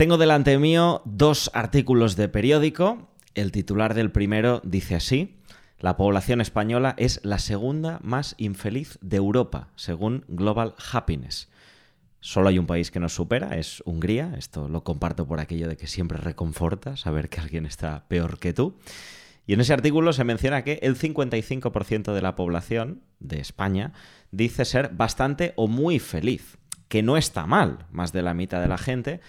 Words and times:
Tengo 0.00 0.16
delante 0.16 0.56
mío 0.56 1.02
dos 1.04 1.50
artículos 1.52 2.16
de 2.16 2.30
periódico. 2.30 3.10
El 3.34 3.52
titular 3.52 3.92
del 3.92 4.10
primero 4.10 4.62
dice 4.64 4.94
así. 4.94 5.36
La 5.78 5.98
población 5.98 6.40
española 6.40 6.94
es 6.96 7.20
la 7.22 7.38
segunda 7.38 8.00
más 8.02 8.34
infeliz 8.38 8.98
de 9.02 9.18
Europa, 9.18 9.68
según 9.76 10.24
Global 10.26 10.74
Happiness. 10.90 11.50
Solo 12.20 12.48
hay 12.48 12.58
un 12.58 12.66
país 12.66 12.90
que 12.90 12.98
nos 12.98 13.12
supera, 13.12 13.58
es 13.58 13.82
Hungría. 13.84 14.32
Esto 14.38 14.70
lo 14.70 14.84
comparto 14.84 15.28
por 15.28 15.38
aquello 15.38 15.68
de 15.68 15.76
que 15.76 15.86
siempre 15.86 16.16
reconforta 16.16 16.96
saber 16.96 17.28
que 17.28 17.40
alguien 17.42 17.66
está 17.66 18.08
peor 18.08 18.38
que 18.38 18.54
tú. 18.54 18.78
Y 19.46 19.52
en 19.52 19.60
ese 19.60 19.74
artículo 19.74 20.14
se 20.14 20.24
menciona 20.24 20.64
que 20.64 20.78
el 20.80 20.96
55% 20.96 22.14
de 22.14 22.22
la 22.22 22.36
población 22.36 23.02
de 23.18 23.38
España 23.38 23.92
dice 24.30 24.64
ser 24.64 24.92
bastante 24.94 25.52
o 25.56 25.68
muy 25.68 25.98
feliz, 25.98 26.56
que 26.88 27.02
no 27.02 27.18
está 27.18 27.44
mal, 27.44 27.84
más 27.92 28.14
de 28.14 28.22
la 28.22 28.32
mitad 28.32 28.62
de 28.62 28.68
la 28.68 28.78
gente, 28.78 29.20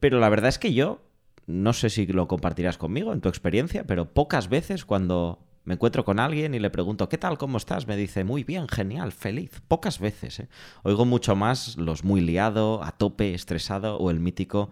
pero 0.00 0.18
la 0.20 0.28
verdad 0.28 0.48
es 0.48 0.58
que 0.58 0.74
yo, 0.74 1.02
no 1.46 1.72
sé 1.72 1.90
si 1.90 2.06
lo 2.06 2.28
compartirás 2.28 2.78
conmigo 2.78 3.12
en 3.12 3.20
tu 3.20 3.28
experiencia, 3.28 3.84
pero 3.84 4.12
pocas 4.12 4.48
veces 4.48 4.84
cuando 4.84 5.38
me 5.68 5.74
encuentro 5.74 6.02
con 6.02 6.18
alguien 6.18 6.54
y 6.54 6.58
le 6.58 6.70
pregunto, 6.70 7.10
¿qué 7.10 7.18
tal? 7.18 7.36
¿Cómo 7.36 7.58
estás? 7.58 7.86
Me 7.86 7.94
dice, 7.94 8.24
muy 8.24 8.42
bien, 8.42 8.68
genial, 8.68 9.12
feliz. 9.12 9.60
Pocas 9.68 9.98
veces. 9.98 10.40
¿eh? 10.40 10.48
Oigo 10.82 11.04
mucho 11.04 11.36
más 11.36 11.76
los 11.76 12.04
muy 12.04 12.22
liado, 12.22 12.82
a 12.82 12.92
tope, 12.92 13.34
estresado 13.34 13.98
o 13.98 14.10
el 14.10 14.18
mítico 14.18 14.70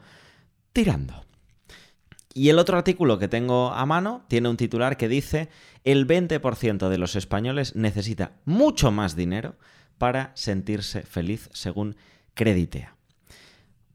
tirando. 0.73 1.27
Y 2.33 2.49
el 2.49 2.59
otro 2.59 2.79
artículo 2.79 3.19
que 3.19 3.29
tengo 3.29 3.73
a 3.73 3.85
mano 3.85 4.25
tiene 4.29 4.49
un 4.49 4.57
titular 4.57 4.97
que 4.97 5.09
dice, 5.09 5.51
el 5.85 6.07
20% 6.07 6.89
de 6.89 6.99
los 6.99 7.15
españoles 7.15 7.77
necesita 7.77 8.33
mucho 8.47 8.91
más 8.91 9.17
dinero 9.17 9.57
para 9.99 10.33
sentirse 10.35 11.03
feliz 11.03 11.51
según 11.53 11.97
Creditea. 12.33 12.96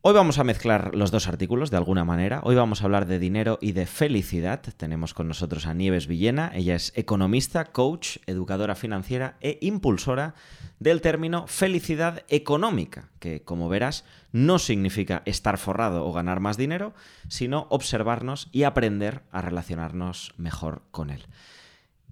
Hoy 0.04 0.14
vamos 0.14 0.40
a 0.40 0.44
mezclar 0.44 0.96
los 0.96 1.12
dos 1.12 1.28
artículos 1.28 1.70
de 1.70 1.78
alguna 1.78 2.04
manera. 2.04 2.42
Hoy 2.44 2.56
vamos 2.56 2.82
a 2.82 2.86
hablar 2.86 3.06
de 3.06 3.20
dinero 3.20 3.60
y 3.62 3.74
de 3.74 3.86
felicidad. 3.86 4.60
Tenemos 4.76 5.14
con 5.14 5.28
nosotros 5.28 5.68
a 5.68 5.76
Nieves 5.76 6.08
Villena. 6.08 6.50
Ella 6.56 6.74
es 6.74 6.92
economista, 6.96 7.66
coach, 7.66 8.18
educadora 8.26 8.74
financiera 8.74 9.38
e 9.42 9.60
impulsora 9.62 10.34
del 10.80 11.02
término 11.02 11.46
felicidad 11.46 12.24
económica, 12.30 13.12
que 13.20 13.44
como 13.44 13.70
verás 13.70 14.04
no 14.32 14.58
significa 14.58 15.22
estar 15.26 15.60
forrado 15.60 16.04
o 16.04 16.12
ganar 16.12 16.40
más 16.40 16.58
dinero, 16.58 16.96
sino 17.28 17.68
observarnos 17.70 18.50
y 18.52 18.64
aprender 18.64 19.22
a 19.32 19.44
relacionarnos 19.44 20.34
mejor 20.36 20.82
con 20.90 21.12
él. 21.12 21.28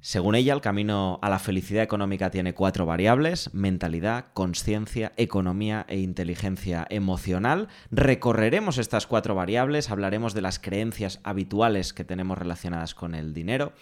Según 0.02 0.36
ella, 0.36 0.54
el 0.54 0.62
camino 0.62 1.20
a 1.22 1.30
la 1.30 1.40
felicidad 1.40 1.84
económica 1.84 2.32
tiene 2.32 2.54
cuatro 2.54 2.86
variables, 2.86 3.54
mentalidad, 3.54 4.28
conciencia, 4.34 5.12
economía 5.18 5.86
e 5.90 6.00
inteligencia 6.00 6.88
emocional. 6.90 7.68
Recorreremos 7.92 8.78
estas 8.78 9.08
cuatro 9.08 9.36
variables, 9.36 9.90
hablaremos 9.90 10.34
de 10.34 10.42
las 10.42 10.58
creencias 10.58 11.20
habituales 11.24 11.92
que 11.92 12.06
tenemos 12.06 12.38
relacionadas 12.38 12.96
con 12.96 13.14
el 13.14 13.34
dinero. 13.34 13.74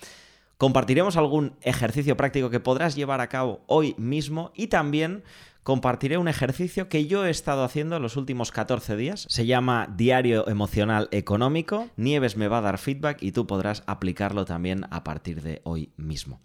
Compartiremos 0.57 1.17
algún 1.17 1.55
ejercicio 1.61 2.17
práctico 2.17 2.49
que 2.49 2.59
podrás 2.59 2.95
llevar 2.95 3.21
a 3.21 3.29
cabo 3.29 3.61
hoy 3.67 3.93
mismo 3.99 4.51
y 4.55 4.67
también 4.67 5.23
compartiré 5.67 6.17
un 6.17 6.29
ejercicio 6.29 6.87
que 6.87 7.07
yo 7.07 7.25
he 7.25 7.29
estado 7.29 7.65
haciendo 7.65 7.99
los 7.99 8.15
últimos 8.15 8.53
14 8.53 8.95
días. 8.95 9.25
Se 9.27 9.45
llama 9.45 9.93
Diario 9.97 10.47
Emocional 10.47 11.09
Económico. 11.11 11.89
Nieves 11.97 12.37
me 12.37 12.47
va 12.47 12.59
a 12.59 12.61
dar 12.61 12.77
feedback 12.77 13.21
y 13.21 13.33
tú 13.33 13.47
podrás 13.47 13.83
aplicarlo 13.85 14.45
también 14.45 14.85
a 14.91 15.03
partir 15.03 15.41
de 15.41 15.59
hoy 15.65 15.91
mismo. 15.97 16.39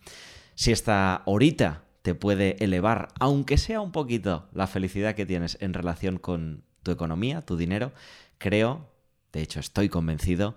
Si 0.56 0.72
esta 0.72 1.22
horita 1.24 1.84
te 2.02 2.16
puede 2.16 2.56
elevar, 2.64 3.10
aunque 3.20 3.58
sea 3.58 3.80
un 3.80 3.92
poquito, 3.92 4.48
la 4.52 4.66
felicidad 4.66 5.14
que 5.14 5.24
tienes 5.24 5.56
en 5.60 5.72
relación 5.72 6.18
con 6.18 6.64
tu 6.82 6.90
economía, 6.90 7.42
tu 7.42 7.56
dinero, 7.56 7.92
creo, 8.38 8.90
de 9.32 9.42
hecho 9.42 9.60
estoy 9.60 9.88
convencido, 9.88 10.56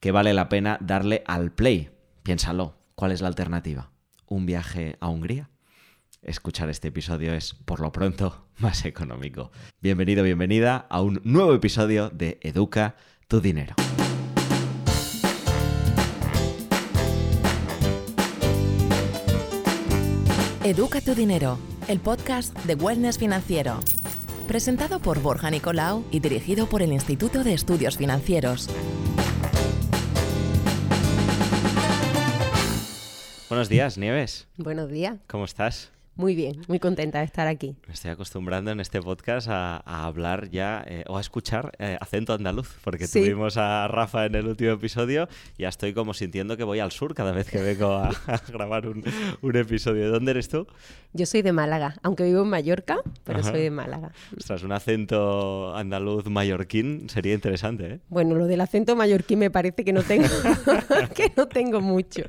que 0.00 0.10
vale 0.10 0.32
la 0.32 0.48
pena 0.48 0.78
darle 0.80 1.22
al 1.26 1.52
play. 1.52 1.90
Piénsalo, 2.22 2.78
¿cuál 2.94 3.12
es 3.12 3.20
la 3.20 3.28
alternativa? 3.28 3.90
¿Un 4.26 4.46
viaje 4.46 4.96
a 5.00 5.08
Hungría? 5.10 5.50
Escuchar 6.26 6.68
este 6.68 6.88
episodio 6.88 7.32
es, 7.32 7.54
por 7.54 7.80
lo 7.80 7.92
pronto, 7.92 8.46
más 8.58 8.84
económico. 8.84 9.50
Bienvenido, 9.80 10.22
bienvenida 10.22 10.86
a 10.90 11.00
un 11.00 11.20
nuevo 11.24 11.54
episodio 11.54 12.10
de 12.10 12.38
Educa 12.42 12.96
tu 13.28 13.40
Dinero. 13.40 13.74
Educa 20.64 21.00
tu 21.00 21.14
Dinero, 21.14 21.58
el 21.86 22.00
podcast 22.00 22.56
de 22.64 22.74
Wellness 22.74 23.18
Financiero. 23.18 23.78
Presentado 24.48 24.98
por 24.98 25.22
Borja 25.22 25.48
Nicolau 25.50 26.04
y 26.10 26.20
dirigido 26.20 26.66
por 26.66 26.82
el 26.82 26.92
Instituto 26.92 27.44
de 27.44 27.54
Estudios 27.54 27.96
Financieros. 27.96 28.68
Buenos 33.48 33.68
días, 33.68 33.96
Nieves. 33.96 34.48
Buenos 34.56 34.90
días. 34.90 35.18
¿Cómo 35.28 35.44
estás? 35.44 35.92
Muy 36.16 36.34
bien, 36.34 36.62
muy 36.66 36.78
contenta 36.78 37.18
de 37.18 37.26
estar 37.26 37.46
aquí. 37.46 37.76
Me 37.86 37.92
estoy 37.92 38.10
acostumbrando 38.10 38.70
en 38.70 38.80
este 38.80 39.02
podcast 39.02 39.48
a, 39.50 39.82
hablar 40.06 40.48
ya 40.48 40.82
eh, 40.86 41.04
o 41.08 41.18
a 41.18 41.20
escuchar 41.20 41.72
eh, 41.78 41.98
acento 42.00 42.32
andaluz, 42.32 42.74
porque 42.82 43.06
tuvimos 43.06 43.58
a 43.58 43.86
Rafa 43.86 44.24
en 44.24 44.34
el 44.34 44.46
último 44.46 44.70
episodio 44.70 45.28
y 45.58 45.64
ya 45.64 45.68
estoy 45.68 45.92
como 45.92 46.14
sintiendo 46.14 46.56
que 46.56 46.64
voy 46.64 46.78
al 46.78 46.90
sur 46.90 47.14
cada 47.14 47.32
vez 47.32 47.50
que 47.50 47.60
vengo 47.60 47.92
a, 47.92 48.12
grabar 48.48 48.86
un, 48.88 49.04
episodio. 49.56 50.04
¿De 50.04 50.08
dónde 50.08 50.30
eres 50.30 50.48
tú? 50.48 50.66
Yo 51.12 51.26
soy 51.26 51.42
de 51.42 51.52
Málaga, 51.52 51.96
aunque 52.02 52.24
vivo 52.24 52.44
en 52.44 52.48
Mallorca, 52.48 52.96
pero 53.24 53.42
soy 53.42 53.60
de 53.60 53.70
Málaga. 53.70 54.12
Ostras, 54.38 54.62
un 54.62 54.72
acento 54.72 55.76
andaluz 55.76 56.24
mallorquín 56.30 57.10
sería 57.10 57.34
interesante, 57.34 57.86
¿eh? 57.86 58.00
Bueno, 58.08 58.36
lo 58.36 58.46
del 58.46 58.62
acento 58.62 58.96
mallorquín 58.96 59.38
me 59.38 59.50
parece 59.50 59.84
que 59.84 59.92
no 59.92 60.02
tengo, 60.02 60.28
que 61.14 61.30
no 61.36 61.46
tengo 61.46 61.82
mucho. 61.82 62.22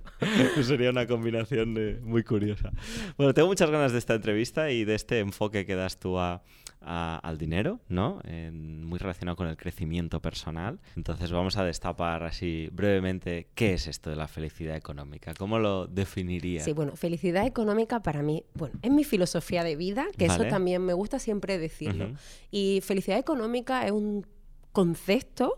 sería 0.62 0.90
una 0.90 1.08
combinación 1.08 1.76
eh, 1.78 2.00
muy 2.04 2.24
curiosa. 2.24 2.72
Bueno, 3.18 3.34
tengo 3.34 3.48
muchas 3.48 3.70
ganas 3.70 3.77
de 3.78 3.98
esta 3.98 4.16
entrevista 4.16 4.72
y 4.72 4.86
de 4.86 4.96
este 4.96 5.20
enfoque 5.20 5.66
que 5.66 5.76
das 5.76 6.00
tú 6.00 6.18
al 6.20 7.38
dinero, 7.38 7.80
¿no? 7.90 8.22
muy 8.52 9.00
relacionado 9.00 9.36
con 9.36 9.48
el 9.48 9.58
crecimiento 9.58 10.22
personal. 10.22 10.80
Entonces 10.96 11.32
vamos 11.32 11.58
a 11.58 11.64
destapar 11.64 12.24
así 12.24 12.70
brevemente 12.72 13.48
qué 13.56 13.74
es 13.74 13.88
esto 13.88 14.10
de 14.10 14.16
la 14.16 14.28
felicidad 14.28 14.76
económica. 14.76 15.34
¿Cómo 15.38 15.60
lo 15.60 15.88
definirías? 15.88 16.66
Sí, 16.66 16.74
bueno, 16.74 16.96
felicidad 16.96 17.46
económica 17.46 18.02
para 18.02 18.22
mí, 18.22 18.44
bueno, 18.54 18.78
es 18.82 18.92
mi 18.92 19.04
filosofía 19.04 19.64
de 19.64 19.76
vida, 19.76 20.08
que 20.18 20.26
eso 20.26 20.46
también 20.46 20.84
me 20.84 20.94
gusta 20.94 21.20
siempre 21.20 21.58
decirlo. 21.58 22.12
Y 22.52 22.82
felicidad 22.84 23.20
económica 23.20 23.86
es 23.86 23.92
un 23.92 24.26
concepto 24.72 25.56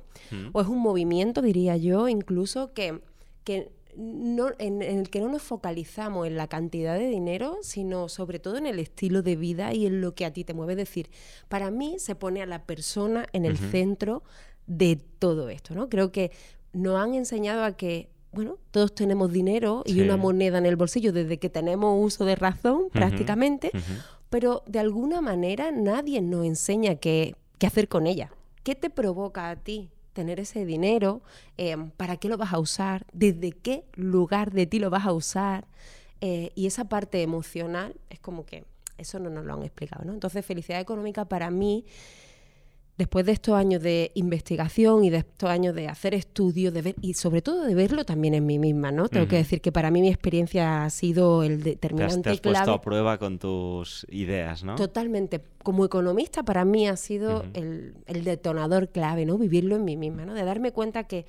o 0.54 0.62
es 0.62 0.68
un 0.68 0.80
movimiento, 0.80 1.42
diría 1.42 1.78
yo, 1.78 2.08
incluso 2.08 2.74
que, 2.74 3.02
que 3.44 3.70
no, 3.96 4.50
en, 4.60 4.82
el 4.82 5.10
que 5.10 5.20
no 5.20 5.30
nos 5.30 5.42
focalizamos 5.42 6.28
en 6.28 6.38
la 6.38 6.48
cantidad 6.48 6.98
de 6.98 7.08
dinero, 7.08 7.58
sino 7.62 8.10
sobre 8.10 8.40
todo 8.40 8.58
en 8.58 8.66
el 8.66 8.80
estilo 8.80 9.22
de 9.22 9.36
vida 9.36 9.74
y 9.74 9.86
en 9.86 10.02
lo 10.02 10.16
que 10.16 10.26
a 10.26 10.34
ti 10.34 10.44
te 10.44 10.54
mueve. 10.54 10.74
Es 10.74 10.78
decir, 10.78 11.10
para 11.48 11.72
mí 11.72 11.96
se 12.00 12.16
pone 12.16 12.42
a 12.42 12.46
la 12.46 12.64
persona 12.64 13.26
en 13.34 13.46
el 13.46 13.58
centro 13.58 14.24
de 14.68 15.00
todo 15.20 15.50
esto, 15.50 15.74
¿no? 15.74 15.90
Creo 15.90 16.12
que 16.12 16.32
nos 16.74 17.00
han 17.00 17.14
enseñado 17.14 17.64
a 17.64 17.74
que 17.74 18.10
bueno, 18.32 18.58
todos 18.70 18.94
tenemos 18.94 19.32
dinero 19.32 19.82
y 19.86 20.02
una 20.02 20.16
moneda 20.16 20.60
en 20.60 20.68
el 20.68 20.76
bolsillo 20.76 21.12
desde 21.12 21.40
que 21.40 21.50
tenemos 21.50 21.98
uso 22.00 22.26
de 22.26 22.36
razón 22.36 22.90
prácticamente, 22.92 23.72
pero 24.30 24.64
de 24.68 24.78
alguna 24.78 25.20
manera 25.20 25.72
nadie 25.72 26.22
nos 26.22 26.46
enseña 26.46 26.96
qué, 26.96 27.36
qué 27.58 27.66
hacer 27.66 27.88
con 27.88 28.06
ella. 28.06 28.32
¿Qué 28.62 28.76
te 28.76 28.92
provoca 28.92 29.50
a 29.50 29.56
ti 29.56 29.90
tener 30.14 30.40
ese 30.40 30.66
dinero, 30.66 31.22
eh, 31.58 31.78
para 31.98 32.18
qué 32.18 32.30
lo 32.30 32.38
vas 32.38 32.54
a 32.54 32.60
usar, 32.60 33.06
desde 33.14 33.52
qué 33.52 33.84
lugar 33.96 34.52
de 34.52 34.66
ti 34.66 34.80
lo 34.80 34.90
vas 34.90 35.06
a 35.06 35.14
usar. 35.14 35.68
Eh, 36.22 36.52
y 36.56 36.68
esa 36.68 36.86
parte 36.86 37.22
emocional 37.22 37.96
es 38.10 38.20
como 38.20 38.46
que 38.46 38.66
eso 38.98 39.20
no 39.20 39.30
nos 39.30 39.46
lo 39.46 39.54
han 39.54 39.64
explicado. 39.64 40.04
¿no? 40.06 40.14
Entonces, 40.14 40.46
felicidad 40.46 40.80
económica 40.80 41.26
para 41.26 41.50
mí 41.50 41.86
después 43.00 43.26
de 43.26 43.32
estos 43.32 43.56
años 43.56 43.82
de 43.82 44.12
investigación 44.14 45.06
y 45.06 45.10
de 45.10 45.20
estos 45.20 45.50
años 45.50 45.74
de 45.74 45.88
hacer 45.88 46.14
estudios, 46.14 46.74
de 46.74 46.82
ver, 46.82 46.96
y 47.02 47.14
sobre 47.14 47.42
todo 47.42 47.64
de 47.64 47.74
verlo 47.74 48.04
también 48.04 48.34
en 48.34 48.46
mí 48.46 48.60
misma, 48.60 48.92
¿no? 48.92 49.08
Tengo 49.08 49.26
que 49.26 49.38
decir 49.38 49.62
que 49.62 49.72
para 49.72 49.90
mí 49.90 50.02
mi 50.02 50.10
experiencia 50.10 50.84
ha 50.84 50.90
sido 50.90 51.44
el 51.44 51.64
determinante 51.64 52.24
te 52.24 52.30
has, 52.32 52.42
puesto 52.42 52.74
a 52.74 52.82
prueba 52.82 53.18
con 53.18 53.40
tus 53.40 54.06
ideas, 54.10 54.66
¿no? 54.66 54.76
Totalmente. 54.76 55.42
Como 55.64 55.86
economista, 55.86 56.44
para 56.44 56.66
mí 56.66 56.90
ha 56.90 56.98
sido 56.98 57.46
el, 57.54 57.96
detonador 58.06 58.90
clave, 58.90 59.26
¿no? 59.26 59.38
Vivirlo 59.38 59.78
en 59.78 59.86
mí 59.86 59.96
misma, 59.96 60.26
¿no? 60.26 60.34
De 60.34 60.44
darme 60.44 60.74
cuenta 60.74 61.06
que 61.06 61.26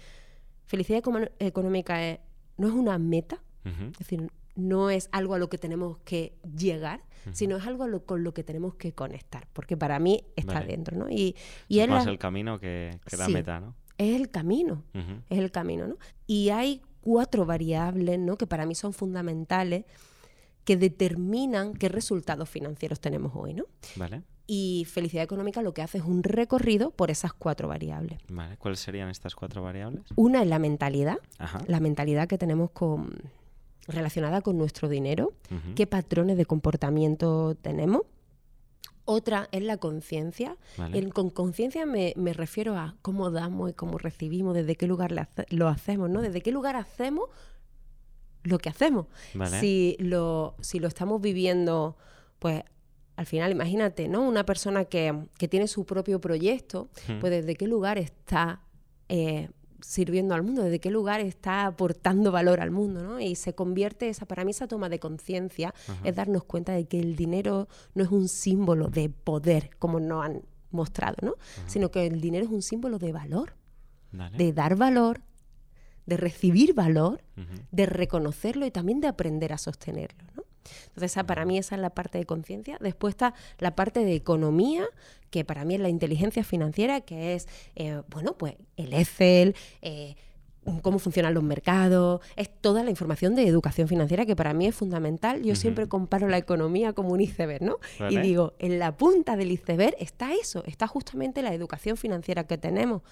felicidad 0.66 1.00
económica 1.38 2.18
no 2.56 2.66
es 2.66 2.74
una 2.74 2.98
meta, 2.98 3.40
es 3.64 3.98
decir, 3.98 4.28
no 4.68 4.90
es 4.90 5.08
algo 5.12 5.34
a 5.34 5.38
lo 5.38 5.48
que 5.48 5.58
tenemos 5.58 5.98
que 5.98 6.34
llegar, 6.56 7.02
sino 7.32 7.56
es 7.56 7.66
algo 7.66 8.04
con 8.04 8.24
lo 8.24 8.32
que 8.32 8.42
tenemos 8.42 8.74
que 8.74 8.92
conectar, 8.92 9.46
porque 9.52 9.76
para 9.76 9.98
mí 9.98 10.24
está 10.36 10.60
dentro, 10.62 10.96
¿no? 10.96 11.10
Y, 11.10 11.36
es 11.68 11.88
más 11.88 12.06
el 12.06 12.18
camino 12.18 12.58
que, 12.58 12.98
la 13.16 13.28
meta, 13.28 13.60
¿no? 13.60 13.74
Es 13.98 14.18
el 14.18 14.30
camino, 14.30 14.84
es 15.28 15.38
el 15.38 15.50
camino, 15.50 15.86
¿no? 15.86 15.96
Y 16.26 16.48
hay 16.50 16.82
cuatro 17.00 17.44
variables, 17.44 18.18
¿no? 18.18 18.36
Que 18.36 18.46
para 18.46 18.66
mí 18.66 18.74
son 18.74 18.92
fundamentales 18.92 19.84
que 20.64 20.76
determinan 20.76 21.74
qué 21.74 21.88
resultados 21.88 22.48
financieros 22.48 23.00
tenemos 23.00 23.32
hoy, 23.34 23.54
¿no? 23.54 23.64
Vale. 23.96 24.22
Y 24.46 24.86
felicidad 24.90 25.22
económica 25.22 25.62
lo 25.62 25.74
que 25.74 25.82
hace 25.82 25.98
es 25.98 26.04
un 26.04 26.24
recorrido 26.24 26.90
por 26.90 27.10
esas 27.10 27.32
cuatro 27.32 27.68
variables. 27.68 28.18
Vale, 28.28 28.56
¿cuáles 28.56 28.80
serían 28.80 29.08
estas 29.08 29.36
cuatro 29.36 29.62
variables? 29.62 30.02
Una 30.16 30.42
es 30.42 30.48
la 30.48 30.58
mentalidad, 30.58 31.18
la 31.68 31.78
mentalidad 31.78 32.26
que 32.26 32.36
tenemos 32.36 32.70
con, 32.72 33.12
relacionada 33.86 34.40
con 34.40 34.58
nuestro 34.58 34.88
dinero, 34.88 35.32
qué 35.74 35.86
patrones 35.86 36.36
de 36.36 36.46
comportamiento 36.46 37.54
tenemos. 37.60 38.02
Otra 39.04 39.48
es 39.50 39.62
la 39.62 39.76
conciencia. 39.76 40.56
Con 41.12 41.30
conciencia 41.30 41.86
me, 41.86 42.14
refiero 42.32 42.76
a 42.76 42.96
cómo 43.02 43.30
damos 43.30 43.70
y 43.70 43.72
cómo 43.74 43.98
recibimos, 43.98 44.54
desde 44.54 44.76
qué 44.76 44.86
lugar 44.86 45.12
lo 45.48 45.68
hacemos, 45.68 46.08
¿no? 46.10 46.22
Desde 46.22 46.40
qué 46.40 46.52
lugar 46.52 46.76
hacemos 46.76 47.28
lo 48.42 48.58
que 48.58 48.68
hacemos. 48.68 49.06
Si, 49.58 49.96
lo, 49.98 50.54
si 50.60 50.78
lo 50.78 50.88
estamos 50.88 51.20
viviendo, 51.20 51.96
pues 52.38 52.62
al 53.16 53.26
final, 53.26 53.52
imagínate, 53.52 54.08
¿no? 54.08 54.22
Una 54.22 54.46
persona 54.46 54.84
que, 54.86 55.14
tiene 55.50 55.66
su 55.66 55.84
propio 55.84 56.20
proyecto, 56.20 56.88
pues 57.20 57.30
desde 57.30 57.54
qué 57.54 57.66
lugar 57.66 57.98
está 57.98 58.62
eh, 59.08 59.50
sirviendo 59.82 60.34
al 60.34 60.42
mundo, 60.42 60.62
desde 60.62 60.80
qué 60.80 60.90
lugar 60.90 61.20
está 61.20 61.66
aportando 61.66 62.32
valor 62.32 62.60
al 62.60 62.70
mundo, 62.70 63.02
¿no? 63.02 63.20
Y 63.20 63.34
se 63.34 63.54
convierte 63.54 64.08
esa, 64.08 64.26
para 64.26 64.44
mí 64.44 64.50
esa 64.50 64.66
toma 64.66 64.88
de 64.88 64.98
conciencia 64.98 65.74
es 66.04 66.14
darnos 66.14 66.44
cuenta 66.44 66.72
de 66.72 66.86
que 66.86 67.00
el 67.00 67.16
dinero 67.16 67.68
no 67.94 68.04
es 68.04 68.10
un 68.10 68.28
símbolo 68.28 68.88
de 68.88 69.08
poder, 69.08 69.70
como 69.78 70.00
nos 70.00 70.24
han 70.24 70.42
mostrado, 70.70 71.16
¿no? 71.22 71.34
Sino 71.66 71.90
que 71.90 72.06
el 72.06 72.20
dinero 72.20 72.46
es 72.46 72.50
un 72.50 72.62
símbolo 72.62 72.98
de 72.98 73.12
valor, 73.12 73.54
de 74.36 74.52
dar 74.52 74.76
valor, 74.76 75.22
de 76.06 76.16
recibir 76.16 76.74
valor, 76.74 77.22
de 77.70 77.86
reconocerlo 77.86 78.66
y 78.66 78.70
también 78.70 79.00
de 79.00 79.08
aprender 79.08 79.52
a 79.52 79.58
sostenerlo, 79.58 80.24
¿no? 80.36 80.44
Entonces, 80.88 81.22
para 81.24 81.44
mí 81.44 81.58
esa 81.58 81.74
es 81.74 81.80
la 81.80 81.90
parte 81.90 82.18
de 82.18 82.26
conciencia. 82.26 82.78
Después 82.80 83.12
está 83.12 83.34
la 83.58 83.74
parte 83.74 84.04
de 84.04 84.14
economía, 84.14 84.84
que 85.30 85.44
para 85.44 85.64
mí 85.64 85.74
es 85.74 85.80
la 85.80 85.88
inteligencia 85.88 86.44
financiera, 86.44 87.00
que 87.00 87.34
es, 87.34 87.48
eh, 87.76 88.02
bueno, 88.08 88.34
pues 88.36 88.54
el 88.76 88.92
Excel, 88.92 89.54
eh, 89.82 90.16
cómo 90.82 90.98
funcionan 90.98 91.34
los 91.34 91.42
mercados, 91.42 92.20
es 92.36 92.50
toda 92.60 92.84
la 92.84 92.90
información 92.90 93.34
de 93.34 93.46
educación 93.46 93.88
financiera 93.88 94.26
que 94.26 94.36
para 94.36 94.52
mí 94.52 94.66
es 94.66 94.74
fundamental. 94.74 95.42
Yo 95.42 95.54
siempre 95.54 95.88
comparo 95.88 96.28
la 96.28 96.38
economía 96.38 96.92
como 96.92 97.10
un 97.10 97.20
iceberg, 97.20 97.62
¿no? 97.62 97.78
Y 98.10 98.18
digo, 98.18 98.54
en 98.58 98.78
la 98.78 98.96
punta 98.96 99.36
del 99.36 99.50
iceberg 99.50 99.94
está 99.98 100.34
eso, 100.34 100.62
está 100.66 100.86
justamente 100.86 101.42
la 101.42 101.54
educación 101.54 101.96
financiera 101.96 102.44
que 102.44 102.58
tenemos 102.58 103.02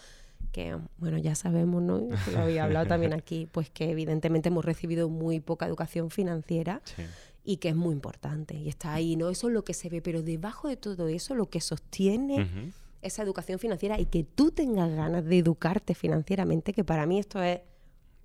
que, 0.52 0.76
bueno, 0.98 1.18
ya 1.18 1.34
sabemos, 1.34 1.82
¿no? 1.82 2.00
Lo 2.32 2.38
había 2.38 2.64
hablado 2.64 2.86
también 2.86 3.12
aquí, 3.14 3.48
pues 3.50 3.70
que 3.70 3.90
evidentemente 3.90 4.48
hemos 4.48 4.64
recibido 4.64 5.08
muy 5.08 5.40
poca 5.40 5.66
educación 5.66 6.10
financiera. 6.10 6.80
Sí 6.84 7.02
y 7.48 7.56
que 7.56 7.70
es 7.70 7.76
muy 7.76 7.94
importante 7.94 8.54
y 8.54 8.68
está 8.68 8.92
ahí, 8.92 9.16
¿no? 9.16 9.30
Eso 9.30 9.48
es 9.48 9.54
lo 9.54 9.64
que 9.64 9.72
se 9.72 9.88
ve, 9.88 10.02
pero 10.02 10.22
debajo 10.22 10.68
de 10.68 10.76
todo 10.76 11.08
eso 11.08 11.34
lo 11.34 11.48
que 11.48 11.62
sostiene 11.62 12.74
esa 13.00 13.22
educación 13.22 13.58
financiera 13.58 13.98
y 13.98 14.04
que 14.04 14.22
tú 14.22 14.50
tengas 14.50 14.94
ganas 14.94 15.24
de 15.24 15.38
educarte 15.38 15.94
financieramente, 15.94 16.74
que 16.74 16.84
para 16.84 17.06
mí 17.06 17.18
esto 17.18 17.42
es 17.42 17.60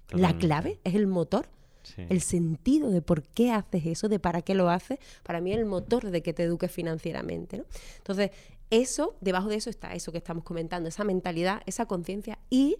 la 0.09 0.37
clave, 0.37 0.81
es 0.83 0.95
el 0.95 1.07
motor. 1.07 1.47
El 1.95 2.19
sentido 2.19 2.91
de 2.91 3.01
por 3.01 3.23
qué 3.23 3.51
haces 3.51 3.85
eso, 3.85 4.09
de 4.09 4.19
para 4.19 4.41
qué 4.41 4.55
lo 4.55 4.69
haces, 4.69 4.99
para 5.23 5.39
mí 5.39 5.53
es 5.53 5.57
el 5.57 5.65
motor 5.65 6.11
de 6.11 6.21
que 6.21 6.33
te 6.33 6.43
eduques 6.43 6.71
financieramente. 6.71 7.59
¿no? 7.59 7.65
Entonces, 7.97 8.31
eso, 8.71 9.15
debajo 9.21 9.47
de 9.47 9.55
eso 9.55 9.69
está 9.69 9.93
eso 9.93 10.11
que 10.11 10.17
estamos 10.17 10.43
comentando, 10.43 10.89
esa 10.89 11.05
mentalidad, 11.05 11.61
esa 11.65 11.85
conciencia 11.85 12.39
y, 12.49 12.77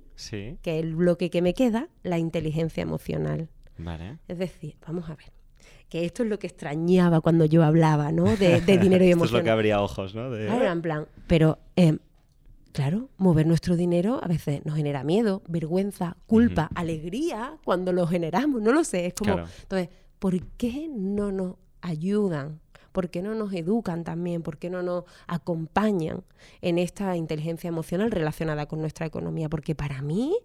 que 0.61 0.79
el 0.79 0.95
bloque 0.95 1.29
que 1.29 1.41
me 1.41 1.53
queda, 1.53 1.87
la 2.01 2.17
inteligencia 2.17 2.81
emocional. 2.81 3.47
Vale. 3.77 4.19
Es 4.27 4.37
decir, 4.37 4.75
vamos 4.85 5.09
a 5.09 5.15
ver 5.15 5.42
que 5.93 6.05
esto 6.05 6.23
es 6.23 6.29
lo 6.29 6.39
que 6.39 6.47
extrañaba 6.47 7.21
cuando 7.21 7.45
yo 7.45 7.63
hablaba, 7.63 8.11
¿no? 8.11 8.35
De, 8.35 8.61
dinero 8.81 9.05
y 9.05 9.11
emoción. 9.11 9.25
esto 9.25 9.25
es 9.25 9.31
lo 9.31 9.43
que 9.43 9.49
abría 9.51 9.79
ojos, 9.79 10.15
¿no? 10.15 10.35
en 10.35 10.81
plan, 10.81 11.07
pero, 11.27 11.59
em, 11.75 11.99
claro, 12.71 13.09
mover 13.17 13.45
nuestro 13.45 13.75
dinero 13.75 14.19
a 14.23 14.27
veces 14.27 14.65
nos 14.65 14.75
genera 14.75 15.03
miedo, 15.03 15.43
vergüenza, 15.47 16.17
culpa, 16.25 16.67
alegría 16.73 17.59
cuando 17.63 17.93
lo 17.93 18.07
generamos, 18.07 18.59
no 18.63 18.71
lo 18.71 18.83
sé, 18.83 19.05
es 19.05 19.13
como... 19.13 19.43
Entonces, 19.61 19.89
¿por 20.17 20.41
qué 20.57 20.89
no 20.89 21.31
nos 21.31 21.57
ayudan? 21.81 22.59
¿Por 22.91 23.11
qué 23.11 23.21
no 23.21 23.35
nos 23.35 23.53
educan 23.53 24.03
también? 24.03 24.41
¿Por 24.41 24.57
qué 24.57 24.71
no 24.71 24.81
nos 24.81 25.03
acompañan 25.27 26.23
en 26.61 26.79
esta 26.79 27.15
inteligencia 27.15 27.67
emocional 27.67 28.09
relacionada 28.09 28.65
con 28.65 28.81
nuestra 28.81 29.05
economía? 29.05 29.47
Porque 29.47 29.75
para 29.75 30.01
mí 30.01 30.35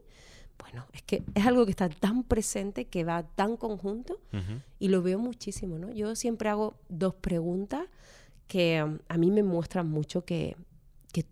bueno, 0.61 0.87
es 0.93 1.03
que 1.03 1.23
es 1.35 1.47
algo 1.47 1.65
que 1.65 1.71
está 1.71 1.89
tan 1.89 2.23
presente, 2.23 2.87
que 2.87 3.05
va 3.05 3.23
tan 3.23 3.57
conjunto 3.57 4.21
y 4.79 4.89
lo 4.89 5.03
veo 5.03 5.19
muchísimo, 5.19 5.79
¿no? 5.79 5.91
Yo 5.93 6.15
siempre 6.15 6.49
hago 6.49 6.75
dos 6.89 7.15
preguntas 7.15 7.87
que 8.47 8.83
um, 8.83 8.99
a 9.09 9.19
mí 9.19 9.31
me 9.31 9.43
muestran 9.43 9.89
mucho 9.89 10.25
que, 10.25 10.57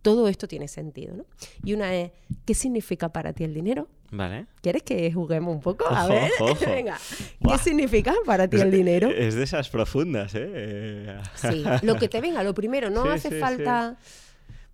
todo 0.03 0.27
esto 0.27 0.49
tiene 0.49 0.67
sentido, 0.67 1.15
¿no? 1.15 1.27
Y 1.63 1.73
una 1.73 1.95
es, 1.95 2.11
¿qué 2.45 2.55
significa 2.55 3.09
para 3.11 3.33
ti 3.33 3.45
el 3.45 3.55
dinero? 3.55 3.87
Vale. 4.11 4.47
¿Quieres 4.61 4.83
que 4.83 5.13
juguemos 5.13 5.55
un 5.55 5.61
poco? 5.61 5.87
A 5.89 6.09
ver, 6.09 6.29
venga. 6.67 6.99
¿Qué 7.41 7.59
significa 7.59 8.13
para 8.25 8.49
ti 8.49 8.57
el 8.57 8.73
dinero? 8.73 9.09
Es 9.09 9.37
de 9.37 9.45
esas 9.45 9.69
profundas, 9.69 10.33
¿eh? 10.35 11.19
Sí, 11.37 11.65
lo 11.83 11.95
que 11.95 12.09
te 12.09 12.21
venga, 12.21 12.43
lo 12.43 12.53
primero, 12.53 12.91
no 12.91 13.05
hace 13.13 13.39
falta... 13.39 13.97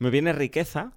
Me 0.03 0.11
viene 0.11 0.33
riqueza, 0.33 0.95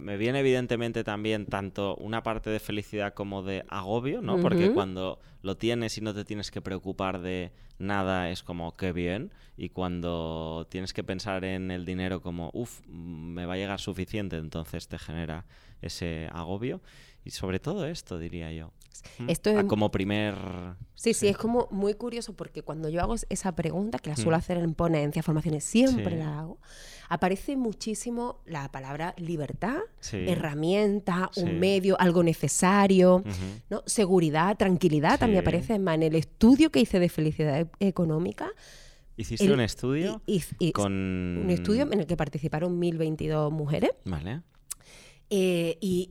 me 0.00 0.16
viene 0.16 0.38
evidentemente 0.38 1.02
también 1.02 1.46
tanto 1.46 1.96
una 1.96 2.22
parte 2.22 2.50
de 2.50 2.60
felicidad 2.60 3.12
como 3.12 3.42
de 3.42 3.64
agobio, 3.68 4.22
¿no? 4.22 4.40
Porque 4.40 4.70
cuando 4.72 5.18
lo 5.42 5.56
tienes 5.56 5.98
y 5.98 6.02
no 6.02 6.14
te 6.14 6.24
tienes 6.24 6.52
que 6.52 6.62
preocupar 6.62 7.20
de 7.20 7.52
nada 7.80 8.30
es 8.30 8.44
como 8.44 8.76
qué 8.76 8.92
bien 8.92 9.32
y 9.56 9.70
cuando 9.70 10.68
tienes 10.70 10.92
que 10.92 11.02
pensar 11.02 11.44
en 11.44 11.72
el 11.72 11.84
dinero 11.84 12.22
como 12.22 12.50
uff, 12.54 12.80
me 12.86 13.44
va 13.44 13.54
a 13.54 13.56
llegar 13.56 13.80
suficiente, 13.80 14.36
entonces 14.36 14.86
te 14.86 15.00
genera 15.00 15.46
ese 15.82 16.28
agobio. 16.32 16.80
Y 17.24 17.30
sobre 17.30 17.58
todo 17.58 17.86
esto 17.86 18.18
diría 18.20 18.52
yo. 18.52 18.70
Esto 19.26 19.50
es... 19.50 19.64
como 19.64 19.90
primer... 19.90 20.36
Sí, 20.94 21.14
sí, 21.14 21.26
es 21.26 21.36
como 21.36 21.66
muy 21.70 21.94
curioso 21.94 22.34
porque 22.36 22.62
cuando 22.62 22.88
yo 22.88 23.00
hago 23.00 23.16
esa 23.28 23.56
pregunta, 23.56 23.98
que 23.98 24.10
la 24.10 24.16
suelo 24.16 24.36
hacer 24.36 24.58
en 24.58 24.74
ponencias, 24.74 25.24
formaciones, 25.24 25.64
siempre 25.64 26.16
la 26.16 26.38
hago, 26.38 26.58
aparece 27.08 27.56
muchísimo 27.56 28.40
la 28.46 28.70
palabra 28.70 29.14
libertad, 29.18 29.78
herramienta, 30.12 31.30
un 31.36 31.58
medio, 31.58 32.00
algo 32.00 32.22
necesario, 32.22 33.22
¿no? 33.70 33.82
seguridad, 33.86 34.56
tranquilidad, 34.56 35.18
también 35.18 35.40
aparece 35.40 35.74
en 35.74 36.02
el 36.02 36.14
estudio 36.14 36.70
que 36.70 36.80
hice 36.80 36.98
de 36.98 37.08
felicidad 37.08 37.60
e-, 37.60 37.88
económica. 37.88 38.50
¿Hiciste 39.16 39.52
un 39.52 39.60
estudio? 39.60 40.22
con... 40.72 40.92
Un 40.92 41.50
estudio 41.50 41.82
en 41.90 42.00
el 42.00 42.06
que 42.06 42.16
participaron 42.16 42.80
1.022 42.80 43.50
mujeres. 43.50 43.90
Vale. 44.04 44.42
Eh, 45.30 45.78
y 45.80 46.10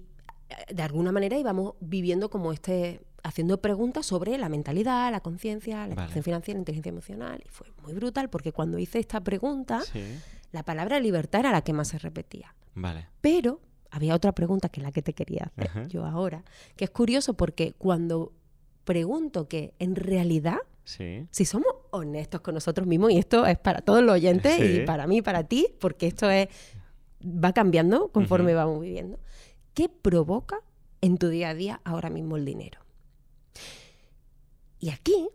eh, 0.50 0.74
de 0.74 0.82
alguna 0.84 1.12
manera 1.12 1.38
íbamos 1.38 1.76
viviendo 1.82 2.30
como 2.30 2.54
este 2.54 3.02
haciendo 3.24 3.62
preguntas 3.62 4.06
sobre 4.06 4.38
la 4.38 4.50
mentalidad, 4.50 5.12
la 5.12 5.22
conciencia, 5.22 5.88
la 5.88 5.94
educación 5.94 6.24
financiera, 6.24 6.58
la 6.58 6.62
inteligencia 6.62 6.90
emocional. 6.90 7.42
Y 7.46 7.50
fue 7.50 7.68
muy 7.82 7.94
brutal 7.94 8.30
porque 8.30 8.52
cuando 8.52 8.78
hice 8.78 9.00
esta 9.00 9.22
pregunta, 9.22 9.82
la 10.54 10.64
palabra 10.64 11.02
libertad 11.02 11.42
era 11.42 11.52
la 11.52 11.64
que 11.64 11.74
más 11.74 11.90
se 11.90 11.98
repetía. 11.98 12.56
Vale. 12.76 13.08
Pero 13.20 13.60
había 13.92 14.16
otra 14.16 14.32
pregunta 14.32 14.70
que 14.70 14.80
es 14.80 14.86
la 14.86 14.92
que 14.92 15.02
te 15.02 15.14
quería 15.14 15.52
hacer 15.58 15.88
yo 15.88 16.06
ahora, 16.06 16.44
que 16.78 16.86
es 16.86 16.92
curioso 16.92 17.34
porque 17.34 17.74
cuando 17.74 18.32
pregunto 18.86 19.48
que 19.48 19.74
en 19.80 19.96
realidad, 19.96 20.60
si 20.84 21.46
somos 21.46 21.74
honestos 21.92 22.42
con 22.42 22.54
nosotros 22.54 22.88
mismos, 22.88 23.12
y 23.12 23.18
esto 23.18 23.46
es 23.46 23.58
para 23.58 23.82
todos 23.82 24.04
los 24.04 24.14
oyentes 24.14 24.60
y 24.60 24.86
para 24.86 25.08
mí, 25.08 25.22
para 25.22 25.44
ti, 25.44 25.68
porque 25.80 26.08
esto 26.08 26.30
es 26.30 26.48
va 27.24 27.54
cambiando 27.54 28.10
conforme 28.10 28.54
vamos 28.54 28.82
viviendo, 28.82 29.20
¿qué 29.74 29.90
provoca 29.90 30.60
en 31.02 31.18
tu 31.18 31.30
día 31.30 31.50
a 31.50 31.54
día 31.54 31.82
ahora 31.84 32.10
mismo 32.10 32.38
el 32.38 32.46
dinero? 32.46 32.82
Y 34.80 34.90
aquí, 34.90 35.30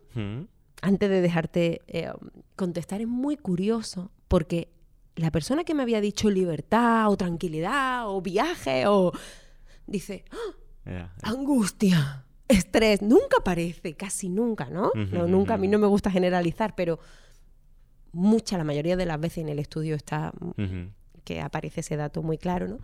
antes 0.81 1.09
de 1.09 1.21
dejarte 1.21 1.81
eh, 1.87 2.11
contestar, 2.55 3.01
es 3.01 3.07
muy 3.07 3.35
curioso 3.35 4.11
porque 4.27 4.69
la 5.19 5.31
persona 5.31 5.63
que 5.63 5.73
me 5.73 5.83
había 5.83 6.01
dicho 6.01 6.29
libertad 6.29 7.09
o 7.09 7.17
tranquilidad 7.17 8.07
o 8.07 8.21
viaje 8.21 8.87
o 8.87 9.11
dice 9.85 10.23
¡Ah! 10.31 11.09
angustia, 11.21 12.25
estrés, 12.47 13.01
nunca 13.01 13.37
aparece, 13.39 13.95
casi 13.95 14.29
nunca, 14.29 14.69
¿no? 14.69 14.91
no 14.95 15.27
nunca, 15.27 15.53
a 15.53 15.57
mí 15.57 15.67
no 15.67 15.77
me 15.77 15.87
gusta 15.87 16.09
generalizar, 16.09 16.73
pero 16.75 16.99
mucha, 18.11 18.57
la 18.57 18.63
mayoría 18.63 18.97
de 18.97 19.05
las 19.05 19.19
veces 19.19 19.39
en 19.39 19.49
el 19.49 19.59
estudio 19.59 19.95
está 19.95 20.33
que 21.23 21.41
aparece 21.41 21.81
ese 21.81 21.95
dato 21.95 22.23
muy 22.23 22.37
claro, 22.39 22.67
¿no? 22.67 22.79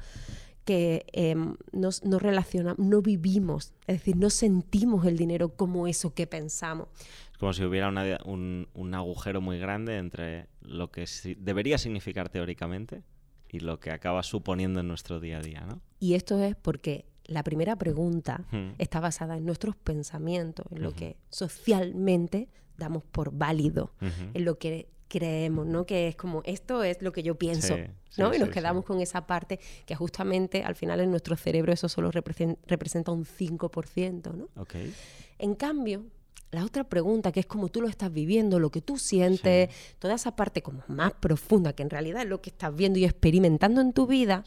que 0.66 1.06
eh, 1.14 1.36
nos, 1.72 2.04
no 2.04 2.20
relacionamos, 2.20 2.80
no 2.80 3.02
vivimos, 3.02 3.74
es 3.88 4.00
decir, 4.00 4.18
no 4.18 4.30
sentimos 4.30 5.06
el 5.06 5.16
dinero 5.16 5.56
como 5.56 5.88
eso 5.88 6.14
que 6.14 6.28
pensamos. 6.28 6.88
Es 7.36 7.40
como 7.40 7.52
si 7.52 7.66
hubiera 7.66 7.90
un, 8.24 8.94
agujero 8.94 9.42
muy 9.42 9.60
grande 9.60 9.98
entre 9.98 10.48
lo 10.62 10.90
que 10.90 11.06
debería 11.38 11.78
significar 11.78 12.30
teóricamente 12.30 13.04
y 13.50 13.60
lo 13.60 13.78
que 13.82 13.92
acaba 13.92 14.24
suponiendo 14.24 14.80
en 14.80 14.88
nuestro 14.88 15.20
día 15.20 15.40
a 15.40 15.42
día, 15.42 15.66
¿no? 15.66 15.82
Y 16.00 16.14
esto 16.14 16.42
es 16.42 16.56
porque 16.56 17.04
la 17.26 17.44
primera 17.44 17.76
pregunta 17.76 18.46
está 18.78 19.02
basada 19.02 19.36
en 19.36 19.44
nuestros 19.44 19.76
pensamientos, 19.76 20.66
en 20.72 20.82
lo 20.82 20.94
que 20.94 21.18
socialmente 21.30 22.48
damos 22.78 23.04
por 23.04 23.34
válido, 23.34 23.92
en 24.00 24.46
lo 24.46 24.58
que 24.58 24.88
creemos, 25.10 25.68
¿no? 25.68 25.86
Que 25.86 26.08
es 26.08 26.16
como, 26.16 26.42
esto 26.46 26.86
es 26.86 27.02
lo 27.02 27.12
que 27.12 27.22
yo 27.22 27.36
pienso, 27.36 27.76
¿no? 28.18 28.34
y 28.34 28.40
nos 28.40 28.48
quedamos 28.48 28.86
con 28.86 29.02
esa 29.02 29.28
parte 29.28 29.60
que 29.86 29.94
justamente 29.94 30.64
al 30.64 30.76
final 30.76 31.02
en 31.02 31.12
nuestro 31.12 31.36
cerebro 31.36 31.74
eso 31.74 31.90
solo 31.90 32.12
representa 32.12 33.12
un 33.12 33.26
5%, 33.26 34.34
¿no? 34.34 34.48
Okay. 34.56 34.94
En 35.38 35.54
cambio, 35.56 36.06
la 36.52 36.64
otra 36.64 36.84
pregunta, 36.86 37.32
que 37.32 37.42
es 37.42 37.46
como 37.46 37.70
tú 37.70 37.82
lo 37.82 37.88
estás 37.88 38.12
viviendo, 38.14 38.60
lo 38.60 38.70
que 38.70 38.82
tú 38.82 38.98
sientes, 38.98 39.70
toda 40.00 40.16
esa 40.16 40.36
parte 40.36 40.62
como 40.62 40.84
más 40.88 41.14
profunda, 41.14 41.74
que 41.74 41.84
en 41.84 41.90
realidad 41.90 42.22
es 42.24 42.30
lo 42.30 42.42
que 42.42 42.50
estás 42.50 42.74
viendo 42.76 42.98
y 43.00 43.06
experimentando 43.06 43.82
en 43.82 43.94
tu 43.94 44.08
vida, 44.08 44.44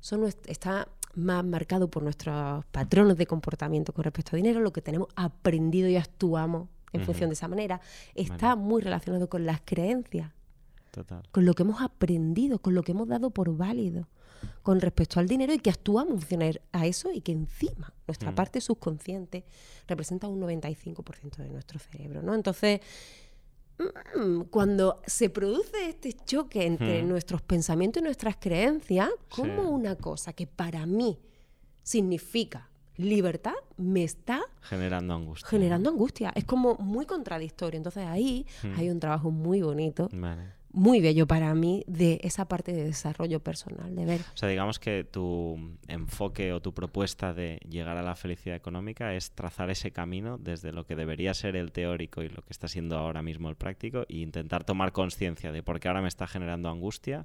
son, 0.00 0.24
está 0.46 0.88
más 1.14 1.44
marcado 1.44 1.88
por 1.88 2.02
nuestros 2.02 2.64
patrones 2.66 3.16
de 3.16 3.26
comportamiento 3.26 3.92
con 3.92 4.04
respecto 4.04 4.34
a 4.34 4.36
dinero, 4.36 4.60
lo 4.60 4.72
que 4.72 4.82
tenemos 4.82 5.08
aprendido 5.16 5.88
y 5.88 5.96
actuamos 5.96 6.68
en 6.92 7.04
función 7.04 7.30
de 7.30 7.34
esa 7.34 7.48
manera, 7.48 7.80
está 8.14 8.54
muy 8.54 8.80
relacionado 8.80 9.28
con 9.28 9.44
las 9.44 9.60
creencias, 9.64 10.30
con 11.32 11.44
lo 11.44 11.54
que 11.54 11.64
hemos 11.64 11.82
aprendido, 11.82 12.60
con 12.60 12.74
lo 12.74 12.84
que 12.84 12.92
hemos 12.92 13.08
dado 13.08 13.30
por 13.30 13.56
válido 13.56 14.06
con 14.62 14.80
respecto 14.80 15.20
al 15.20 15.28
dinero 15.28 15.52
y 15.52 15.58
que 15.58 15.70
actuamos 15.70 16.24
función 16.24 16.58
a 16.72 16.86
eso 16.86 17.12
y 17.12 17.20
que 17.20 17.32
encima 17.32 17.92
nuestra 18.06 18.30
mm. 18.30 18.34
parte 18.34 18.60
subconsciente 18.60 19.44
representa 19.86 20.28
un 20.28 20.40
95% 20.40 21.36
de 21.36 21.50
nuestro 21.50 21.78
cerebro, 21.78 22.22
¿no? 22.22 22.34
Entonces, 22.34 22.80
mm, 23.78 24.42
cuando 24.50 25.02
se 25.06 25.30
produce 25.30 25.88
este 25.88 26.12
choque 26.12 26.66
entre 26.66 27.02
mm. 27.02 27.08
nuestros 27.08 27.42
pensamientos 27.42 28.00
y 28.00 28.04
nuestras 28.04 28.36
creencias, 28.36 29.10
como 29.28 29.70
una 29.70 29.96
cosa 29.96 30.32
que 30.32 30.46
para 30.46 30.86
mí 30.86 31.18
significa 31.82 32.68
libertad 32.96 33.54
me 33.76 34.04
está 34.04 34.40
generando 34.62 35.14
angustia. 35.14 35.48
Generando 35.48 35.90
angustia. 35.90 36.32
Es 36.34 36.44
como 36.44 36.76
muy 36.76 37.06
contradictorio. 37.06 37.76
Entonces 37.76 38.06
ahí 38.06 38.46
hay 38.76 38.90
un 38.90 39.00
trabajo 39.00 39.30
muy 39.30 39.62
bonito. 39.62 40.08
Muy 40.76 41.00
bello 41.00 41.28
para 41.28 41.54
mí 41.54 41.84
de 41.86 42.18
esa 42.24 42.48
parte 42.48 42.72
de 42.72 42.82
desarrollo 42.82 43.38
personal, 43.38 43.94
de 43.94 44.04
ver. 44.04 44.20
O 44.34 44.36
sea, 44.36 44.48
digamos 44.48 44.80
que 44.80 45.04
tu 45.04 45.56
enfoque 45.86 46.52
o 46.52 46.60
tu 46.60 46.74
propuesta 46.74 47.32
de 47.32 47.60
llegar 47.68 47.96
a 47.96 48.02
la 48.02 48.16
felicidad 48.16 48.56
económica 48.56 49.14
es 49.14 49.30
trazar 49.30 49.70
ese 49.70 49.92
camino 49.92 50.36
desde 50.36 50.72
lo 50.72 50.84
que 50.84 50.96
debería 50.96 51.32
ser 51.32 51.54
el 51.54 51.70
teórico 51.70 52.22
y 52.22 52.28
lo 52.28 52.42
que 52.42 52.52
está 52.52 52.66
siendo 52.66 52.98
ahora 52.98 53.22
mismo 53.22 53.48
el 53.48 53.54
práctico 53.54 54.04
e 54.08 54.16
intentar 54.16 54.64
tomar 54.64 54.90
conciencia 54.90 55.52
de 55.52 55.62
por 55.62 55.78
qué 55.78 55.86
ahora 55.86 56.02
me 56.02 56.08
está 56.08 56.26
generando 56.26 56.68
angustia 56.68 57.24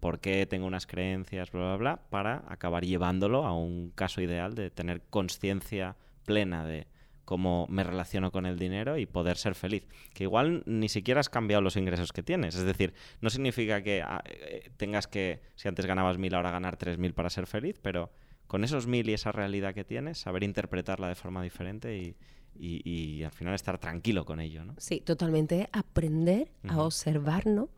por 0.00 0.20
qué 0.20 0.46
tengo 0.46 0.66
unas 0.66 0.86
creencias, 0.86 1.50
bla, 1.50 1.62
bla, 1.62 1.76
bla, 1.76 1.96
para 2.10 2.44
acabar 2.48 2.84
llevándolo 2.84 3.46
a 3.46 3.56
un 3.56 3.90
caso 3.94 4.20
ideal 4.20 4.54
de 4.54 4.70
tener 4.70 5.02
conciencia 5.08 5.96
plena 6.24 6.66
de 6.66 6.86
cómo 7.26 7.66
me 7.68 7.84
relaciono 7.84 8.30
con 8.30 8.46
el 8.46 8.58
dinero 8.58 8.96
y 8.96 9.04
poder 9.04 9.36
ser 9.36 9.54
feliz. 9.54 9.86
Que 10.14 10.24
igual 10.24 10.62
ni 10.64 10.88
siquiera 10.88 11.20
has 11.20 11.28
cambiado 11.28 11.60
los 11.60 11.76
ingresos 11.76 12.12
que 12.12 12.22
tienes. 12.22 12.54
Es 12.54 12.64
decir, 12.64 12.94
no 13.20 13.28
significa 13.28 13.82
que 13.82 14.00
ah, 14.00 14.22
eh, 14.24 14.70
tengas 14.78 15.06
que, 15.08 15.42
si 15.56 15.68
antes 15.68 15.84
ganabas 15.84 16.16
mil, 16.16 16.34
ahora 16.34 16.52
ganar 16.52 16.76
tres 16.78 16.96
mil 16.96 17.12
para 17.12 17.28
ser 17.28 17.46
feliz, 17.46 17.78
pero 17.82 18.10
con 18.46 18.64
esos 18.64 18.86
mil 18.86 19.10
y 19.10 19.12
esa 19.12 19.32
realidad 19.32 19.74
que 19.74 19.84
tienes, 19.84 20.18
saber 20.18 20.44
interpretarla 20.44 21.08
de 21.08 21.16
forma 21.16 21.42
diferente 21.42 22.14
y, 22.54 23.24
al 23.24 23.32
final 23.32 23.54
estar 23.54 23.78
tranquilo 23.78 24.24
con 24.24 24.40
ello, 24.40 24.64
¿no? 24.64 24.74
Sí, 24.78 25.00
totalmente. 25.00 25.68
Aprender 25.72 26.52
a 26.68 26.80
observarnos, 26.80 27.68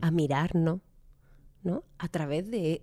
a 0.00 0.10
mirarnos, 0.10 0.80
a 1.98 2.08
través 2.08 2.50
de, 2.50 2.82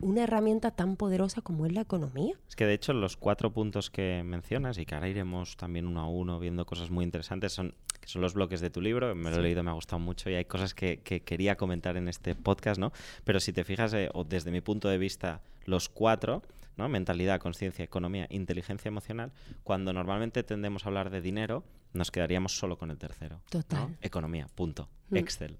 una 0.00 0.24
herramienta 0.24 0.70
tan 0.70 0.96
poderosa 0.96 1.42
como 1.42 1.66
es 1.66 1.72
la 1.72 1.82
economía. 1.82 2.34
Es 2.48 2.56
que 2.56 2.66
de 2.66 2.74
hecho 2.74 2.92
los 2.92 3.16
cuatro 3.16 3.52
puntos 3.52 3.90
que 3.90 4.22
mencionas 4.24 4.78
y 4.78 4.86
que 4.86 4.94
ahora 4.94 5.08
iremos 5.08 5.56
también 5.56 5.86
uno 5.86 6.00
a 6.00 6.08
uno 6.08 6.38
viendo 6.38 6.64
cosas 6.66 6.90
muy 6.90 7.04
interesantes 7.04 7.52
son, 7.52 7.74
que 8.00 8.08
son 8.08 8.22
los 8.22 8.34
bloques 8.34 8.60
de 8.60 8.70
tu 8.70 8.80
libro, 8.80 9.14
me 9.14 9.30
lo 9.30 9.36
he 9.36 9.42
leído, 9.42 9.62
me 9.62 9.70
ha 9.70 9.74
gustado 9.74 10.00
mucho 10.00 10.30
y 10.30 10.34
hay 10.34 10.44
cosas 10.44 10.74
que, 10.74 11.00
quería 11.02 11.56
comentar 11.56 11.96
en 11.96 12.08
este 12.08 12.34
podcast, 12.34 12.80
¿no? 12.80 12.92
Pero 13.24 13.40
si 13.40 13.52
te 13.52 13.64
fijas, 13.64 13.92
eh, 13.94 14.08
o 14.14 14.24
desde 14.24 14.50
mi 14.50 14.60
punto 14.60 14.88
de 14.88 14.98
vista, 14.98 15.42
los 15.64 15.88
cuatro, 15.88 16.42
¿no? 16.76 16.88
Mentalidad, 16.88 17.40
conciencia, 17.40 17.84
economía, 17.84 18.26
inteligencia 18.30 18.88
emocional, 18.88 19.32
cuando 19.62 19.92
normalmente 19.92 20.42
tendemos 20.42 20.84
a 20.84 20.88
hablar 20.88 21.10
de 21.10 21.20
dinero, 21.20 21.64
nos 21.92 22.10
quedaríamos 22.10 22.56
solo 22.56 22.78
con 22.78 22.90
el 22.90 22.98
tercero. 22.98 23.42
Total. 23.50 23.96
Economía, 24.00 24.48
punto. 24.54 24.88
Mm. 25.10 25.16
Excel, 25.16 25.58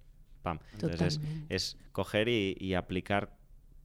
entonces 0.73 1.21
es, 1.49 1.77
coger 1.93 2.29
y, 2.29 2.75
aplicar 2.75 3.37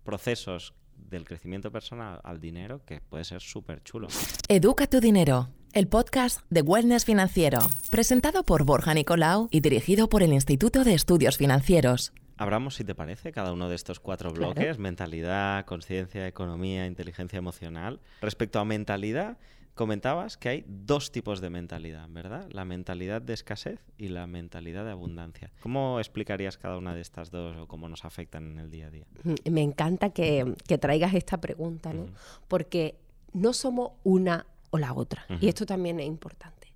procesos 0.03 0.73
del 0.95 1.25
crecimiento 1.25 1.71
personal 1.71 2.19
al 2.23 2.39
dinero 2.39 2.81
que 2.85 3.01
puede 3.01 3.23
ser 3.23 3.41
súper 3.41 3.83
chulo. 3.83 4.07
Educa 4.47 4.87
tu 4.87 4.99
dinero, 4.99 5.49
el 5.73 5.87
podcast 5.87 6.41
de 6.49 6.61
Wellness 6.61 7.05
Financiero, 7.05 7.59
presentado 7.91 8.43
por 8.43 8.63
Borja 8.63 8.93
Nicolau 8.93 9.47
y 9.51 9.61
dirigido 9.61 10.09
por 10.09 10.23
el 10.23 10.33
Instituto 10.33 10.83
de 10.83 10.93
Estudios 10.93 11.37
Financieros. 11.37 12.13
Abramos, 12.37 12.75
si 12.75 12.83
te 12.83 12.93
parece, 12.93 13.31
cada 13.31 13.51
uno 13.51 13.67
de 13.67 13.75
estos 13.75 13.99
cuatro 13.99 14.31
bloques, 14.31 14.77
mentalidad, 14.77 15.65
conciencia, 15.65 16.27
economía, 16.27 16.85
inteligencia 16.85 17.37
emocional. 17.37 17.99
Respecto 18.21 18.59
a 18.59 18.65
mentalidad, 18.65 19.37
comentabas 19.77 20.35
que 20.35 20.49
hay 20.49 20.65
dos 20.67 21.13
tipos 21.13 21.39
de 21.39 21.49
mentalidad, 21.49 22.09
¿verdad? 22.09 22.49
La 22.51 22.65
mentalidad 22.65 23.21
de 23.21 23.33
escasez 23.33 23.79
y 23.97 24.09
la 24.09 24.27
mentalidad 24.27 24.83
de 24.83 24.91
abundancia. 24.91 25.53
¿Cómo 25.61 25.99
explicarías 25.99 26.57
cada 26.57 26.77
una 26.77 26.93
de 26.93 26.99
estas 26.99 27.31
dos 27.31 27.55
o 27.55 27.67
cómo 27.67 27.87
nos 27.87 28.03
afectan 28.03 28.51
en 28.51 28.59
el 28.59 28.69
día 28.69 28.87
a 28.87 28.89
día? 28.89 29.05
Mm, 29.23 29.51
me 29.51 29.61
encanta 29.61 30.09
que, 30.09 30.53
traigas 30.81 31.13
esta 31.13 31.39
pregunta, 31.39 31.93
¿no? 31.93 32.07
Porque 32.49 32.99
no 33.31 33.53
somos 33.53 33.91
una 34.03 34.45
o 34.71 34.77
la 34.77 34.93
otra. 34.93 35.25
Y 35.39 35.47
esto 35.47 35.65
también 35.65 35.99
es 36.01 36.07
importante. 36.07 36.73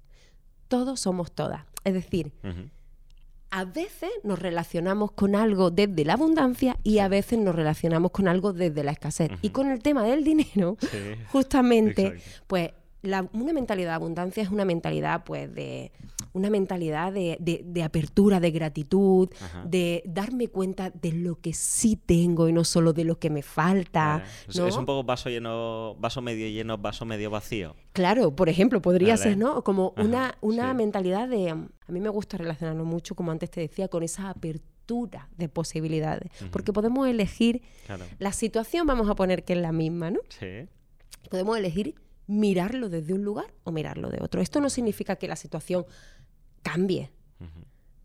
Todos 0.69 1.01
somos 1.01 1.33
todas. 1.33 1.65
Es 1.83 1.93
decir, 1.93 2.31
a 3.49 3.65
veces 3.65 4.09
nos 4.23 4.39
relacionamos 4.39 5.11
con 5.11 5.35
algo 5.35 5.71
desde 5.71 6.05
la 6.05 6.13
abundancia 6.13 6.77
y 6.83 6.99
a 6.99 7.09
veces 7.09 7.37
nos 7.37 7.53
relacionamos 7.53 8.11
con 8.11 8.27
algo 8.27 8.53
desde 8.53 8.83
la 8.83 8.91
escasez. 8.91 9.31
Y 9.41 9.49
con 9.49 9.69
el 9.69 9.81
tema 9.81 10.03
del 10.03 10.23
dinero, 10.23 10.77
justamente, 11.31 12.21
pues 12.47 12.71
una 13.03 13.53
mentalidad 13.53 13.89
de 13.89 13.95
abundancia 13.95 14.43
es 14.43 14.49
una 14.49 14.65
mentalidad, 14.65 15.23
pues, 15.23 15.53
de 15.53 15.91
una 16.33 16.49
mentalidad 16.49 17.11
de, 17.11 17.83
apertura, 17.83 18.39
de 18.39 18.51
gratitud, 18.51 19.29
de 19.65 20.03
darme 20.05 20.47
cuenta 20.47 20.89
de 20.91 21.11
lo 21.11 21.39
que 21.39 21.53
sí 21.53 21.95
tengo 21.95 22.47
y 22.47 22.53
no 22.53 22.63
solo 22.63 22.93
de 22.93 23.03
lo 23.03 23.19
que 23.19 23.29
me 23.29 23.41
falta. 23.41 24.23
Es 24.47 24.57
un 24.57 24.85
poco 24.85 25.03
vaso 25.03 25.29
lleno, 25.29 25.95
vaso 25.99 26.21
medio 26.21 26.47
lleno, 26.47 26.77
vaso 26.77 27.05
medio 27.05 27.29
vacío. 27.29 27.75
Claro, 27.93 28.35
por 28.35 28.49
ejemplo, 28.49 28.81
podría 28.81 29.17
ser, 29.17 29.37
¿no? 29.37 29.63
Como 29.63 29.93
una, 29.97 30.37
una 30.41 30.73
mentalidad 30.73 31.27
de. 31.27 31.49
A 31.49 31.91
mí 31.91 31.99
me 31.99 32.09
gusta 32.09 32.37
relacionarlo 32.37 32.85
mucho, 32.85 33.15
como 33.15 33.31
antes 33.31 33.49
te 33.51 33.61
decía, 33.61 33.87
con 33.87 34.03
esa 34.03 34.29
apertura 34.29 35.29
de 35.37 35.49
posibilidades. 35.49 36.31
Porque 36.51 36.71
podemos 36.71 37.07
elegir. 37.07 37.61
La 38.19 38.31
situación, 38.31 38.87
vamos 38.87 39.09
a 39.09 39.15
poner 39.15 39.43
que 39.43 39.53
es 39.53 39.59
la 39.59 39.71
misma, 39.71 40.11
¿no? 40.11 40.19
Sí. 40.29 40.67
Podemos 41.29 41.57
elegir 41.57 41.95
mirarlo 42.31 42.87
desde 42.87 43.13
un 43.13 43.23
lugar 43.23 43.53
o 43.65 43.71
mirarlo 43.71 44.09
de 44.09 44.19
otro. 44.21 44.41
Esto 44.41 44.61
no 44.61 44.69
significa 44.69 45.17
que 45.17 45.27
la 45.27 45.35
situación 45.35 45.85
cambie, 46.61 47.11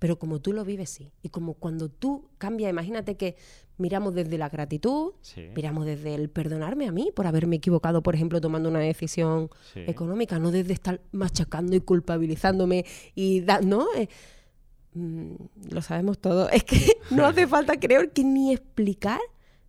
pero 0.01 0.19
como 0.19 0.41
tú 0.41 0.53
lo 0.53 0.65
vives, 0.65 0.91
sí. 0.91 1.13
Y 1.23 1.29
como 1.29 1.55
cuando 1.55 1.89
tú 1.89 2.29
cambias, 2.37 2.71
imagínate 2.71 3.17
que 3.17 3.37
miramos 3.79 4.15
desde 4.15 4.37
la 4.37 4.49
gratitud, 4.49 5.13
miramos 5.55 5.87
desde 5.87 6.17
el 6.17 6.29
perdonarme 6.29 6.89
a 6.89 6.93
mí 6.93 7.13
por 7.15 7.29
haberme 7.29 7.57
equivocado, 7.57 8.03
por 8.03 8.17
ejemplo, 8.17 8.41
tomando 8.41 8.69
una 8.69 8.81
decisión 8.81 9.49
económica, 9.77 10.41
no 10.41 10.51
desde 10.51 10.73
estar 10.73 11.01
machacando 11.13 11.77
y 11.77 11.81
culpabilizándome 11.81 12.85
y 13.15 13.45
¿no? 13.63 13.87
Eh, 13.97 14.09
mm, 14.95 15.35
lo 15.71 15.83
sabemos 15.83 16.19
todo. 16.19 16.49
Es 16.57 16.65
que 16.65 16.99
no 17.11 17.25
hace 17.25 17.47
falta, 17.57 17.79
creo, 17.79 18.13
que 18.13 18.25
ni 18.25 18.53
explicar 18.53 19.21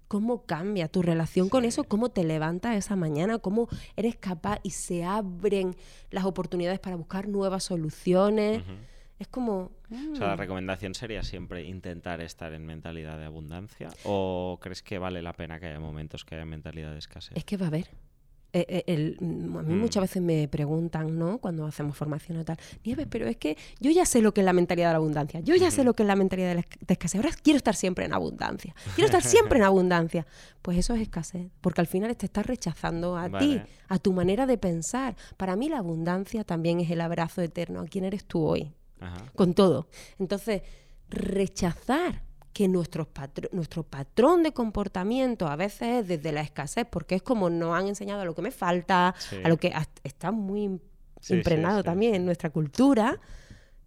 cómo 0.08 0.46
cambia 0.46 0.88
tu 0.88 1.02
relación 1.02 1.50
con 1.50 1.66
eso, 1.66 1.84
cómo 1.84 2.10
te 2.10 2.24
levantas 2.24 2.76
esa 2.76 2.96
mañana, 2.96 3.40
cómo 3.40 3.68
eres 3.96 4.16
capaz 4.16 4.60
y 4.64 4.72
se 4.72 5.04
abren 5.04 5.76
las 6.10 6.26
oportunidades 6.26 6.80
para 6.80 6.96
buscar 6.96 7.28
nuevas 7.28 7.64
soluciones. 7.64 8.64
Es 9.20 9.28
como... 9.28 9.72
O 10.12 10.16
sea, 10.16 10.28
la 10.28 10.36
mm. 10.36 10.40
recomendación 10.40 10.94
sería 10.94 11.24
siempre 11.24 11.64
intentar 11.64 12.22
estar 12.22 12.54
en 12.54 12.66
mentalidad 12.66 13.18
de 13.18 13.26
abundancia 13.26 13.90
o 14.04 14.60
crees 14.62 14.84
que 14.84 15.00
vale 15.00 15.22
la 15.22 15.34
pena 15.34 15.60
que 15.60 15.68
haya 15.68 15.80
momentos 15.80 16.24
que 16.24 16.36
haya 16.36 16.46
mentalidad 16.46 16.92
de 16.92 17.00
escasez? 17.00 17.36
Es 17.36 17.44
que 17.44 17.58
va 17.58 17.66
a 17.66 17.70
haber. 17.70 17.88
Eh, 18.58 18.66
eh, 18.70 18.84
el, 18.88 19.18
a 19.20 19.24
mí 19.62 19.76
mm. 19.76 19.80
muchas 19.80 20.02
veces 20.02 20.20
me 20.20 20.48
preguntan, 20.48 21.20
¿no? 21.20 21.38
Cuando 21.38 21.68
hacemos 21.68 21.96
formación 21.96 22.40
o 22.40 22.44
tal, 22.44 22.58
Nieves, 22.84 23.06
pero 23.08 23.28
es 23.28 23.38
que 23.38 23.56
yo 23.80 23.92
ya 23.92 24.04
sé 24.04 24.20
lo 24.20 24.34
que 24.34 24.42
es 24.42 24.46
la 24.46 24.54
mentalidad 24.54 24.88
de 24.88 24.94
la 24.94 24.98
abundancia, 24.98 25.42
yo 25.42 25.56
ya 25.56 25.70
sé 25.70 25.84
lo 25.84 25.94
que 25.94 26.02
es 26.02 26.08
la 26.08 26.16
mentalidad 26.16 26.50
de, 26.50 26.56
la 26.56 26.66
escasez, 26.88 27.24
ahora 27.24 27.36
quiero 27.44 27.58
estar 27.58 27.76
siempre 27.76 28.06
en 28.06 28.14
abundancia, 28.14 28.74
quiero 28.96 29.06
estar 29.06 29.22
siempre 29.24 29.60
en 29.60 29.66
abundancia. 29.66 30.26
Pues 30.64 30.80
eso 30.80 30.96
es 30.96 31.02
escasez, 31.02 31.52
porque 31.62 31.82
al 31.82 31.88
final 31.88 32.18
te 32.18 32.26
estás 32.26 32.48
rechazando 32.48 33.16
a 33.16 33.30
ti, 33.30 33.62
a 33.90 34.00
tu 34.00 34.12
manera 34.12 34.48
de 34.48 34.58
pensar. 34.58 35.16
Para 35.38 35.56
mí 35.56 35.70
la 35.70 35.78
abundancia 35.78 36.44
también 36.44 36.80
es 36.80 36.90
el 36.90 37.02
abrazo 37.02 37.44
eterno 37.44 37.82
a 37.82 37.86
quién 37.86 38.06
eres 38.06 38.26
tú 38.26 38.44
hoy, 38.44 38.74
con 39.36 39.54
todo. 39.54 39.88
Entonces, 40.18 40.64
rechazar 41.10 42.27
que 42.58 42.68
nuestro, 42.68 43.08
nuestro 43.52 43.84
patrón 43.84 44.42
de 44.42 44.52
comportamiento 44.52 45.46
a 45.46 45.56
veces 45.56 46.00
es 46.00 46.08
desde 46.08 46.32
la 46.32 46.42
escasez, 46.42 46.88
porque 46.90 47.14
es 47.14 47.22
como 47.22 47.52
nos 47.52 47.76
han 47.76 47.86
enseñado 47.86 48.22
a 48.22 48.26
lo 48.26 48.34
que 48.34 48.42
me 48.42 48.50
falta, 48.50 49.14
a 49.44 49.48
lo 49.48 49.58
que 49.58 49.72
está 50.04 50.32
muy 50.32 50.82
impregnado 51.30 51.84
también 51.84 52.16
en 52.16 52.26
nuestra 52.26 52.50
cultura, 52.50 53.22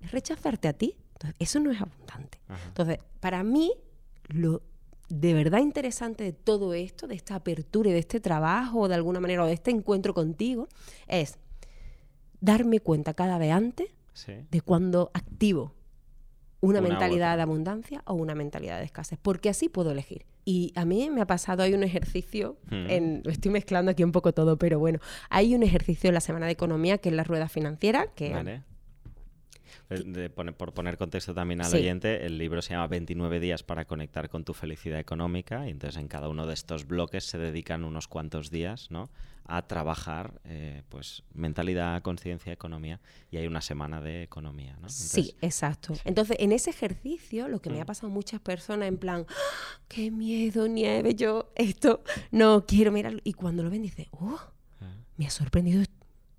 es 0.00 0.12
rechazarte 0.12 0.69
a 0.69 0.73
ti. 0.73 0.97
Entonces, 1.15 1.35
eso 1.41 1.59
no 1.59 1.73
es 1.73 1.81
abundante. 1.81 2.39
Entonces, 2.69 2.99
para 3.19 3.43
mí, 3.43 3.73
lo 4.29 4.62
de 5.09 5.35
verdad 5.35 5.59
interesante 5.59 6.23
de 6.23 6.33
todo 6.33 6.73
esto, 6.73 7.09
de 7.09 7.17
esta 7.17 7.35
apertura 7.35 7.91
y 7.91 7.93
de 7.93 7.99
este 7.99 8.21
trabajo, 8.21 8.87
de 8.87 8.95
alguna 8.95 9.19
manera, 9.19 9.43
o 9.43 9.47
de 9.49 9.55
este 9.55 9.73
encuentro 9.73 10.15
contigo, 10.15 10.69
es 11.09 11.39
darme 12.41 12.79
cuenta 12.79 13.15
cada 13.15 13.37
vez 13.37 13.50
antes 13.50 13.91
de 14.49 14.61
cuando 14.61 15.11
activo 15.12 15.75
una, 16.61 16.81
mentalidad 16.81 17.37
de 17.37 17.43
abundancia 17.43 18.02
o 18.07 18.14
una 18.14 18.35
mentalidad 18.35 18.79
de 18.79 18.85
escasez, 18.85 19.19
porque 19.21 19.49
así 19.49 19.69
puedo 19.69 19.90
elegir. 19.90 20.26
Y 20.45 20.73
a 20.75 20.85
mí 20.85 21.11
me 21.11 21.21
ha 21.21 21.26
pasado, 21.26 21.62
hay 21.62 21.75
un 21.75 21.83
ejercicio, 21.83 22.57
hmm. 22.71 22.90
en, 22.90 23.23
estoy 23.26 23.50
mezclando 23.50 23.90
aquí 23.90 24.05
un 24.05 24.12
poco 24.12 24.33
todo, 24.33 24.59
pero 24.59 24.79
bueno, 24.79 24.99
hay 25.29 25.55
un 25.55 25.62
ejercicio 25.62 26.09
en 26.09 26.14
la 26.14 26.21
Semana 26.21 26.47
de 26.47 26.52
Economía 26.52 26.99
que 26.99 27.09
es 27.09 27.14
la 27.14 27.25
rueda 27.25 27.49
financiera, 27.49 28.09
que 28.14 28.62
por 30.57 30.73
poner 30.73 30.97
contexto 30.97 31.35
también 31.35 31.61
al 31.61 31.75
oyente, 31.75 32.25
el 32.25 32.38
libro 32.38 32.62
se 32.62 32.75
llama 32.75 32.87
29 32.87 33.40
días 33.40 33.64
para 33.64 33.85
conectar 33.87 34.29
con 34.29 34.45
tu 34.45 34.55
felicidad 34.55 35.00
económica 35.00 35.67
y 35.67 35.71
entonces 35.71 36.00
en 36.00 36.07
cada 36.07 36.29
uno 36.29 36.47
de 36.47 36.55
estos 36.55 36.87
bloques 36.87 37.25
se 37.25 37.38
dedican 37.38 37.83
unos 37.85 38.07
cuantos 38.07 38.50
días 38.50 38.90
¿no? 38.90 39.11
A 39.50 39.62
trabajar 39.62 40.40
eh, 40.45 40.83
pues 40.88 41.25
mentalidad, 41.35 42.00
conciencia, 42.02 42.52
economía 42.52 43.00
y 43.33 43.37
hay 43.37 43.49
una 43.49 43.61
semana 43.61 44.00
de 44.00 44.23
economía. 44.23 44.76
¿no? 44.80 44.88
sí, 44.88 45.35
exacto. 45.40 45.95
Entonces 46.04 46.37
en 46.38 46.52
ese 46.52 46.71
ejercicio 46.71 47.49
lo 47.49 47.61
que 47.61 47.69
me 47.69 47.80
ha 47.80 47.85
mm. 47.85 47.87
pasado 47.87 48.09
a 48.09 48.14
muchas 48.14 48.40
personas 48.40 48.87
en 48.87 48.97
plan, 48.97 49.26
¡Ah! 49.28 49.80
qué 49.88 50.12
miedo, 50.12 50.69
nieve, 50.69 51.16
yo 51.16 51.52
esto 51.57 52.04
no 52.30 52.64
quiero 52.64 52.92
mirar 52.92 53.21
y 53.25 53.33
cuando 53.33 53.64
lo 53.64 53.71
ven 53.71 53.83
dice, 53.83 54.09
oh, 54.12 54.38
me 55.16 55.26
ha 55.26 55.30
sorprendido 55.30 55.83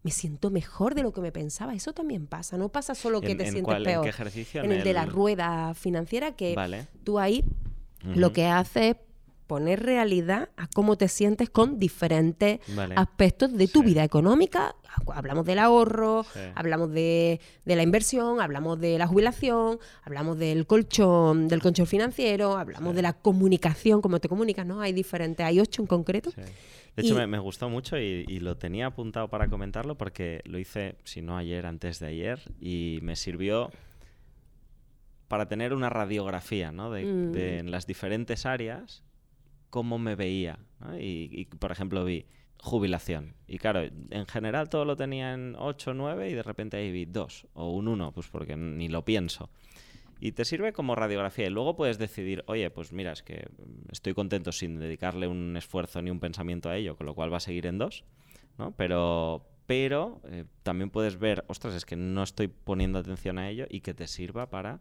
me 0.04 0.10
siento 0.10 0.50
mejor 0.50 0.96
de 0.96 1.04
lo 1.04 1.12
que 1.12 1.22
me 1.22 1.32
pensaba. 1.32 1.76
Eso 1.76 1.94
también 1.94 2.26
pasa. 2.26 2.58
No 2.58 2.70
pasa 2.70 2.96
solo 2.96 3.22
que 3.22 3.36
te 3.36 3.52
sientes 3.52 3.84
peor. 3.84 3.98
¿En 3.98 4.02
qué 4.02 4.10
ejercicio? 4.10 4.64
En, 4.64 4.72
el, 4.72 4.84
de 4.84 4.94
la 4.94 5.06
rueda 5.06 5.76
financiera, 5.76 6.36
que 6.36 6.56
tú 7.04 7.20
ahí 7.20 7.44
lo 8.04 8.34
que 8.34 8.48
haces 8.48 8.96
es 8.96 8.98
poner 9.52 9.84
realidad 9.84 10.48
a 10.56 10.66
cómo 10.68 10.96
te 10.96 11.10
sientes 11.10 11.50
con 11.50 11.78
diferentes 11.78 12.62
aspectos 12.96 13.52
de 13.52 13.68
tu 13.68 13.84
vida 13.84 14.02
económica. 14.02 14.78
Hablamos 15.14 15.46
del 15.46 15.60
ahorro, 15.60 16.26
hablamos 16.56 16.90
de, 16.94 17.42
la 17.66 17.84
inversión, 17.84 18.40
hablamos 18.40 18.80
de 18.80 18.98
la 18.98 19.08
jubilación, 19.08 19.78
hablamos 20.04 20.40
del 20.40 20.66
colchón, 20.66 21.50
del 21.50 21.62
colchón 21.62 21.86
financiero, 21.86 22.56
hablamos 22.56 22.96
de 22.96 23.02
la 23.02 23.12
comunicación, 23.12 24.02
cómo 24.02 24.22
te 24.22 24.30
comunicas, 24.30 24.66
¿no? 24.66 24.80
Hay 24.80 24.94
diferentes, 24.94 25.46
hay 25.46 25.60
ocho 25.60 25.82
en 25.82 25.88
concreto. 25.88 26.32
De 26.96 27.02
hecho, 27.04 27.28
me, 27.28 27.40
gustó 27.40 27.68
mucho 27.68 27.98
y, 27.98 28.40
lo 28.40 28.56
tenía 28.56 28.86
apuntado 28.86 29.28
para 29.28 29.50
comentarlo 29.50 29.98
porque 29.98 30.40
lo 30.46 30.60
hice, 30.60 30.96
si 31.04 31.22
no 31.22 31.36
ayer, 31.36 31.66
antes 31.66 32.00
de 32.00 32.08
ayer, 32.08 32.40
y 32.62 33.00
me 33.02 33.18
sirvió 33.18 33.70
para 35.28 35.50
tener 35.50 35.74
una 35.74 35.90
radiografía 35.90 36.72
¿no? 36.72 36.90
de, 36.90 37.04
mm. 37.04 37.36
en 37.36 37.72
las 37.72 37.86
diferentes 37.86 38.46
áreas 38.46 39.04
cómo 39.72 39.98
me 39.98 40.16
veía. 40.16 40.60
Y, 41.00 41.46
por 41.46 41.72
ejemplo, 41.72 42.06
vi 42.06 42.28
jubilación. 42.60 43.34
Y 43.48 43.58
claro, 43.58 43.82
en 43.82 44.26
general 44.28 44.70
todo 44.70 44.86
lo 44.86 44.96
tenía 44.96 45.34
en 45.34 45.56
8 45.58 45.92
o 45.92 45.94
9 45.96 46.30
y 46.30 46.34
de 46.36 46.44
repente 46.44 46.78
ahí 46.78 46.92
vi 46.92 47.06
2 47.06 47.48
o 47.54 47.72
un 47.72 47.88
1, 47.88 48.12
pues 48.12 48.28
porque 48.28 48.56
ni 48.56 48.88
lo 48.88 49.04
pienso 49.04 49.50
y 50.22 50.34
te 50.34 50.46
sirve 50.46 50.72
como 50.72 50.96
radiografía. 50.96 51.48
Y 51.48 51.50
luego 51.50 51.76
puedes 51.76 51.98
decidir, 51.98 52.44
oye, 52.46 52.70
pues 52.70 52.94
mira, 52.94 53.12
es 53.12 53.24
que 53.24 53.50
estoy 53.92 54.14
contento 54.14 54.52
sin 54.52 54.80
dedicarle 54.80 55.28
un 55.28 55.58
esfuerzo 55.58 56.00
ni 56.02 56.12
un 56.12 56.20
pensamiento 56.20 56.70
a 56.70 56.78
ello, 56.78 56.96
con 56.96 57.08
lo 57.08 57.16
cual 57.16 57.34
va 57.34 57.38
a 57.38 57.42
seguir 57.42 57.66
en 57.66 57.80
dos, 57.80 58.06
¿no? 58.60 58.72
Pero, 58.76 59.48
pero 59.66 60.22
eh, 60.26 60.46
también 60.62 60.92
puedes 60.92 61.18
ver, 61.18 61.44
ostras, 61.48 61.74
es 61.74 61.86
que 61.86 61.96
no 61.96 62.22
estoy 62.22 62.48
poniendo 62.48 63.00
atención 63.00 63.40
a 63.40 63.50
ello 63.50 63.66
y 63.68 63.82
que 63.82 63.96
te 63.96 64.06
sirva 64.06 64.52
para 64.52 64.80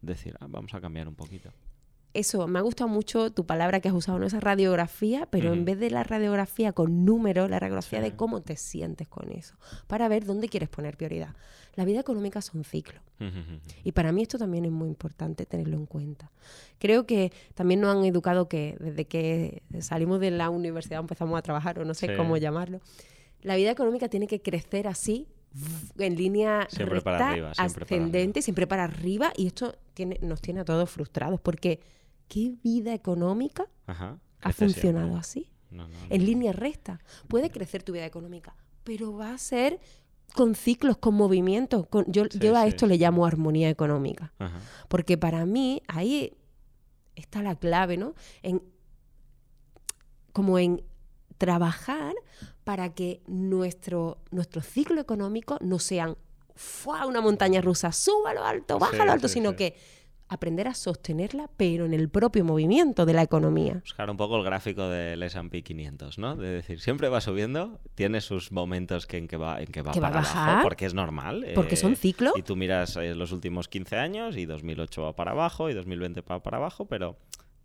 decir, 0.00 0.34
ah, 0.40 0.46
vamos 0.48 0.72
a 0.72 0.80
cambiar 0.80 1.08
un 1.08 1.14
poquito 1.14 1.52
eso, 2.14 2.46
me 2.46 2.58
ha 2.58 2.62
gustado 2.62 2.88
mucho 2.88 3.32
tu 3.32 3.44
palabra 3.44 3.80
que 3.80 3.88
has 3.88 3.94
usado, 3.94 4.18
¿no? 4.18 4.26
Esa 4.26 4.40
radiografía, 4.40 5.26
pero 5.30 5.52
en 5.52 5.64
vez 5.64 5.78
de 5.78 5.90
la 5.90 6.04
radiografía 6.04 6.72
con 6.72 7.04
números, 7.04 7.50
la 7.50 7.58
radiografía 7.58 8.00
de 8.00 8.14
cómo 8.14 8.40
te 8.40 8.56
sientes 8.56 9.08
con 9.08 9.30
eso, 9.30 9.56
para 9.86 10.08
ver 10.08 10.24
dónde 10.24 10.48
quieres 10.48 10.68
poner 10.68 10.96
prioridad. 10.96 11.34
La 11.74 11.84
vida 11.84 12.00
económica 12.00 12.38
es 12.38 12.54
un 12.54 12.64
ciclo. 12.64 13.00
Y 13.82 13.92
para 13.92 14.12
mí 14.12 14.22
esto 14.22 14.38
también 14.38 14.64
es 14.64 14.70
muy 14.70 14.88
importante 14.88 15.44
tenerlo 15.44 15.76
en 15.76 15.86
cuenta. 15.86 16.30
Creo 16.78 17.04
que 17.04 17.32
también 17.54 17.80
nos 17.80 17.96
han 17.96 18.04
educado 18.04 18.48
que 18.48 18.76
desde 18.78 19.06
que 19.06 19.62
salimos 19.80 20.20
de 20.20 20.30
la 20.30 20.50
universidad 20.50 21.00
empezamos 21.00 21.38
a 21.38 21.42
trabajar, 21.42 21.78
o 21.80 21.84
no 21.84 21.94
sé 21.94 22.16
cómo 22.16 22.36
llamarlo, 22.36 22.80
la 23.42 23.56
vida 23.56 23.70
económica 23.70 24.08
tiene 24.08 24.26
que 24.26 24.40
crecer 24.40 24.86
así 24.86 25.26
en 25.98 26.16
línea 26.16 26.66
recta, 26.70 27.52
ascendente, 27.58 28.42
siempre 28.42 28.66
para 28.66 28.84
arriba, 28.84 29.32
y 29.36 29.46
esto 29.46 29.76
tiene, 29.94 30.18
nos 30.22 30.40
tiene 30.40 30.60
a 30.60 30.64
todos 30.64 30.90
frustrados, 30.90 31.40
porque 31.40 31.80
¿qué 32.34 32.56
vida 32.64 32.92
económica 32.94 33.68
ha 33.86 34.52
funcionado 34.52 35.16
así? 35.16 35.48
en 36.10 36.26
línea 36.26 36.52
recta. 36.52 37.00
Puede 37.28 37.50
crecer 37.50 37.84
tu 37.84 37.92
vida 37.92 38.06
económica, 38.06 38.56
pero 38.82 39.12
va 39.12 39.32
a 39.32 39.38
ser 39.38 39.78
con 40.34 40.56
ciclos, 40.56 40.96
con 40.96 41.14
movimientos. 41.14 41.86
yo, 42.08 42.26
yo 42.26 42.56
a 42.56 42.66
esto 42.66 42.88
le 42.88 42.96
llamo 42.96 43.24
armonía 43.24 43.70
económica. 43.70 44.32
Porque 44.88 45.16
para 45.16 45.46
mí 45.46 45.80
ahí 45.86 46.36
está 47.14 47.40
la 47.40 47.54
clave, 47.54 47.96
¿no? 47.96 48.14
En, 48.42 48.60
como 50.32 50.58
en 50.58 50.82
trabajar 51.38 52.14
para 52.64 52.94
que 52.94 53.22
nuestro, 53.28 54.18
nuestro 54.32 54.60
ciclo 54.60 55.00
económico 55.00 55.58
no 55.60 55.78
sean 55.78 56.16
una 57.06 57.20
montaña 57.20 57.60
rusa, 57.60 57.92
suba 57.92 58.34
lo 58.34 58.44
alto, 58.44 58.80
baja 58.80 59.04
lo 59.04 59.12
alto, 59.12 59.28
sino 59.28 59.54
que 59.54 59.76
aprender 60.34 60.68
a 60.68 60.74
sostenerla, 60.74 61.50
pero 61.56 61.86
en 61.86 61.94
el 61.94 62.08
propio 62.08 62.44
movimiento 62.44 63.06
de 63.06 63.12
la 63.12 63.22
economía. 63.22 63.80
Buscar 63.80 64.10
un 64.10 64.16
poco 64.16 64.36
el 64.36 64.44
gráfico 64.44 64.88
del 64.88 65.22
S&P 65.22 65.62
500, 65.62 66.18
¿no? 66.18 66.36
De 66.36 66.48
decir, 66.48 66.80
siempre 66.80 67.08
va 67.08 67.20
subiendo, 67.20 67.80
tiene 67.94 68.20
sus 68.20 68.52
momentos 68.52 69.06
que 69.06 69.18
en 69.18 69.28
que 69.28 69.36
va, 69.36 69.60
en 69.60 69.66
que 69.66 69.82
va 69.82 69.92
para 69.92 70.20
abajo, 70.20 70.62
porque 70.62 70.86
es 70.86 70.94
normal. 70.94 71.46
Porque 71.54 71.76
son 71.76 71.96
ciclos. 71.96 72.34
Y 72.36 72.42
tú 72.42 72.56
miras 72.56 72.96
eh, 72.96 73.14
los 73.14 73.32
últimos 73.32 73.68
15 73.68 73.96
años 73.96 74.36
y 74.36 74.46
2008 74.46 75.02
va 75.02 75.16
para 75.16 75.32
abajo 75.32 75.70
y 75.70 75.74
2020 75.74 76.20
va 76.22 76.42
para 76.42 76.58
abajo, 76.58 76.86
pero 76.86 77.16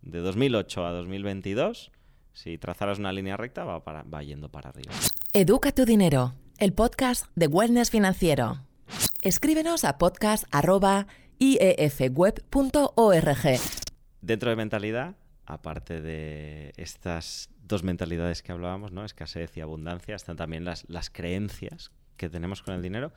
de 0.02 0.20
2008 0.20 0.86
a 0.86 0.92
2022, 0.92 1.92
si 2.32 2.58
trazaras 2.58 2.98
una 2.98 3.12
línea 3.12 3.36
recta, 3.36 3.64
va, 3.64 3.84
para, 3.84 4.02
va 4.02 4.22
yendo 4.22 4.48
para 4.48 4.70
arriba. 4.70 4.92
Educa 5.32 5.72
tu 5.72 5.84
dinero, 5.84 6.34
el 6.58 6.72
podcast 6.72 7.26
de 7.34 7.46
Wellness 7.46 7.90
Financiero. 7.90 8.60
Escríbenos 9.22 9.84
a 9.84 9.98
podcast 9.98 10.44
iefweb.org. 11.40 12.50
Dentro 14.20 14.50
de 14.50 14.56
mentalidad, 14.56 15.16
aparte 15.46 16.00
de 16.02 16.72
estas 16.76 17.48
dos 17.62 17.82
mentalidades 17.82 18.42
que 18.42 18.52
hablábamos, 18.52 18.92
¿no? 18.92 19.04
escasez 19.04 19.56
y 19.56 19.60
abundancia, 19.60 20.14
están 20.14 20.36
también 20.36 20.64
las, 20.64 20.88
las 20.88 21.08
creencias 21.08 21.90
que 22.16 22.28
tenemos 22.28 22.62
con 22.62 22.74
el 22.74 22.82
dinero, 22.82 23.12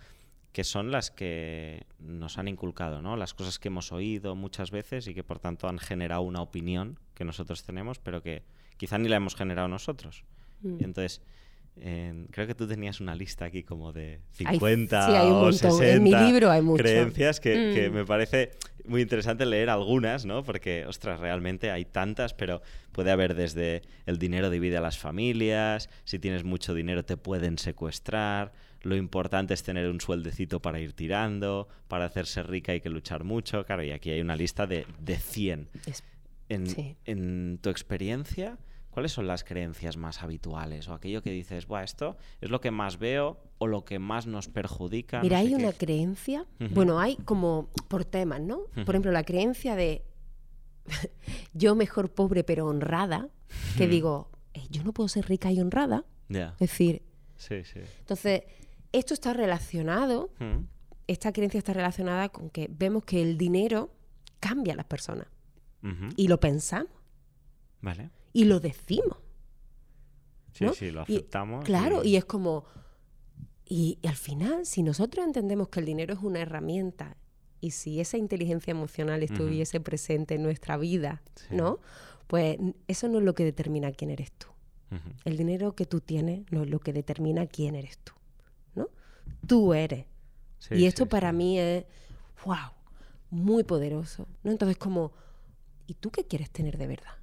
que 0.53 0.63
son 0.63 0.91
las 0.91 1.11
que 1.11 1.85
nos 1.99 2.37
han 2.37 2.47
inculcado, 2.47 3.01
¿no? 3.01 3.17
las 3.17 3.33
cosas 3.33 3.59
que 3.59 3.67
hemos 3.67 3.91
oído 3.91 4.35
muchas 4.35 4.71
veces 4.71 5.07
y 5.07 5.13
que 5.13 5.23
por 5.23 5.39
tanto 5.39 5.67
han 5.67 5.79
generado 5.79 6.21
una 6.21 6.41
opinión 6.41 6.99
que 7.15 7.25
nosotros 7.25 7.63
tenemos, 7.63 7.99
pero 7.99 8.21
que 8.21 8.43
quizá 8.77 8.97
ni 8.97 9.09
la 9.09 9.17
hemos 9.17 9.35
generado 9.35 9.67
nosotros. 9.67 10.23
Mm. 10.61 10.77
Y 10.79 10.83
entonces, 10.85 11.21
creo 11.75 12.47
que 12.47 12.55
tú 12.55 12.67
tenías 12.67 13.01
una 13.01 13.15
lista 13.15 13.45
aquí 13.45 13.63
como 13.63 13.91
de 13.91 14.19
50 14.33 15.23
o 15.23 15.51
60 15.51 15.87
en 15.87 16.03
mi 16.03 16.15
libro 16.15 16.51
hay 16.51 16.61
creencias 16.77 17.39
que, 17.39 17.89
mm. 17.89 17.93
me 17.93 18.05
parece 18.05 18.51
muy 18.85 19.01
interesante 19.01 19.45
leer 19.45 19.69
algunas, 19.69 20.25
¿no? 20.25 20.43
Porque, 20.43 20.85
ostras, 20.85 21.19
realmente 21.19 21.71
hay 21.71 21.85
tantas, 21.85 22.33
pero 22.33 22.61
puede 22.91 23.11
haber 23.11 23.33
desde 23.33 23.81
el 24.05 24.19
dinero 24.19 24.49
divide 24.49 24.77
a 24.77 24.81
las 24.81 24.97
familias, 24.97 25.89
si 26.03 26.19
tienes 26.19 26.43
mucho 26.43 26.73
dinero 26.73 27.03
te 27.03 27.17
pueden 27.17 27.57
secuestrar, 27.57 28.51
lo 28.81 28.95
importante 28.95 29.53
es 29.53 29.63
tener 29.63 29.89
un 29.89 30.01
sueldecito 30.01 30.61
para 30.61 30.79
ir 30.79 30.93
tirando, 30.93 31.69
para 31.87 32.05
hacerse 32.05 32.43
rica 32.43 32.73
hay 32.73 32.81
que 32.81 32.89
luchar 32.89 33.23
mucho, 33.23 33.65
claro, 33.65 33.83
y 33.83 33.91
aquí 33.91 34.11
hay 34.11 34.21
una 34.21 34.35
lista 34.35 34.67
de, 34.67 34.85
de 34.99 35.17
100. 35.17 35.69
en, 36.49 36.97
en 37.05 37.59
tu 37.61 37.69
experiencia, 37.69 38.57
¿Cuáles 38.93 39.11
son 39.11 39.25
las 39.25 39.43
creencias 39.43 39.97
más 39.97 40.21
habituales 40.21 40.87
o 40.87 40.93
aquello 40.93 41.23
que 41.23 41.31
dices, 41.31 41.65
Buah, 41.65 41.83
esto 41.83 42.15
es 42.41 42.51
lo 42.51 42.61
que 42.61 42.69
más 42.69 42.99
veo 42.99 43.39
o 43.57 43.65
lo 43.65 43.85
que 43.85 43.97
más 43.97 44.27
nos 44.27 44.49
perjudica? 44.49 45.19
Mira, 45.21 45.39
hay 45.39 45.55
una 45.55 45.73
creencia, 45.73 46.45
bueno, 46.69 46.99
hay 46.99 47.15
como 47.15 47.71
por 47.87 48.05
temas, 48.05 48.41
¿no? 48.41 48.65
Por 48.85 48.89
ejemplo, 48.89 49.11
la 49.11 49.23
creencia 49.23 49.75
de 49.75 50.05
yo 51.53 51.73
mejor 51.73 52.11
pobre 52.13 52.43
pero 52.43 52.67
honrada, 52.67 53.29
que 53.79 53.87
digo, 53.87 54.29
yo 54.69 54.83
no 54.83 54.93
puedo 54.93 55.07
ser 55.09 55.27
rica 55.27 55.51
y 55.51 55.59
honrada. 55.59 56.05
Es 56.29 56.59
decir, 56.59 57.01
sí, 57.35 57.63
sí. 57.63 57.79
entonces, 57.97 58.43
esto 58.91 59.15
está 59.15 59.33
relacionado, 59.33 60.31
esta 61.07 61.33
creencia 61.33 61.57
está 61.57 61.73
relacionada 61.73 62.29
con 62.29 62.51
que 62.51 62.69
vemos 62.69 63.05
que 63.05 63.23
el 63.23 63.39
dinero 63.39 63.91
cambia 64.39 64.73
a 64.73 64.75
las 64.75 64.85
personas 64.85 65.25
y 66.15 66.27
lo 66.27 66.39
pensamos. 66.39 66.91
Vale 67.81 68.11
y 68.33 68.45
lo 68.45 68.59
decimos. 68.59 69.17
Sí, 70.53 70.65
sí, 70.75 70.91
lo 70.91 71.01
aceptamos. 71.01 71.63
claro, 71.63 72.03
y... 72.03 72.15
es 72.15 72.25
como... 72.25 72.65
Y, 73.65 73.97
al 74.03 74.15
final, 74.15 74.65
si 74.65 74.83
nosotros 74.83 75.25
entendemos 75.25 75.69
que 75.69 75.79
el 75.79 75.85
dinero 75.85 76.13
es 76.13 76.19
una 76.21 76.41
herramienta 76.41 77.15
y 77.61 77.71
si 77.71 78.01
esa 78.01 78.17
inteligencia 78.17 78.71
emocional 78.71 79.23
estuviese 79.23 79.79
presente 79.79 80.35
en 80.35 80.43
nuestra 80.43 80.75
vida, 80.75 81.23
¿no? 81.49 81.79
Pues 82.27 82.57
eso 82.87 83.07
no 83.07 83.19
es 83.19 83.23
lo 83.23 83.33
que 83.33 83.45
determina 83.45 83.91
quién 83.93 84.11
eres 84.11 84.31
tú. 84.33 84.47
El 85.23 85.37
dinero 85.37 85.75
que 85.75 85.85
tú 85.85 86.01
tienes 86.01 86.43
no 86.51 86.63
es 86.63 86.69
lo 86.69 86.79
que 86.79 86.93
determina 86.93 87.47
quién 87.47 87.73
eres 87.73 87.97
tú, 87.99 88.13
¿no? 88.75 88.89
Tú 89.47 89.73
eres. 89.73 90.05
y 90.69 90.85
esto 90.85 91.07
para 91.07 91.31
mí 91.31 91.57
es, 91.57 91.85
wow, 92.45 92.73
muy 93.31 93.63
poderoso, 93.63 94.27
¿no? 94.43 94.51
Entonces 94.51 94.77
como, 94.77 95.13
¿y 95.87 95.95
tú 95.95 96.11
qué 96.11 96.25
quieres 96.25 96.51
tener 96.51 96.77
de 96.77 96.87
verdad? 96.87 97.22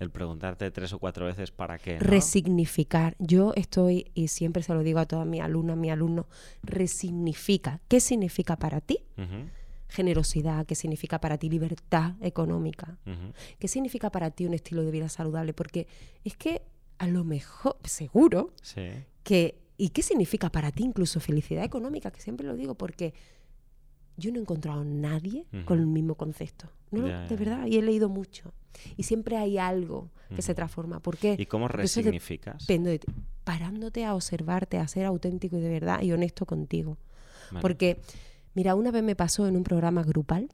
El 0.00 0.10
preguntarte 0.10 0.70
tres 0.70 0.92
o 0.92 0.98
cuatro 0.98 1.26
veces 1.26 1.50
para 1.50 1.78
qué. 1.78 1.98
Resignificar. 1.98 3.14
Yo 3.18 3.52
estoy, 3.54 4.10
y 4.14 4.28
siempre 4.28 4.62
se 4.62 4.74
lo 4.74 4.82
digo 4.82 4.98
a 4.98 5.06
todas 5.06 5.26
mis 5.26 5.40
alumnas, 5.40 5.76
mis 5.76 5.92
alumnos, 5.92 6.26
resignifica. 6.62 7.80
¿Qué 7.88 8.00
significa 8.00 8.56
para 8.56 8.80
ti? 8.80 8.98
Generosidad, 9.88 10.66
¿qué 10.66 10.74
significa 10.74 11.20
para 11.20 11.38
ti 11.38 11.48
libertad 11.48 12.14
económica? 12.20 12.98
¿Qué 13.58 13.68
significa 13.68 14.10
para 14.10 14.30
ti 14.30 14.46
un 14.46 14.54
estilo 14.54 14.82
de 14.82 14.90
vida 14.90 15.08
saludable? 15.08 15.52
Porque 15.54 15.86
es 16.24 16.36
que 16.36 16.62
a 16.98 17.06
lo 17.06 17.24
mejor, 17.24 17.76
seguro, 17.84 18.52
que... 19.22 19.62
¿Y 19.76 19.88
qué 19.88 20.02
significa 20.02 20.50
para 20.50 20.70
ti 20.70 20.84
incluso 20.84 21.18
felicidad 21.18 21.64
económica? 21.64 22.12
Que 22.12 22.20
siempre 22.20 22.46
lo 22.46 22.54
digo 22.54 22.76
porque 22.76 23.12
yo 24.16 24.30
no 24.30 24.38
he 24.38 24.42
encontrado 24.42 24.80
a 24.80 24.84
nadie 24.84 25.46
con 25.64 25.78
el 25.78 25.86
mismo 25.86 26.14
concepto. 26.14 26.68
No, 26.90 27.06
de 27.06 27.36
verdad, 27.36 27.66
y 27.66 27.76
he 27.76 27.82
leído 27.82 28.08
mucho. 28.08 28.52
Y 28.96 29.04
siempre 29.04 29.36
hay 29.36 29.58
algo 29.58 30.10
que 30.34 30.42
se 30.42 30.54
transforma. 30.54 31.00
¿Por 31.00 31.16
qué? 31.16 31.36
¿Y 31.38 31.46
cómo 31.46 31.68
resignificas? 31.68 32.66
De, 32.66 33.00
parándote 33.44 34.04
a 34.04 34.14
observarte, 34.14 34.78
a 34.78 34.88
ser 34.88 35.06
auténtico 35.06 35.56
y 35.58 35.60
de 35.60 35.68
verdad 35.68 36.02
y 36.02 36.12
honesto 36.12 36.46
contigo. 36.46 36.98
Porque, 37.60 38.00
mira, 38.54 38.74
una 38.74 38.90
vez 38.90 39.02
me 39.02 39.14
pasó 39.14 39.46
en 39.46 39.56
un 39.56 39.64
programa 39.64 40.02
grupal, 40.02 40.48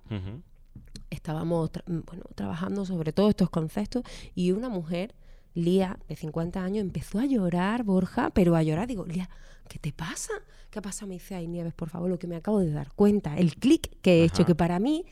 estábamos 1.08 1.70
bueno, 1.86 2.24
trabajando 2.34 2.84
sobre 2.84 3.12
todos 3.12 3.30
estos 3.30 3.50
conceptos 3.50 4.02
y 4.34 4.52
una 4.52 4.68
mujer, 4.68 5.14
Lía, 5.52 5.98
de 6.08 6.14
50 6.14 6.62
años, 6.62 6.82
empezó 6.82 7.18
a 7.18 7.26
llorar, 7.26 7.82
Borja, 7.82 8.30
pero 8.30 8.54
a 8.54 8.62
llorar, 8.62 8.86
digo, 8.86 9.04
Lía, 9.04 9.28
¿qué 9.70 9.78
te 9.78 9.92
pasa? 9.92 10.32
¿Qué 10.68 10.82
pasa? 10.82 11.06
Me 11.06 11.14
dice, 11.14 11.36
ay, 11.36 11.46
Nieves, 11.46 11.72
por 11.72 11.88
favor, 11.88 12.10
lo 12.10 12.18
que 12.18 12.26
me 12.26 12.34
acabo 12.34 12.58
de 12.58 12.72
dar 12.72 12.92
cuenta, 12.92 13.38
el 13.38 13.54
clic 13.54 13.88
que 14.02 14.20
he 14.20 14.24
hecho, 14.24 14.44
que 14.44 14.56
para 14.56 14.80
mí, 14.80 15.06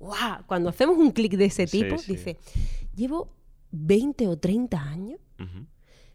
wow, 0.00 0.44
cuando 0.46 0.68
hacemos 0.68 0.98
un 0.98 1.12
clic 1.12 1.34
de 1.34 1.44
ese 1.44 1.66
tipo, 1.66 1.94
dice, 2.08 2.36
llevo 2.94 3.32
20 3.70 4.26
o 4.26 4.36
30 4.36 4.82
años 4.82 5.20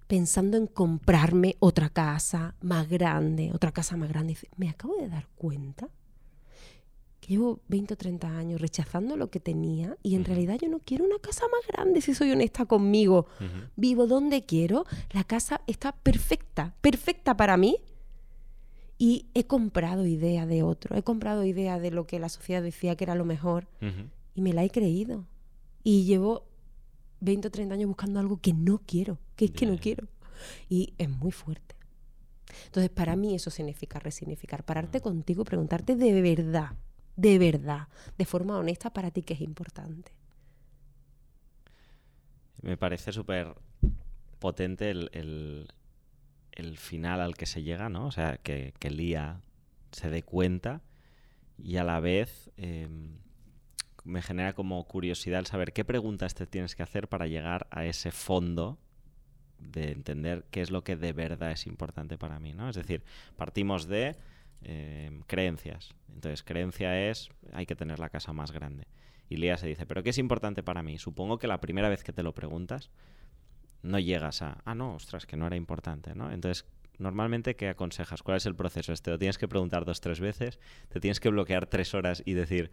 pensando 0.08 0.58
en 0.58 0.68
comprarme 0.68 1.56
otra 1.60 1.90
casa 1.90 2.56
más 2.62 2.90
grande, 2.90 3.52
otra 3.54 3.72
casa 3.72 3.96
más 3.96 4.10
grande. 4.10 4.34
Dice, 4.34 4.50
me 4.58 4.70
acabo 4.70 4.96
de 4.98 5.08
dar 5.08 5.28
cuenta 5.36 5.90
que 7.26 7.34
llevo 7.34 7.60
20 7.70 7.96
o 7.96 7.98
30 7.98 8.38
años 8.38 8.62
rechazando 8.62 9.18
lo 9.18 9.32
que 9.32 9.40
tenía 9.40 9.98
y 10.04 10.14
en 10.14 10.26
realidad 10.26 10.60
yo 10.62 10.70
no 10.70 10.78
quiero 10.78 11.06
una 11.06 11.18
casa 11.18 11.44
más 11.52 11.66
grande, 11.68 12.00
si 12.02 12.14
soy 12.14 12.32
honesta 12.32 12.66
conmigo. 12.66 13.26
Vivo 13.76 14.06
donde 14.06 14.46
quiero, 14.46 14.86
la 15.12 15.24
casa 15.24 15.62
está 15.66 15.92
perfecta, 15.92 16.76
perfecta 16.82 17.36
para 17.36 17.58
mí. 17.58 17.78
Y 19.00 19.26
he 19.34 19.46
comprado 19.46 20.06
idea 20.06 20.46
de 20.46 20.62
otro, 20.62 20.96
he 20.96 21.02
comprado 21.02 21.44
idea 21.44 21.80
de 21.80 21.90
lo 21.90 22.06
que 22.06 22.20
la 22.20 22.30
sociedad 22.30 22.62
decía 22.62 22.96
que 22.96 23.06
era 23.06 23.16
lo 23.16 23.26
mejor 23.26 23.68
y 24.36 24.42
me 24.42 24.54
la 24.54 24.64
he 24.64 24.70
creído. 24.70 25.26
Y 25.84 26.04
llevo 26.04 26.46
20 27.22 27.48
o 27.48 27.52
30 27.52 27.74
años 27.74 27.88
buscando 27.88 28.20
algo 28.20 28.38
que 28.38 28.54
no 28.54 28.84
quiero, 28.86 29.18
que 29.36 29.46
es 29.46 29.52
que 29.52 29.66
no 29.66 29.80
quiero. 29.80 30.08
Y 30.70 30.94
es 31.00 31.10
muy 31.10 31.32
fuerte. 31.32 31.76
Entonces, 32.68 32.92
para 32.92 33.16
mí 33.16 33.34
eso 33.34 33.50
significa 33.50 33.98
resignificar, 33.98 34.64
pararte 34.64 35.02
contigo 35.02 35.42
y 35.42 35.46
preguntarte 35.46 35.96
de 35.96 36.22
verdad, 36.22 36.76
de 37.16 37.40
verdad, 37.40 37.88
de 38.18 38.26
forma 38.26 38.58
honesta 38.58 38.92
para 38.92 39.12
ti 39.12 39.22
que 39.22 39.34
es 39.34 39.42
importante. 39.42 40.12
Me 42.62 42.78
parece 42.78 43.12
súper 43.12 43.56
potente 44.40 44.90
el, 44.92 45.10
el, 46.52 46.78
final 46.78 47.22
al 47.22 47.36
que 47.36 47.46
se 47.46 47.64
llega, 47.64 47.90
¿no? 47.90 48.08
O 48.08 48.12
sea, 48.12 48.38
que, 48.38 48.74
que 48.80 48.90
Lía 48.90 49.42
se 49.92 50.10
dé 50.10 50.24
cuenta 50.24 50.82
y 51.58 51.78
a 51.78 51.84
la 51.84 52.00
vez 52.00 52.52
em, 52.58 53.18
me 54.04 54.22
genera 54.22 54.54
como 54.54 54.84
curiosidad 54.88 55.40
el 55.40 55.46
saber 55.46 55.74
qué 55.74 55.86
preguntas 55.86 56.34
te 56.36 56.46
tienes 56.46 56.76
que 56.76 56.84
hacer 56.84 57.08
para 57.08 57.28
llegar 57.28 57.68
a 57.72 57.86
ese 57.86 58.12
fondo 58.12 58.78
de 59.58 59.92
entender 59.92 60.46
qué 60.52 60.62
es 60.62 60.70
lo 60.70 60.84
que 60.84 60.96
de 60.96 61.14
verdad 61.14 61.52
es 61.52 61.66
importante 61.66 62.18
para 62.18 62.40
mí, 62.40 62.54
¿no? 62.54 62.70
Es 62.70 62.76
decir, 62.76 63.04
partimos 63.36 63.88
de 63.88 64.16
em, 64.66 65.22
creencias. 65.22 65.94
Entonces, 66.14 66.44
creencia 66.44 67.10
es 67.10 67.30
hay 67.54 67.66
que 67.66 67.76
tener 67.76 68.00
la 68.00 68.10
casa 68.10 68.34
más 68.34 68.52
grande. 68.52 68.88
Y 69.30 69.38
Lía 69.38 69.58
se 69.58 69.68
dice, 69.68 69.86
¿pero 69.86 70.04
qué 70.04 70.10
es 70.12 70.18
importante 70.18 70.64
para 70.64 70.84
mí? 70.84 70.98
Supongo 70.98 71.40
que 71.40 71.48
la 71.48 71.62
primera 71.62 71.90
vez 71.90 72.04
que 72.04 72.14
te 72.14 72.24
lo 72.24 72.34
preguntas, 72.34 72.92
no 73.82 74.00
llegas 74.00 74.42
a, 74.42 74.62
ah, 74.66 74.76
no, 74.76 74.96
ostras, 74.96 75.26
que 75.26 75.38
no 75.38 75.48
era 75.48 75.56
importante, 75.56 76.16
¿no? 76.16 76.32
Entonces, 76.32 76.66
normalmente, 76.98 77.56
¿qué 77.56 77.70
aconsejas? 77.70 78.24
¿Cuál 78.24 78.38
es 78.38 78.46
el 78.46 78.56
proceso? 78.56 78.94
Este 78.94 79.12
lo 79.12 79.20
tienes 79.20 79.38
que 79.38 79.48
preguntar 79.48 79.86
dos, 79.86 80.02
tres 80.02 80.20
veces, 80.20 80.60
te 80.90 81.00
tienes 81.00 81.20
que 81.20 81.30
bloquear 81.30 81.68
tres 81.68 81.94
horas 81.94 82.24
y 82.26 82.34
decir, 82.34 82.72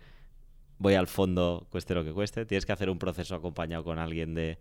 voy 0.78 0.94
al 0.94 1.06
fondo, 1.06 1.66
cueste 1.70 1.94
lo 1.94 2.04
que 2.04 2.12
cueste. 2.12 2.46
Tienes 2.46 2.66
que 2.66 2.72
hacer 2.72 2.90
un 2.90 2.98
proceso 2.98 3.34
acompañado 3.34 3.84
con 3.84 3.98
alguien 3.98 4.34
de 4.34 4.58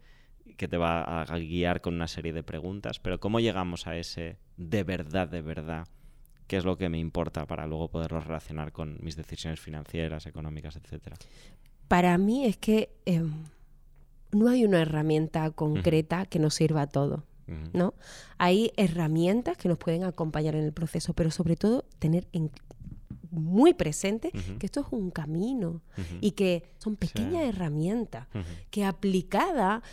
que 0.57 0.67
te 0.67 0.77
va 0.77 1.21
a 1.21 1.37
guiar 1.37 1.81
con 1.81 1.95
una 1.95 2.07
serie 2.07 2.33
de 2.33 2.43
preguntas, 2.43 2.99
pero 2.99 3.19
¿cómo 3.19 3.39
llegamos 3.39 3.87
a 3.87 3.97
ese 3.97 4.37
de 4.57 4.83
verdad, 4.83 5.27
de 5.27 5.41
verdad? 5.41 5.87
¿Qué 6.51 6.57
es 6.57 6.65
lo 6.65 6.77
que 6.77 6.89
me 6.89 6.99
importa 6.99 7.45
para 7.45 7.65
luego 7.65 7.87
poderlo 7.87 8.19
relacionar 8.19 8.73
con 8.73 8.97
mis 8.99 9.15
decisiones 9.15 9.61
financieras, 9.61 10.25
económicas, 10.25 10.75
etcétera? 10.75 11.15
Para 11.87 12.17
mí 12.17 12.43
es 12.43 12.57
que 12.57 12.89
em, 13.05 13.31
no 14.33 14.49
hay 14.49 14.65
una 14.65 14.81
herramienta 14.81 15.49
concreta 15.51 16.25
que 16.25 16.39
nos 16.39 16.55
sirva 16.55 16.81
a 16.81 16.87
todo. 16.87 17.23
¿no? 17.71 17.93
Hay 18.37 18.73
herramientas 18.75 19.55
que 19.55 19.69
nos 19.69 19.77
pueden 19.77 20.03
acompañar 20.03 20.55
en 20.55 20.65
el 20.65 20.73
proceso, 20.73 21.13
pero 21.13 21.31
sobre 21.31 21.55
todo 21.55 21.85
tener 21.99 22.27
en, 22.33 22.51
muy 23.29 23.73
presente 23.73 24.31
que 24.59 24.65
esto 24.65 24.81
es 24.81 24.87
un 24.91 25.09
camino 25.09 25.81
y 26.19 26.31
que 26.31 26.63
son 26.79 26.97
pequeñas 26.97 27.43
herramientas 27.43 28.27
que 28.71 28.83
aplicada 28.83 29.83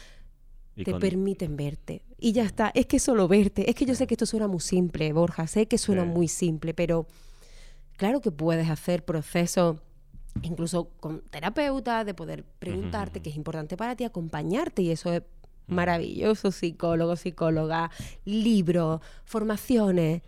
te 0.84 0.94
permiten 0.94 1.56
verte. 1.56 2.02
Y 2.18 2.32
ya 2.32 2.44
está, 2.44 2.70
es 2.74 2.86
que 2.86 2.98
solo 2.98 3.28
verte. 3.28 3.68
Es 3.68 3.76
que 3.76 3.86
yo 3.86 3.94
sé 3.94 4.06
que 4.06 4.14
esto 4.14 4.26
suena 4.26 4.48
muy 4.48 4.60
simple, 4.60 5.12
Borja, 5.12 5.46
sé 5.46 5.66
que 5.66 5.78
suena 5.78 6.04
muy 6.04 6.28
simple, 6.28 6.74
pero 6.74 7.06
claro 7.96 8.20
que 8.20 8.30
puedes 8.30 8.68
hacer 8.68 9.04
procesos 9.04 9.76
incluso 10.42 10.90
con 11.00 11.20
terapeuta, 11.22 12.04
de 12.04 12.14
poder 12.14 12.44
preguntarte 12.44 13.20
qué 13.20 13.30
es 13.30 13.36
importante 13.36 13.76
para 13.76 13.96
ti, 13.96 14.04
acompañarte, 14.04 14.82
y 14.82 14.90
eso 14.90 15.12
es 15.12 15.22
maravilloso, 15.66 16.50
psicólogo, 16.50 17.16
psicóloga, 17.16 17.90
libros, 18.24 19.00
formaciones. 19.24 20.22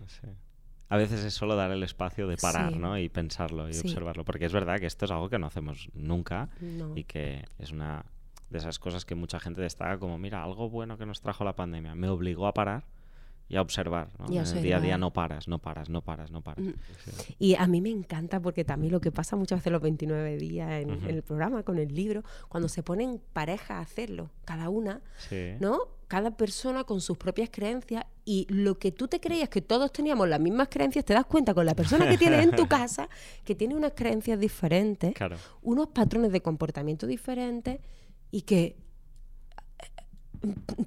A 0.88 0.96
veces 0.96 1.24
es 1.24 1.34
solo 1.34 1.54
dar 1.54 1.70
el 1.70 1.82
espacio 1.82 2.26
de 2.26 2.36
parar, 2.36 2.76
¿no? 2.76 2.98
Y 2.98 3.08
pensarlo 3.08 3.68
y 3.68 3.78
observarlo. 3.78 4.24
Porque 4.24 4.46
es 4.46 4.52
verdad 4.52 4.78
que 4.78 4.86
esto 4.86 5.04
es 5.04 5.10
algo 5.10 5.28
que 5.30 5.38
no 5.38 5.46
hacemos 5.46 5.88
nunca 5.94 6.48
y 6.94 7.04
que 7.04 7.44
es 7.58 7.70
una 7.70 8.04
de 8.50 8.58
esas 8.58 8.78
cosas 8.78 9.04
que 9.04 9.14
mucha 9.14 9.40
gente 9.40 9.62
destaca 9.62 9.98
como, 9.98 10.18
mira, 10.18 10.42
algo 10.42 10.68
bueno 10.68 10.98
que 10.98 11.06
nos 11.06 11.20
trajo 11.20 11.44
la 11.44 11.54
pandemia. 11.54 11.94
Me 11.94 12.08
obligó 12.08 12.46
a 12.46 12.54
parar 12.54 12.84
y 13.50 13.56
a 13.56 13.62
observar. 13.62 14.08
¿no? 14.18 14.26
en 14.26 14.46
el 14.46 14.62
día 14.62 14.76
a 14.76 14.80
día 14.80 14.96
no 14.96 15.12
paras, 15.12 15.48
no 15.48 15.58
paras, 15.58 15.88
no 15.88 16.02
paras, 16.02 16.30
no 16.30 16.40
paras. 16.40 16.64
Y 17.38 17.56
a 17.56 17.66
mí 17.66 17.80
me 17.80 17.90
encanta 17.90 18.40
porque 18.40 18.64
también 18.64 18.92
lo 18.92 19.00
que 19.00 19.10
pasa 19.10 19.34
muchas 19.34 19.58
veces 19.58 19.72
los 19.72 19.82
29 19.82 20.36
días 20.36 20.70
en, 20.70 20.90
el 21.08 21.22
programa 21.22 21.64
con 21.64 21.78
el 21.78 21.92
libro, 21.92 22.22
cuando 22.48 22.68
se 22.68 22.84
ponen 22.84 23.20
pareja 23.32 23.78
a 23.78 23.80
hacerlo, 23.80 24.30
cada 24.44 24.68
una, 24.68 25.00
¿no? 25.58 25.80
Cada 26.06 26.36
persona 26.36 26.84
con 26.84 27.00
sus 27.00 27.18
propias 27.18 27.50
creencias 27.52 28.04
y 28.24 28.46
lo 28.50 28.78
que 28.78 28.92
tú 28.92 29.08
te 29.08 29.20
creías 29.20 29.48
que 29.48 29.62
todos 29.62 29.92
teníamos 29.92 30.28
las 30.28 30.40
mismas 30.40 30.68
creencias, 30.68 31.04
te 31.04 31.14
das 31.14 31.26
cuenta 31.26 31.52
con 31.52 31.66
la 31.66 31.74
persona 31.74 32.08
que 32.08 32.18
tienes 32.18 32.44
en 32.44 32.52
tu 32.52 32.66
casa 32.68 33.08
que 33.44 33.56
tiene 33.56 33.74
unas 33.74 33.92
creencias 33.96 34.38
diferentes, 34.38 35.12
unos 35.62 35.88
patrones 35.88 36.30
de 36.30 36.40
comportamiento 36.40 37.08
diferentes 37.08 37.80
y 38.30 38.42
que 38.42 38.76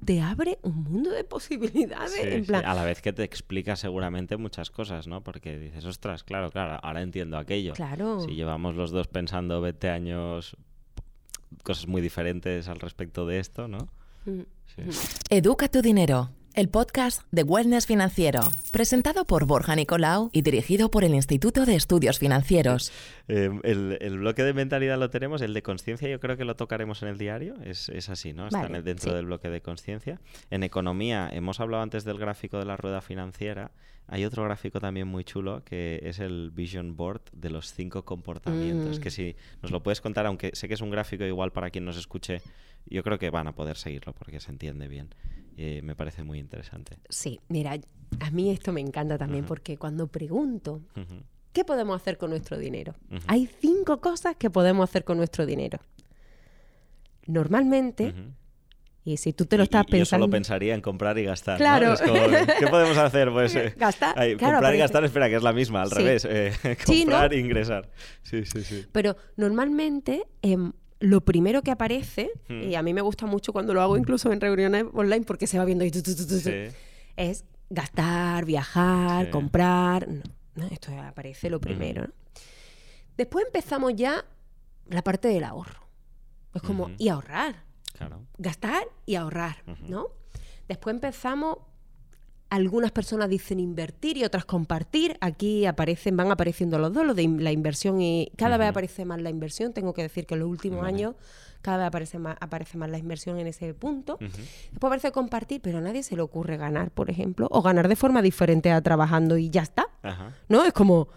te 0.04 0.20
abre 0.20 0.58
un 0.62 0.82
mundo 0.82 1.10
de 1.10 1.24
posibilidades. 1.24 2.50
A 2.50 2.74
la 2.74 2.84
vez 2.84 3.00
que 3.00 3.12
te 3.12 3.22
explica 3.22 3.76
seguramente 3.76 4.36
muchas 4.36 4.70
cosas, 4.70 5.06
¿no? 5.06 5.22
Porque 5.22 5.58
dices, 5.58 5.84
ostras, 5.84 6.24
claro, 6.24 6.50
claro, 6.50 6.78
ahora 6.82 7.02
entiendo 7.02 7.38
aquello. 7.38 7.74
Claro. 7.74 8.20
Si 8.20 8.34
llevamos 8.34 8.74
los 8.74 8.90
dos 8.90 9.06
pensando 9.06 9.60
20 9.60 9.90
años 9.90 10.56
cosas 11.62 11.86
muy 11.86 12.02
diferentes 12.02 12.68
al 12.68 12.80
respecto 12.80 13.26
de 13.26 13.38
esto, 13.38 13.68
¿no? 13.68 13.88
Mm. 14.24 14.40
Educa 15.30 15.68
tu 15.68 15.82
dinero 15.82 16.30
el 16.54 16.68
podcast 16.68 17.22
de 17.32 17.42
Wellness 17.42 17.86
Financiero, 17.86 18.40
presentado 18.70 19.24
por 19.24 19.44
Borja 19.44 19.74
Nicolau 19.74 20.30
y 20.32 20.42
dirigido 20.42 20.88
por 20.88 21.02
el 21.02 21.12
Instituto 21.14 21.66
de 21.66 21.74
Estudios 21.74 22.20
Financieros. 22.20 22.92
Eh, 23.26 23.50
el, 23.64 24.18
bloque 24.18 24.44
de 24.44 24.54
mentalidad 24.54 24.96
lo 24.98 25.10
tenemos, 25.10 25.42
el 25.42 25.52
de 25.52 25.62
conciencia 25.62 26.08
yo 26.08 26.20
creo 26.20 26.36
que 26.36 26.44
lo 26.44 26.54
tocaremos 26.54 27.02
en 27.02 27.08
el 27.08 27.18
diario, 27.18 27.56
es, 27.64 27.90
así, 28.08 28.32
¿no? 28.32 28.46
Está 28.46 28.68
dentro 28.68 29.14
del 29.14 29.26
bloque 29.26 29.50
de 29.50 29.62
conciencia. 29.62 30.20
En 30.50 30.62
economía, 30.62 31.28
hemos 31.32 31.58
hablado 31.58 31.82
antes 31.82 32.04
del 32.04 32.18
gráfico 32.18 32.58
de 32.58 32.66
la 32.66 32.76
rueda 32.76 33.00
financiera, 33.00 33.72
hay 34.06 34.24
otro 34.24 34.44
gráfico 34.44 34.80
también 34.80 35.08
muy 35.08 35.24
chulo 35.24 35.64
que 35.64 36.00
es 36.02 36.18
el 36.20 36.50
Vision 36.50 36.94
Board 36.94 37.22
de 37.32 37.50
los 37.50 37.72
cinco 37.72 38.04
comportamientos, 38.04 38.98
mm. 38.98 39.02
que 39.02 39.10
si 39.10 39.34
nos 39.62 39.72
lo 39.72 39.82
puedes 39.82 40.00
contar, 40.00 40.26
aunque 40.26 40.50
sé 40.54 40.68
que 40.68 40.74
es 40.74 40.80
un 40.82 40.90
gráfico 40.90 41.24
igual 41.24 41.52
para 41.52 41.70
quien 41.70 41.84
nos 41.84 41.96
escuche, 41.96 42.42
yo 42.86 43.02
creo 43.02 43.18
que 43.18 43.30
van 43.30 43.48
a 43.48 43.52
poder 43.52 43.76
seguirlo 43.76 44.12
porque 44.12 44.40
se 44.40 44.52
entiende 44.52 44.88
bien. 44.88 45.08
Eh, 45.56 45.80
me 45.82 45.94
parece 45.94 46.22
muy 46.22 46.38
interesante. 46.38 46.96
Sí, 47.08 47.40
mira, 47.48 47.78
a 48.20 48.30
mí 48.30 48.50
esto 48.50 48.72
me 48.72 48.80
encanta 48.80 49.18
también 49.18 49.44
porque 49.44 49.76
cuando 49.76 50.06
pregunto, 50.06 50.82
¿qué 51.52 51.64
podemos 51.64 51.96
hacer 51.96 52.18
con 52.18 52.30
nuestro 52.30 52.58
dinero? 52.58 52.94
Hay 53.26 53.46
cinco 53.46 54.00
cosas 54.00 54.36
que 54.36 54.50
podemos 54.50 54.88
hacer 54.88 55.04
con 55.04 55.16
nuestro 55.16 55.46
dinero. 55.46 55.78
Normalmente, 57.26 58.14
y 59.04 59.18
si 59.18 59.34
tú 59.34 59.44
te 59.44 59.58
lo 59.58 59.64
estás 59.64 59.84
pensando. 59.84 59.98
Yo 59.98 60.04
solo 60.06 60.30
pensaría 60.30 60.74
en 60.74 60.80
comprar 60.80 61.18
y 61.18 61.24
gastar. 61.24 61.58
Claro. 61.58 61.94
¿Qué 62.58 62.66
podemos 62.66 62.96
hacer? 62.96 63.30
Pues 63.30 63.54
eh, 63.56 63.74
gastar. 63.76 64.14
comprar 64.38 64.74
y 64.74 64.78
gastar, 64.78 65.04
espera, 65.04 65.28
que 65.28 65.36
es 65.36 65.42
la 65.42 65.52
misma, 65.52 65.82
al 65.82 65.90
revés. 65.90 66.26
Eh, 66.28 66.52
comprar 66.86 67.34
e 67.34 67.38
ingresar. 67.38 67.90
Sí, 68.22 68.44
sí, 68.46 68.62
sí. 68.62 68.86
Pero 68.92 69.16
normalmente. 69.36 70.24
Lo 71.04 71.20
primero 71.20 71.60
que 71.60 71.70
aparece, 71.70 72.30
hmm. 72.48 72.62
y 72.62 72.74
a 72.76 72.82
mí 72.82 72.94
me 72.94 73.02
gusta 73.02 73.26
mucho 73.26 73.52
cuando 73.52 73.74
lo 73.74 73.82
hago 73.82 73.98
incluso 73.98 74.32
en 74.32 74.40
reuniones 74.40 74.86
online 74.94 75.26
porque 75.26 75.46
se 75.46 75.58
va 75.58 75.66
viendo 75.66 75.84
y 75.84 75.90
es 77.16 77.44
gastar, 77.68 78.46
viajar, 78.46 79.28
comprar. 79.28 80.08
No, 80.54 80.66
esto 80.70 80.92
aparece 80.98 81.50
lo 81.50 81.60
primero. 81.60 82.08
Después 83.18 83.44
empezamos 83.44 83.94
ya 83.94 84.24
la 84.88 85.02
parte 85.02 85.28
del 85.28 85.44
ahorro. 85.44 85.86
Es 86.54 86.62
como, 86.62 86.90
y 86.96 87.08
ahorrar. 87.08 87.64
Gastar 88.38 88.84
y 89.04 89.16
ahorrar, 89.16 89.62
¿no? 89.86 90.06
Después 90.68 90.94
empezamos 90.94 91.58
algunas 92.54 92.92
personas 92.92 93.28
dicen 93.28 93.58
invertir 93.58 94.16
y 94.16 94.22
otras 94.22 94.44
compartir. 94.44 95.16
Aquí 95.20 95.66
aparecen, 95.66 96.16
van 96.16 96.30
apareciendo 96.30 96.78
los 96.78 96.92
dos, 96.92 97.04
lo 97.04 97.12
de 97.12 97.26
la 97.26 97.50
inversión 97.50 98.00
y 98.00 98.30
cada 98.36 98.56
vez 98.56 98.68
aparece 98.68 99.04
más 99.04 99.20
la 99.20 99.28
inversión. 99.28 99.72
Tengo 99.72 99.92
que 99.92 100.02
decir 100.02 100.24
que 100.24 100.34
en 100.34 100.40
los 100.40 100.48
últimos 100.48 100.84
años 100.84 101.16
cada 101.62 101.78
vez 101.78 101.86
aparece 101.88 102.20
más, 102.20 102.36
aparece 102.40 102.78
más 102.78 102.88
la 102.90 102.98
inversión 102.98 103.40
en 103.40 103.48
ese 103.48 103.74
punto. 103.74 104.18
Después 104.20 104.84
aparece 104.84 105.10
compartir, 105.10 105.62
pero 105.62 105.78
a 105.78 105.80
nadie 105.80 106.04
se 106.04 106.14
le 106.14 106.22
ocurre 106.22 106.56
ganar, 106.56 106.92
por 106.92 107.10
ejemplo, 107.10 107.48
o 107.50 107.60
ganar 107.60 107.88
de 107.88 107.96
forma 107.96 108.22
diferente 108.22 108.70
a 108.70 108.80
trabajando 108.80 109.36
y 109.36 109.50
ya 109.50 109.62
está. 109.62 109.88
¿No? 110.48 110.64
Es 110.64 110.72
como... 110.72 111.08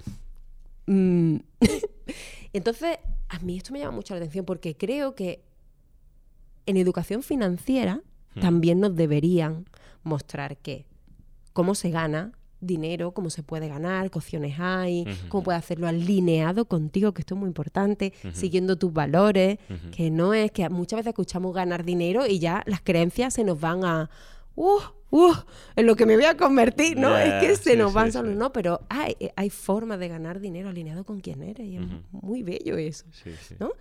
Mm, 0.87 1.35
entonces, 2.53 2.97
a 3.29 3.37
mí 3.39 3.57
esto 3.57 3.73
me 3.73 3.79
llama 3.79 3.91
mucho 3.91 4.15
la 4.15 4.21
atención 4.21 4.43
porque 4.43 4.75
creo 4.75 5.13
que 5.13 5.43
en 6.65 6.77
educación 6.77 7.21
financiera 7.21 8.01
también 8.41 8.79
nos 8.79 8.95
deberían 8.95 9.65
mostrar 10.03 10.57
que 10.57 10.85
cómo 11.57 11.73
se 11.73 11.89
gana 11.89 12.33
dinero, 12.59 13.15
cómo 13.15 13.31
se 13.31 13.41
puede 13.41 13.67
ganar, 13.67 14.11
qué 14.11 14.19
opciones 14.19 14.59
hay, 14.59 15.07
cómo 15.27 15.45
puedes 15.45 15.57
hacerlo 15.57 15.87
alineado 15.87 16.65
contigo, 16.65 17.15
que 17.15 17.23
esto 17.23 17.33
es 17.33 17.39
muy 17.39 17.47
importante, 17.47 18.13
siguiendo 18.31 18.75
tus 18.75 18.93
valores, 18.93 19.57
que 19.91 20.11
no 20.11 20.35
es 20.35 20.51
que 20.51 20.69
muchas 20.69 20.97
veces 20.97 21.13
escuchamos 21.13 21.55
ganar 21.55 21.83
dinero 21.83 22.27
y 22.27 22.37
ya 22.37 22.61
las 22.67 22.81
creencias 22.81 23.33
se 23.33 23.43
nos 23.43 23.59
van 23.59 23.83
a, 23.83 24.07
uh, 24.53 24.81
uh, 25.09 25.33
en 25.75 25.87
lo 25.87 25.95
que 25.95 26.05
me 26.05 26.15
voy 26.15 26.25
a 26.25 26.37
convertir, 26.37 26.95
¿no? 26.95 27.17
es 27.17 27.33
que 27.43 27.55
se 27.55 27.75
nos 27.75 27.91
van 27.91 28.11
solo, 28.11 28.35
no, 28.35 28.53
pero 28.53 28.81
hay, 28.87 29.15
hay 29.35 29.49
formas 29.49 29.97
de 29.97 30.09
ganar 30.09 30.39
dinero 30.39 30.69
alineado 30.69 31.05
con 31.05 31.21
quien 31.21 31.41
eres 31.41 31.65
y 31.65 31.77
es 31.77 31.83
muy 32.11 32.43
bello 32.43 32.77
eso, 32.77 33.05
¿no? 33.59 33.71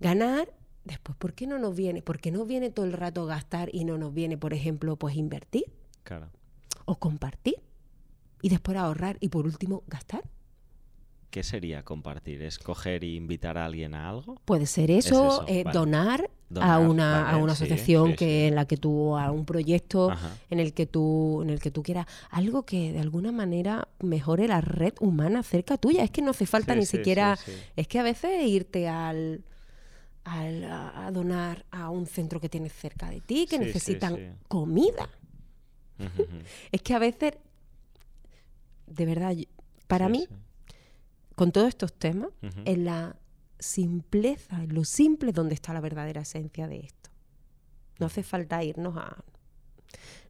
Ganar 0.00 0.52
Después, 0.84 1.16
¿por 1.16 1.32
qué 1.32 1.48
no 1.48 1.58
nos 1.58 1.74
viene? 1.74 2.00
¿Por 2.00 2.20
qué 2.20 2.30
no 2.30 2.44
viene 2.44 2.70
todo 2.70 2.86
el 2.86 2.92
rato 2.92 3.26
gastar 3.26 3.70
y 3.72 3.84
no 3.84 3.98
nos 3.98 4.14
viene, 4.14 4.38
por 4.38 4.54
ejemplo, 4.54 4.94
pues 4.94 5.16
invertir? 5.16 5.64
Claro 6.04 6.28
o 6.86 6.96
compartir 6.98 7.56
y 8.40 8.48
después 8.48 8.76
ahorrar 8.78 9.18
y 9.20 9.28
por 9.28 9.44
último 9.46 9.82
gastar. 9.86 10.22
¿Qué 11.30 11.42
sería 11.42 11.82
compartir? 11.82 12.40
¿Es 12.42 12.58
coger 12.58 13.04
e 13.04 13.08
invitar 13.08 13.58
a 13.58 13.66
alguien 13.66 13.94
a 13.94 14.08
algo? 14.08 14.36
Puede 14.46 14.64
ser 14.64 14.90
eso, 14.90 15.44
eh, 15.46 15.64
donar, 15.70 16.30
a 16.54 16.78
una, 16.78 17.28
a 17.28 17.36
una 17.36 17.52
asociación 17.52 18.14
que 18.14 18.46
en 18.46 18.54
la 18.54 18.66
que 18.66 18.76
tú 18.76 19.18
a 19.18 19.30
un 19.32 19.44
proyecto 19.44 20.12
en 20.48 20.60
el 20.60 20.72
que 20.72 20.86
tú 20.86 21.42
en 21.42 21.50
el 21.50 21.60
que 21.60 21.70
tú 21.70 21.82
quieras 21.82 22.06
algo 22.30 22.64
que 22.64 22.92
de 22.92 23.00
alguna 23.00 23.32
manera 23.32 23.88
mejore 24.00 24.46
la 24.46 24.60
red 24.60 24.94
humana 25.00 25.42
cerca 25.42 25.76
tuya. 25.76 26.04
Es 26.04 26.10
que 26.10 26.22
no 26.22 26.30
hace 26.30 26.46
falta 26.46 26.74
ni 26.74 26.86
siquiera 26.86 27.36
es 27.74 27.88
que 27.88 27.98
a 27.98 28.02
veces 28.02 28.46
irte 28.46 28.88
al 28.88 29.44
a 30.24 31.10
donar 31.12 31.66
a 31.70 31.90
un 31.90 32.06
centro 32.06 32.40
que 32.40 32.48
tienes 32.48 32.72
cerca 32.72 33.10
de 33.10 33.20
ti, 33.20 33.46
que 33.46 33.58
necesitan 33.58 34.38
comida. 34.48 35.08
Es 36.72 36.82
que 36.82 36.94
a 36.94 36.98
veces, 36.98 37.34
de 38.86 39.06
verdad, 39.06 39.34
para 39.86 40.08
mí, 40.08 40.28
con 41.34 41.52
todos 41.52 41.68
estos 41.68 41.92
temas, 41.92 42.30
en 42.64 42.84
la 42.84 43.16
simpleza, 43.58 44.62
en 44.62 44.74
lo 44.74 44.84
simple 44.84 45.32
donde 45.32 45.54
está 45.54 45.72
la 45.72 45.80
verdadera 45.80 46.22
esencia 46.22 46.68
de 46.68 46.80
esto. 46.80 47.10
No 47.98 48.06
hace 48.06 48.22
falta 48.22 48.62
irnos 48.62 48.96
a... 48.96 49.24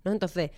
¿no? 0.05 0.12
Entonces, 0.12 0.50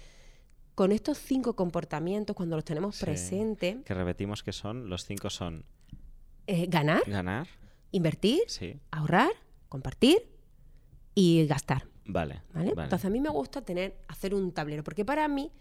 con 0.75 0.93
estos 0.93 1.19
cinco 1.19 1.57
comportamientos, 1.57 2.37
cuando 2.37 2.57
los 2.57 2.65
tenemos 2.65 3.01
presentes... 3.01 3.79
Que 3.85 3.95
repetimos 3.95 4.43
que 4.43 4.53
son, 4.53 4.89
los 4.89 5.05
cinco 5.05 5.31
son... 5.31 5.65
Eh, 6.47 6.67
ganar. 6.67 7.03
Ganar. 7.07 7.49
Invertir. 7.91 8.43
Ahorrar. 8.91 9.31
Compartir. 9.69 10.31
Y 11.15 11.47
gastar. 11.47 11.87
Vale, 12.09 12.43
Entonces 12.55 13.05
a 13.05 13.11
mí 13.11 13.21
me 13.21 13.29
gusta 13.29 13.61
tener, 13.61 13.95
hacer 14.09 14.35
un 14.35 14.51
tablero, 14.53 14.83
porque 14.83 15.05
para 15.05 15.29
mí 15.29 15.53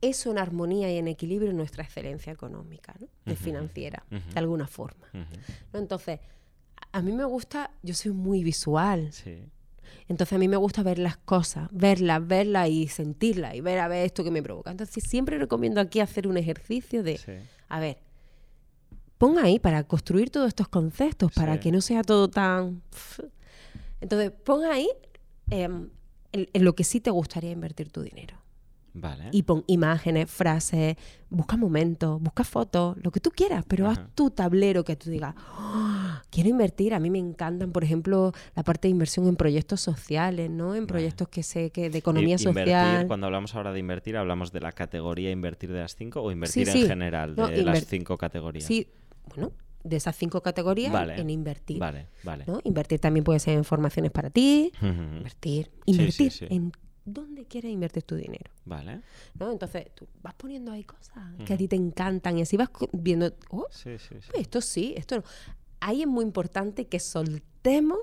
eso 0.00 0.30
en 0.30 0.38
armonía 0.38 0.90
y 0.92 0.96
en 0.96 1.08
equilibrio 1.08 1.52
nuestra 1.52 1.84
excelencia 1.84 2.32
económica, 2.32 2.94
¿no? 2.98 3.08
de 3.24 3.36
financiera, 3.36 4.04
de 4.10 4.38
alguna 4.38 4.66
forma. 4.66 5.06
¿no? 5.12 5.78
Entonces, 5.78 6.20
a 6.92 7.02
mí 7.02 7.12
me 7.12 7.24
gusta, 7.24 7.70
yo 7.82 7.94
soy 7.94 8.12
muy 8.12 8.42
visual. 8.42 9.10
Entonces 10.08 10.32
a 10.34 10.38
mí 10.38 10.48
me 10.48 10.56
gusta 10.56 10.82
ver 10.82 10.98
las 10.98 11.16
cosas, 11.16 11.68
verlas, 11.72 12.26
verlas 12.26 12.68
y 12.68 12.88
sentirlas 12.88 13.54
y 13.54 13.60
ver 13.60 13.78
a 13.80 13.88
ver 13.88 14.06
esto 14.06 14.24
que 14.24 14.30
me 14.30 14.42
provoca. 14.42 14.70
Entonces 14.70 15.04
siempre 15.04 15.38
recomiendo 15.38 15.80
aquí 15.80 16.00
hacer 16.00 16.26
un 16.26 16.36
ejercicio 16.36 17.02
de, 17.02 17.20
a 17.68 17.80
ver, 17.80 17.98
pon 19.18 19.38
ahí 19.38 19.58
para 19.58 19.84
construir 19.84 20.30
todos 20.30 20.48
estos 20.48 20.68
conceptos, 20.68 21.32
para 21.32 21.60
que 21.60 21.72
no 21.72 21.80
sea 21.80 22.02
todo 22.02 22.28
tan... 22.28 22.82
Entonces, 24.00 24.30
pon 24.30 24.64
ahí 24.64 24.88
Em, 25.50 25.88
en, 26.32 26.64
lo 26.64 26.74
que 26.74 26.84
sí 26.84 27.00
te 27.00 27.10
gustaría 27.10 27.50
invertir 27.50 27.90
tu 27.90 28.02
dinero. 28.02 28.36
Vale. 28.98 29.24
Y 29.30 29.42
pon 29.42 29.62
imágenes, 29.66 30.30
frases, 30.30 30.96
busca 31.28 31.58
momentos, 31.58 32.20
busca 32.20 32.44
fotos, 32.44 32.96
lo 33.02 33.10
que 33.10 33.20
tú 33.20 33.30
quieras, 33.30 33.62
pero 33.68 33.90
haz 33.90 34.00
tu 34.14 34.30
tablero 34.30 34.84
que 34.84 34.96
tú 34.96 35.10
digas, 35.10 35.34
oh, 35.58 36.14
quiero 36.30 36.48
invertir. 36.48 36.94
A 36.94 36.98
mí 36.98 37.10
me 37.10 37.18
encantan, 37.18 37.72
por 37.72 37.84
ejemplo, 37.84 38.32
la 38.54 38.62
parte 38.62 38.88
de 38.88 38.92
inversión 38.92 39.28
en 39.28 39.36
proyectos 39.36 39.82
sociales, 39.82 40.48
¿no? 40.48 40.74
En 40.74 40.86
proyectos 40.86 41.28
que 41.28 41.42
sé 41.42 41.70
que 41.70 41.90
de 41.90 41.98
economía 41.98 42.38
social. 42.38 43.06
Cuando 43.06 43.26
hablamos 43.26 43.54
ahora 43.54 43.74
de 43.74 43.80
invertir, 43.80 44.16
¿hablamos 44.16 44.50
de 44.50 44.60
la 44.60 44.72
categoría 44.72 45.30
invertir 45.30 45.70
de 45.72 45.80
las 45.80 45.94
cinco 45.94 46.22
o 46.22 46.30
invertir 46.32 46.66
en 46.66 46.88
general 46.88 47.36
de 47.36 47.62
las 47.64 47.84
cinco 47.84 48.16
categorías? 48.16 48.64
Sí, 48.64 48.88
bueno, 49.28 49.52
de 49.86 49.96
esas 49.96 50.16
cinco 50.16 50.42
categorías 50.42 50.92
en 51.18 51.30
invertir. 51.30 51.78
Vale, 51.78 52.08
vale. 52.22 52.44
¿no? 52.46 52.60
Invertir 52.64 53.00
también 53.00 53.24
puede 53.24 53.38
ser 53.38 53.56
en 53.56 53.64
formaciones 53.64 54.10
para 54.10 54.30
ti, 54.30 54.72
invertir, 54.82 55.70
invertir 55.86 56.32
en 56.50 56.72
dónde 57.04 57.44
quieres 57.44 57.70
invertir 57.70 58.02
tu 58.02 58.16
dinero. 58.16 58.50
Vale. 58.64 59.00
¿no? 59.38 59.50
Entonces, 59.50 59.86
tú 59.94 60.06
vas 60.22 60.34
poniendo 60.34 60.72
ahí 60.72 60.84
cosas 60.84 61.16
que 61.44 61.54
a 61.54 61.56
ti 61.56 61.68
te 61.68 61.76
encantan 61.76 62.38
y 62.38 62.42
así 62.42 62.56
vas 62.56 62.68
viendo, 62.92 63.32
oh, 63.50 63.66
pues 63.70 64.10
esto 64.34 64.60
sí, 64.60 64.94
esto 64.96 65.16
no. 65.16 65.22
Ahí 65.80 66.02
es 66.02 66.08
muy 66.08 66.24
importante 66.24 66.86
que 66.86 66.98
soltemos 66.98 67.98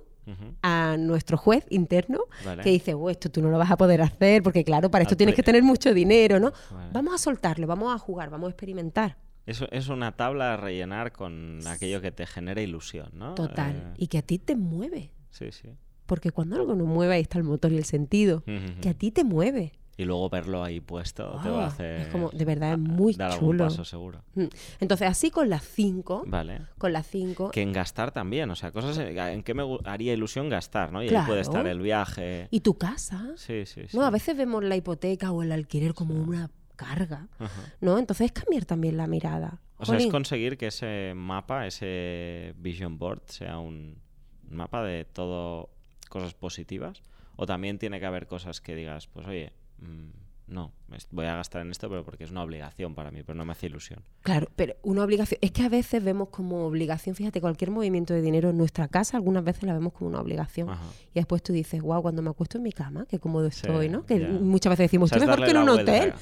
a 0.61 0.95
nuestro 0.97 1.37
juez 1.37 1.65
interno 1.69 2.19
que 2.63 2.69
dice, 2.69 2.93
oh, 2.93 3.09
esto 3.09 3.29
tú 3.29 3.41
no 3.41 3.49
lo 3.49 3.57
vas 3.57 3.71
a 3.71 3.77
poder 3.77 4.01
hacer 4.01 4.41
porque 4.41 4.63
claro, 4.63 4.89
para 4.89 5.03
esto 5.03 5.17
tienes 5.17 5.35
que 5.35 5.43
tener 5.43 5.63
mucho 5.63 5.93
dinero, 5.93 6.39
¿no? 6.39 6.53
Vamos 6.91 7.13
a 7.13 7.17
soltarlo, 7.17 7.67
vamos 7.67 7.93
a 7.93 7.97
jugar, 7.97 8.29
vamos 8.29 8.47
a 8.47 8.51
experimentar. 8.51 9.17
Eso 9.45 9.67
es 9.71 9.89
una 9.89 10.13
tabla 10.13 10.53
a 10.53 10.57
rellenar 10.57 11.11
con 11.11 11.59
aquello 11.67 12.01
que 12.01 12.11
te 12.11 12.25
genera 12.25 12.61
ilusión, 12.61 13.09
¿no? 13.13 13.35
Total. 13.35 13.75
Eh, 13.75 13.93
y 13.97 14.07
que 14.07 14.17
a 14.17 14.21
ti 14.21 14.39
te 14.39 14.55
mueve. 14.55 15.11
Sí, 15.31 15.51
sí. 15.51 15.69
Porque 16.05 16.31
cuando 16.31 16.55
algo 16.55 16.75
nos 16.75 16.87
mueve, 16.87 17.15
ahí 17.15 17.21
está 17.21 17.37
el 17.39 17.43
motor 17.43 17.71
y 17.71 17.77
el 17.77 17.85
sentido. 17.85 18.43
Que 18.81 18.89
a 18.89 18.93
ti 18.93 19.11
te 19.11 19.23
mueve. 19.23 19.73
Y 19.95 20.05
luego 20.05 20.27
verlo 20.27 20.63
ahí 20.63 20.79
puesto 20.79 21.39
te 21.43 21.49
va 21.49 21.61
a 21.61 21.63
Ah, 21.65 21.67
hacer. 21.67 22.01
Es 22.01 22.07
como, 22.07 22.29
de 22.31 22.45
verdad, 22.45 22.73
es 22.73 22.79
muy 22.79 23.13
dar 23.13 23.31
algún 23.31 23.49
chulo. 23.51 23.63
paso 23.65 23.85
seguro. 23.85 24.23
Mm. 24.33 24.45
Entonces, 24.79 25.07
así 25.07 25.29
con 25.29 25.49
las 25.49 25.63
cinco, 25.63 26.23
Vale. 26.25 26.61
con 26.79 26.93
las 26.93 27.05
cinco, 27.07 27.51
Que 27.51 27.61
en 27.61 27.73
gastar 27.73 28.11
también, 28.11 28.49
o 28.49 28.55
sea, 28.55 28.71
cosas 28.71 28.97
en, 28.97 29.17
en 29.19 29.43
que 29.43 29.53
me 29.53 29.63
haría 29.85 30.13
ilusión 30.13 30.49
gastar, 30.49 30.91
¿no? 30.91 31.01
Y 31.03 31.05
ahí 31.05 31.09
Claro. 31.09 31.27
puede 31.27 31.41
estar 31.41 31.67
el 31.67 31.79
viaje. 31.79 32.47
y 32.49 32.61
tu 32.61 32.75
casa, 32.75 33.33
Sí, 33.35 33.65
sí, 33.67 33.83
sí. 33.87 33.95
¿no? 33.95 34.03
A 34.03 34.09
veces 34.09 34.35
vemos 34.35 34.63
la 34.63 34.75
hipoteca 34.75 35.31
o 35.31 35.43
el 35.43 35.51
alquiler 35.51 35.93
como 35.93 36.15
una 36.15 36.49
carga, 36.75 37.27
Ajá. 37.39 37.73
¿no? 37.81 37.97
Entonces, 37.97 38.31
cambiar 38.31 38.65
también 38.65 38.97
la 38.97 39.07
mirada. 39.07 39.59
O 39.77 39.85
sea, 39.85 39.97
es 39.97 40.07
conseguir 40.07 40.57
que 40.57 40.67
ese 40.67 41.13
mapa, 41.15 41.67
ese 41.67 42.53
vision 42.57 42.97
board, 42.97 43.21
sea 43.25 43.59
un 43.59 44.01
mapa 44.49 44.83
de 44.83 45.05
todo 45.05 45.69
cosas 46.09 46.33
positivas. 46.33 47.01
O 47.35 47.45
también 47.45 47.79
tiene 47.79 47.99
que 47.99 48.05
haber 48.05 48.27
cosas 48.27 48.61
que 48.61 48.75
digas, 48.75 49.07
pues 49.07 49.27
oye, 49.27 49.53
mm, 49.79 50.22
no, 50.47 50.71
voy 51.11 51.25
a 51.25 51.35
gastar 51.35 51.61
en 51.61 51.71
esto, 51.71 51.89
pero 51.89 52.03
porque 52.03 52.23
es 52.25 52.31
una 52.31 52.43
obligación 52.43 52.95
para 52.95 53.11
mí, 53.11 53.23
pero 53.23 53.35
no 53.35 53.45
me 53.45 53.53
hace 53.53 53.67
ilusión. 53.67 54.03
Claro, 54.21 54.49
pero 54.55 54.75
una 54.83 55.03
obligación. 55.03 55.39
Es 55.41 55.51
que 55.51 55.63
a 55.63 55.69
veces 55.69 56.03
vemos 56.03 56.29
como 56.29 56.65
obligación, 56.65 57.15
fíjate, 57.15 57.39
cualquier 57.41 57.71
movimiento 57.71 58.13
de 58.13 58.21
dinero 58.21 58.49
en 58.49 58.57
nuestra 58.57 58.87
casa, 58.87 59.17
algunas 59.17 59.43
veces 59.43 59.63
la 59.63 59.73
vemos 59.73 59.93
como 59.93 60.09
una 60.09 60.19
obligación. 60.21 60.69
Ajá. 60.69 60.83
Y 61.11 61.19
después 61.19 61.41
tú 61.41 61.53
dices, 61.53 61.81
wow, 61.81 62.01
cuando 62.01 62.21
me 62.21 62.29
acuesto 62.29 62.57
en 62.57 62.63
mi 62.63 62.71
cama, 62.71 63.05
que 63.05 63.19
cómodo 63.19 63.47
estoy, 63.47 63.89
¿no? 63.89 64.05
Que 64.05 64.19
muchas 64.19 64.71
veces 64.71 64.85
decimos, 64.85 65.11
O 65.11 65.15
sea, 65.15 65.17
estoy 65.17 65.33
es 65.33 65.39
mejor 65.39 65.53
que 65.53 65.57
en 65.57 65.63
un 65.63 65.69
hotel. 65.69 66.13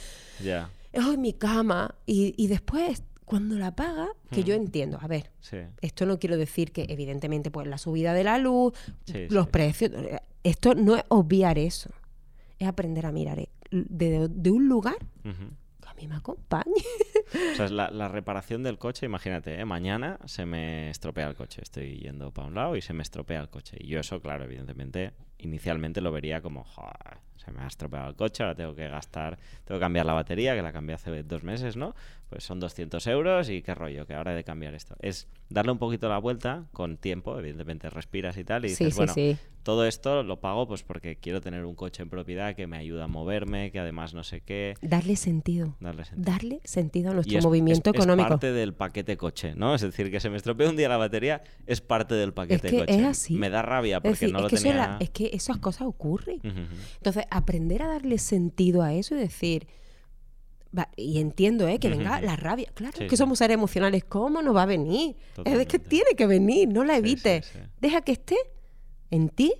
Ya, 0.43 0.69
Oh, 0.93 1.13
en 1.13 1.21
mi 1.21 1.33
cama. 1.33 1.95
Y, 2.05 2.33
y 2.37 2.47
después, 2.47 3.03
cuando 3.23 3.57
la 3.57 3.73
paga, 3.75 4.09
que 4.29 4.43
yo 4.43 4.53
entiendo, 4.55 4.97
a 5.01 5.07
ver, 5.07 5.31
sí. 5.39 5.57
esto 5.81 6.05
no 6.05 6.19
quiero 6.19 6.35
decir 6.37 6.73
que 6.73 6.85
evidentemente 6.89 7.49
pues 7.49 7.65
la 7.67 7.77
subida 7.77 8.13
de 8.13 8.25
la 8.25 8.37
luz, 8.37 8.73
Sí, 9.05 9.27
los 9.29 9.45
sí. 9.45 9.51
precios, 9.51 9.91
eh, 9.93 10.19
esto 10.43 10.75
no 10.75 10.97
es 10.97 11.03
obviar 11.07 11.57
eso, 11.57 11.89
es 12.59 12.67
aprender 12.67 13.05
a 13.05 13.11
mirar 13.13 13.39
de, 13.71 14.27
de 14.29 14.51
un 14.51 14.67
lugar 14.69 14.97
que 15.23 15.87
a 15.89 15.93
mí 15.95 16.07
me 16.07 16.15
acompañe. 16.15 16.71
O 17.53 17.55
sea, 17.55 17.65
es 17.65 17.71
la, 17.71 17.89
la 17.89 18.07
reparación 18.07 18.63
del 18.63 18.77
coche, 18.77 19.05
imagínate, 19.05 19.59
¿eh? 19.59 19.65
mañana 19.65 20.19
se 20.25 20.45
me 20.45 20.89
estropea 20.89 21.27
el 21.27 21.35
coche. 21.35 21.61
Estoy 21.63 21.97
yendo 21.99 22.31
para 22.31 22.47
un 22.47 22.55
lado 22.55 22.75
y 22.75 22.81
se 22.81 22.93
me 22.93 23.01
estropea 23.03 23.39
el 23.39 23.49
coche. 23.49 23.77
Y 23.79 23.87
yo 23.87 23.99
eso, 23.99 24.21
claro, 24.21 24.43
evidentemente, 24.43 25.13
inicialmente 25.37 26.01
lo 26.01 26.11
vería 26.11 26.41
como, 26.41 26.63
"Joder, 26.63 27.17
se 27.37 27.51
me 27.51 27.61
ha 27.61 27.67
estropeado 27.67 28.09
el 28.09 28.15
coche, 28.15 28.43
ahora 28.43 28.55
tengo 28.55 28.75
que 28.75 28.87
gastar, 28.87 29.37
tengo 29.65 29.79
que 29.79 29.83
cambiar 29.83 30.05
la 30.05 30.13
batería, 30.13 30.55
que 30.55 30.61
la 30.61 30.71
cambié 30.71 30.95
hace 30.95 31.23
dos 31.23 31.43
meses, 31.43 31.75
¿no? 31.75 31.95
Pues 32.31 32.45
son 32.45 32.61
200 32.61 33.05
euros 33.07 33.49
y 33.49 33.61
qué 33.61 33.75
rollo, 33.75 34.05
que 34.07 34.13
ahora 34.13 34.31
he 34.31 34.35
de 34.37 34.45
cambiar 34.45 34.73
esto. 34.73 34.95
Es 35.01 35.27
darle 35.49 35.73
un 35.73 35.77
poquito 35.79 36.07
la 36.07 36.17
vuelta 36.17 36.63
con 36.71 36.95
tiempo, 36.95 37.37
evidentemente 37.37 37.89
respiras 37.89 38.37
y 38.37 38.45
tal, 38.45 38.63
y 38.63 38.69
Sí, 38.69 38.85
dices, 38.85 38.93
sí, 38.93 38.97
bueno, 38.97 39.13
sí. 39.13 39.37
todo 39.63 39.85
esto 39.85 40.23
lo 40.23 40.39
pago 40.39 40.65
pues 40.65 40.81
porque 40.83 41.17
quiero 41.17 41.41
tener 41.41 41.65
un 41.65 41.75
coche 41.75 42.03
en 42.03 42.09
propiedad 42.09 42.55
que 42.55 42.67
me 42.67 42.77
ayuda 42.77 43.03
a 43.03 43.07
moverme, 43.09 43.69
que 43.71 43.79
además 43.79 44.13
no 44.13 44.23
sé 44.23 44.39
qué, 44.39 44.75
Darle 44.81 45.17
sentido. 45.17 45.75
darle 45.81 46.05
sentido. 46.05 46.31
Darle 46.31 46.61
sentido 46.63 47.11
a 47.11 47.15
nuestro 47.15 47.37
es- 47.39 47.43
movimiento 47.43 47.89
es- 47.89 47.95
económico. 47.97 48.27
Es 48.27 48.31
parte 48.31 48.53
del 48.53 48.73
paquete 48.75 49.17
coche, 49.17 49.53
¿no? 49.57 49.75
Es 49.75 49.81
decir, 49.81 50.09
que 50.09 50.21
se 50.21 50.29
me 50.29 50.37
estropea 50.37 50.69
un 50.69 50.77
día 50.77 50.87
la 50.87 50.95
batería, 50.95 51.43
es 51.67 51.81
parte 51.81 52.15
del 52.15 52.31
paquete 52.31 52.69
que 52.69 52.77
coche. 52.77 52.95
es 52.97 53.03
así. 53.03 53.35
Me 53.35 53.49
da 53.49 53.61
rabia 53.61 53.99
porque 53.99 54.11
decir, 54.11 54.31
no 54.31 54.39
lo 54.39 54.47
que 54.47 54.55
tenía. 54.55 54.73
la- 54.75 54.97
es 55.01 55.09
que 55.09 55.31
esas 55.33 55.57
cosas 55.57 55.81
ocurren. 55.85 56.39
Entonces, 56.95 57.25
aprender 57.29 57.81
a 57.83 57.87
darle 57.87 58.17
sentido 58.19 58.83
a 58.83 58.93
eso 58.93 59.15
y 59.15 59.19
decir, 59.19 59.67
y 60.95 61.19
entiendo, 61.19 61.67
¿eh? 61.67 61.79
Que 61.79 61.89
venga 61.89 62.21
la 62.21 62.35
rabia. 62.35 62.69
Claro, 62.73 62.97
Sí, 62.97 63.07
que 63.07 63.17
somos 63.17 63.39
seres 63.39 63.55
emocionales. 63.55 64.03
¿Cómo 64.05 64.41
no 64.41 64.53
va 64.53 64.63
a 64.63 64.65
venir? 64.65 65.15
Es 65.45 65.67
que 65.67 65.79
tiene 65.79 66.11
que 66.15 66.25
venir, 66.27 66.69
no 66.69 66.83
la 66.83 66.93
sí, 66.93 66.99
evites. 66.99 67.45
sí. 67.45 67.59
Deja 67.81 68.01
que 68.01 68.13
esté 68.13 68.37
en 69.09 69.29
ti 69.29 69.53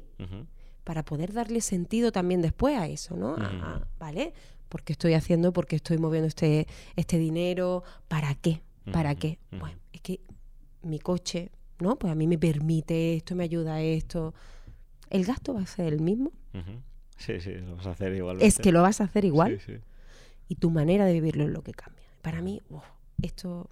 para 0.84 1.04
poder 1.04 1.34
darle 1.34 1.62
sentido 1.62 2.12
también 2.12 2.42
después 2.42 2.78
a 2.78 2.88
eso, 2.88 3.16
¿no? 3.18 3.36
A- 3.36 3.88
¿Vale? 4.00 4.34
¿Por 4.70 4.84
qué 4.84 4.94
estoy 4.94 5.14
haciendo? 5.14 5.52
¿Por 5.52 5.66
qué 5.68 5.76
estoy 5.76 5.98
moviendo 5.98 6.28
este, 6.28 6.66
este 6.96 7.18
dinero? 7.18 7.84
¿Para 8.08 8.34
qué? 8.36 8.62
¿Para 8.92 9.16
qué? 9.16 9.38
Bueno, 9.52 9.78
es 9.94 10.02
que 10.02 10.22
mi 10.84 10.98
coche, 11.00 11.52
¿no? 11.80 11.98
Pues 12.00 12.12
a 12.12 12.16
mí 12.16 12.26
me 12.26 12.38
permite 12.38 13.16
esto, 13.16 13.36
me 13.36 13.44
ayuda 13.44 13.76
a 13.76 13.82
esto. 13.82 14.34
El 15.10 15.26
gasto 15.26 15.54
va 15.54 15.62
a 15.62 15.66
ser 15.68 15.92
el 15.94 16.00
mismo. 16.00 16.32
Sí, 17.18 17.40
sí, 17.42 17.52
lo 17.54 17.76
vas 17.76 17.86
a 17.88 17.92
hacer 17.92 18.14
igualmente. 18.16 18.48
Es 18.48 18.58
que 18.58 18.72
lo 18.72 18.82
vas 18.82 19.02
a 19.02 19.04
hacer 19.04 19.26
igual. 19.26 19.60
Sí, 19.60 19.74
sí. 19.74 19.80
Y 20.52 20.56
tu 20.56 20.70
manera 20.70 21.06
de 21.06 21.14
vivirlo 21.14 21.46
es 21.46 21.50
lo 21.50 21.64
que 21.64 21.72
cambia. 21.72 22.04
Para 22.22 22.42
mí, 22.42 22.62
uf, 22.70 22.84
esto 23.22 23.70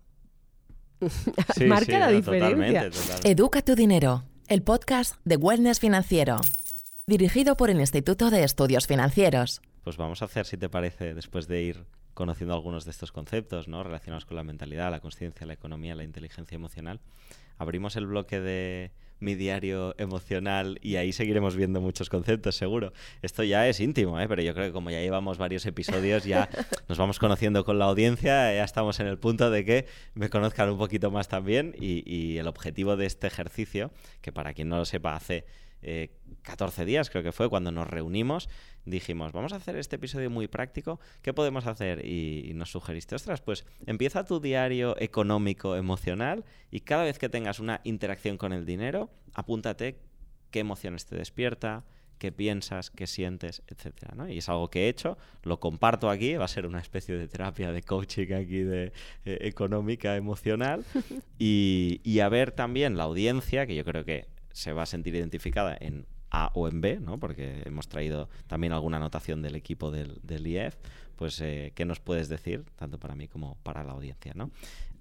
Sí, 1.57 1.65
marca 1.65 1.85
sí, 1.85 1.91
la 1.91 2.05
no, 2.05 2.11
diferencia. 2.13 2.49
Totalmente, 2.49 2.89
totalmente. 2.89 3.31
Educa 3.31 3.61
tu 3.61 3.75
dinero, 3.75 4.23
el 4.47 4.63
podcast 4.63 5.15
de 5.25 5.35
Wellness 5.35 5.81
Financiero. 5.81 6.37
Dirigido 7.05 7.57
por 7.57 7.69
el 7.69 7.81
Instituto 7.81 8.29
de 8.29 8.45
Estudios 8.45 8.87
Financieros. 8.87 9.61
Pues 9.83 9.97
vamos 9.97 10.21
a 10.21 10.25
hacer, 10.25 10.45
si 10.45 10.55
te 10.55 10.69
parece, 10.69 11.13
después 11.13 11.49
de 11.49 11.63
ir 11.63 11.85
conociendo 12.13 12.53
algunos 12.53 12.85
de 12.85 12.91
estos 12.91 13.11
conceptos, 13.11 13.67
¿no? 13.67 13.83
Relacionados 13.83 14.23
con 14.23 14.37
la 14.37 14.43
mentalidad, 14.45 14.89
la 14.89 15.01
conciencia, 15.01 15.45
la 15.45 15.53
economía, 15.53 15.95
la 15.95 16.05
inteligencia 16.05 16.55
emocional. 16.55 17.01
Abrimos 17.57 17.97
el 17.97 18.07
bloque 18.07 18.39
de 18.39 18.93
mi 19.19 19.35
diario 19.35 19.95
emocional 19.97 20.79
y 20.81 20.95
ahí 20.95 21.11
seguiremos 21.11 21.55
viendo 21.55 21.81
muchos 21.81 22.09
conceptos, 22.09 22.55
seguro. 22.55 22.93
Esto 23.21 23.43
ya 23.43 23.67
es 23.67 23.79
íntimo, 23.79 24.19
¿eh? 24.19 24.27
pero 24.27 24.41
yo 24.41 24.53
creo 24.53 24.67
que 24.67 24.71
como 24.71 24.89
ya 24.89 24.99
llevamos 24.99 25.37
varios 25.37 25.65
episodios, 25.65 26.23
ya 26.23 26.49
nos 26.87 26.97
vamos 26.97 27.19
conociendo 27.19 27.65
con 27.65 27.79
la 27.79 27.85
audiencia, 27.85 28.53
ya 28.53 28.63
estamos 28.63 28.99
en 28.99 29.07
el 29.07 29.17
punto 29.17 29.51
de 29.51 29.65
que 29.65 29.85
me 30.13 30.29
conozcan 30.29 30.69
un 30.69 30.77
poquito 30.77 31.11
más 31.11 31.27
también 31.27 31.75
y, 31.79 32.03
y 32.05 32.37
el 32.37 32.47
objetivo 32.47 32.97
de 32.97 33.05
este 33.05 33.27
ejercicio, 33.27 33.91
que 34.21 34.31
para 34.31 34.53
quien 34.53 34.69
no 34.69 34.77
lo 34.77 34.85
sepa, 34.85 35.15
hace 35.15 35.45
eh, 35.81 36.11
14 36.41 36.85
días 36.85 37.09
creo 37.09 37.23
que 37.23 37.31
fue 37.31 37.49
cuando 37.49 37.71
nos 37.71 37.87
reunimos, 37.87 38.49
dijimos, 38.85 39.31
vamos 39.31 39.53
a 39.53 39.57
hacer 39.57 39.75
este 39.75 39.97
episodio 39.97 40.29
muy 40.29 40.47
práctico, 40.47 40.99
¿qué 41.21 41.33
podemos 41.33 41.65
hacer? 41.67 42.05
Y, 42.05 42.49
y 42.49 42.53
nos 42.53 42.71
sugeriste, 42.71 43.15
ostras, 43.15 43.41
pues 43.41 43.65
empieza 43.85 44.25
tu 44.25 44.39
diario 44.39 44.95
económico 44.99 45.75
emocional 45.75 46.45
y 46.71 46.81
cada 46.81 47.03
vez 47.03 47.19
que 47.19 47.29
tengas 47.29 47.59
una 47.59 47.81
interacción 47.83 48.37
con 48.37 48.53
el 48.53 48.65
dinero, 48.65 49.09
apúntate 49.33 49.99
qué 50.51 50.59
emociones 50.59 51.05
te 51.05 51.15
despierta, 51.15 51.85
qué 52.19 52.31
piensas, 52.31 52.91
qué 52.91 53.07
sientes, 53.07 53.63
etcétera, 53.67 54.13
¿no? 54.15 54.29
Y 54.29 54.37
es 54.37 54.49
algo 54.49 54.69
que 54.69 54.85
he 54.85 54.89
hecho, 54.89 55.17
lo 55.41 55.59
comparto 55.59 56.09
aquí, 56.09 56.35
va 56.35 56.45
a 56.45 56.49
ser 56.49 56.65
una 56.65 56.79
especie 56.79 57.17
de 57.17 57.27
terapia 57.27 57.71
de 57.71 57.81
coaching 57.81 58.33
aquí 58.33 58.61
de 58.61 58.91
eh, 59.25 59.37
económica, 59.41 60.15
emocional, 60.15 60.83
y, 61.39 62.01
y 62.03 62.19
a 62.19 62.29
ver 62.29 62.51
también 62.51 62.97
la 62.97 63.03
audiencia, 63.03 63.65
que 63.65 63.75
yo 63.75 63.85
creo 63.85 64.05
que 64.05 64.27
se 64.51 64.73
va 64.73 64.83
a 64.83 64.85
sentir 64.85 65.15
identificada 65.15 65.77
en 65.79 66.05
A 66.31 66.51
o 66.53 66.67
en 66.67 66.81
B, 66.81 66.99
¿no? 66.99 67.17
Porque 67.17 67.63
hemos 67.65 67.87
traído 67.87 68.29
también 68.47 68.73
alguna 68.73 68.97
anotación 68.97 69.41
del 69.41 69.55
equipo 69.55 69.91
del, 69.91 70.19
del 70.23 70.45
IEF, 70.47 70.75
pues 71.15 71.39
eh, 71.41 71.71
¿qué 71.75 71.85
nos 71.85 71.99
puedes 71.99 72.29
decir, 72.29 72.65
tanto 72.75 72.99
para 72.99 73.15
mí 73.15 73.27
como 73.27 73.55
para 73.63 73.83
la 73.83 73.91
audiencia, 73.93 74.33
¿no? 74.35 74.51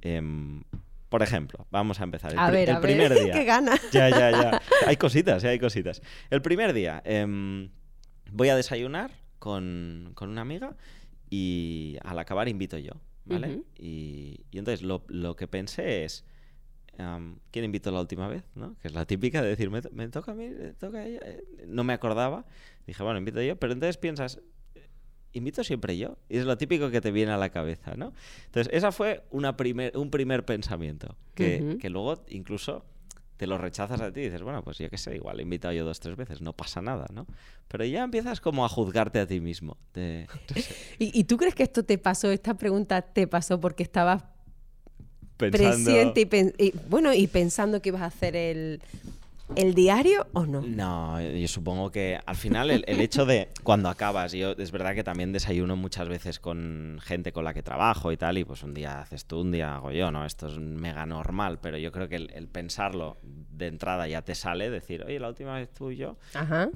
Em, 0.01 0.63
por 1.09 1.23
ejemplo, 1.23 1.67
vamos 1.71 2.01
a 2.01 2.05
empezar. 2.05 2.33
El, 2.33 2.39
A 2.39 2.51
ver, 2.51 2.69
el 2.69 2.77
a 2.77 2.81
primer 2.81 3.11
ver, 3.15 3.25
día. 3.25 3.33
qué 3.35 3.45
gana. 3.45 3.79
Ya, 3.93 4.11
ya, 4.11 4.31
ya. 4.31 4.63
Hay 4.87 4.97
cositas, 4.97 5.43
eh, 5.45 5.49
hay 5.49 5.59
cositas. 5.59 6.03
El 6.31 6.43
primer 6.43 6.73
día, 6.73 7.03
em, 7.05 7.71
voy 8.33 8.49
a 8.51 8.57
desayunar 8.57 9.11
con, 9.39 10.13
con 10.15 10.29
una 10.31 10.43
amiga 10.43 10.77
y 11.31 11.97
al 12.05 12.19
acabar 12.19 12.49
invito 12.49 12.79
yo, 12.79 12.93
¿vale? 13.25 13.63
Y, 13.79 14.41
y 14.51 14.59
entonces 14.59 14.83
lo, 14.83 15.05
lo 15.09 15.37
que 15.37 15.47
pensé 15.47 16.05
es, 16.05 16.25
em, 16.99 17.39
¿quién 17.51 17.65
invitó 17.65 17.91
la 17.91 18.01
última 18.01 18.29
vez? 18.29 18.45
¿no? 18.55 18.77
Que 18.83 18.89
es 18.89 18.95
la 18.95 19.07
típica 19.07 19.41
de 19.41 19.49
decir, 19.49 19.71
me, 19.71 19.81
to- 19.81 19.91
me 19.93 20.09
toca 20.09 20.33
a 20.33 20.35
mí, 20.35 20.49
me 20.49 20.73
toca 20.75 20.99
a 20.99 21.07
ella. 21.07 21.21
eh, 21.25 21.43
No 21.67 21.83
me 21.85 21.93
acordaba. 21.95 22.45
Dije, 22.87 23.03
bueno, 23.03 23.19
invito 23.19 23.41
yo, 23.41 23.57
pero 23.57 23.73
entonces 23.73 23.97
piensas, 23.97 24.41
invito 25.33 25.63
siempre 25.65 25.97
yo. 25.97 26.19
Y 26.29 26.39
es 26.39 26.45
lo 26.45 26.57
típico 26.59 26.91
que 26.91 27.01
te 27.01 27.11
viene 27.13 27.33
a 27.33 27.37
la 27.37 27.51
cabeza, 27.51 27.95
¿no? 27.97 28.13
Entonces, 28.47 28.73
esa 28.73 28.93
fue 28.93 29.25
una 29.31 29.57
primer, 29.57 29.97
un 29.97 30.11
primer 30.11 30.45
pensamiento, 30.45 31.17
que, 31.35 31.63
Ujú. 31.63 31.79
que 31.79 31.91
luego 31.91 32.25
incluso 32.29 32.85
te 33.37 33.47
lo 33.47 33.57
rechazas 33.57 34.01
a 34.01 34.13
ti 34.13 34.19
y 34.21 34.25
dices, 34.25 34.43
bueno, 34.43 34.65
pues 34.65 34.79
yo 34.79 34.91
qué 34.91 34.99
sé, 34.99 35.15
igual 35.15 35.39
he 35.39 35.43
invitado 35.43 35.73
yo 35.73 35.85
dos, 35.85 36.01
tres 36.01 36.17
veces, 36.17 36.41
no 36.41 36.55
pasa 36.55 36.83
nada, 36.83 37.07
¿no? 37.13 37.25
Pero 37.69 37.85
ya 37.85 38.03
empiezas 38.03 38.41
como 38.41 38.65
a 38.65 38.69
juzgarte 38.69 39.21
a 39.21 39.27
ti 39.29 39.39
mismo. 39.41 39.77
de- 39.95 40.27
no 40.57 40.61
sé, 40.61 40.75
¿Y, 40.99 41.17
y 41.21 41.25
tú 41.25 41.37
crees 41.37 41.55
que 41.55 41.63
esto 41.63 41.85
te 41.85 41.99
pasó, 41.99 42.33
esta 42.33 42.55
pregunta 42.55 43.01
te 43.03 43.29
pasó 43.29 43.61
porque 43.61 43.85
estabas 43.85 44.25
pensando... 45.39 45.91
presente 45.91 46.21
y, 46.21 46.27
pen- 46.27 46.55
y, 46.59 46.73
bueno, 46.91 47.15
y 47.15 47.27
pensando 47.27 47.81
que 47.81 47.89
ibas 47.89 48.03
a 48.03 48.07
hacer 48.07 48.37
el, 48.37 48.83
el 49.57 49.75
diario 49.75 50.27
o 50.35 50.45
no? 50.45 50.61
No, 50.61 51.19
yo 51.23 51.49
supongo 51.49 51.91
que 51.91 52.19
al 52.27 52.37
final 52.37 52.71
el, 52.71 52.85
el 52.87 53.01
hecho 53.01 53.25
de 53.25 53.49
cuando 53.63 53.89
acabas, 53.89 54.33
yo 54.33 54.53
es 54.53 54.71
verdad 54.71 54.95
que 54.95 55.03
también 55.05 55.33
desayuno 55.33 55.75
muchas 55.77 56.09
veces 56.09 56.39
con 56.39 56.99
gente 57.03 57.33
con 57.33 57.45
la 57.45 57.55
que 57.55 57.63
trabajo 57.63 58.13
y 58.13 58.17
tal, 58.19 58.37
y 58.37 58.45
pues 58.45 58.63
un 58.63 58.75
día 58.75 59.01
haces 59.01 59.25
tú, 59.25 59.41
un 59.41 59.51
día 59.53 59.77
hago 59.77 59.91
yo, 59.91 60.11
¿no? 60.11 60.27
Esto 60.27 60.49
es 60.49 60.59
mega 60.59 61.07
normal, 61.07 61.59
pero 61.63 61.79
yo 61.79 61.91
creo 61.93 62.09
que 62.09 62.17
el, 62.17 62.31
el 62.35 62.47
pensarlo 62.49 63.17
de 63.23 63.69
entrada 63.69 64.07
ya 64.07 64.21
te 64.23 64.35
sale, 64.35 64.69
decir, 64.71 65.03
oye, 65.05 65.19
la 65.19 65.29
última 65.29 65.55
vez 65.55 65.71
tú 65.73 65.91
y 65.93 65.97
yo, 65.97 66.19
Ajá. 66.35 66.69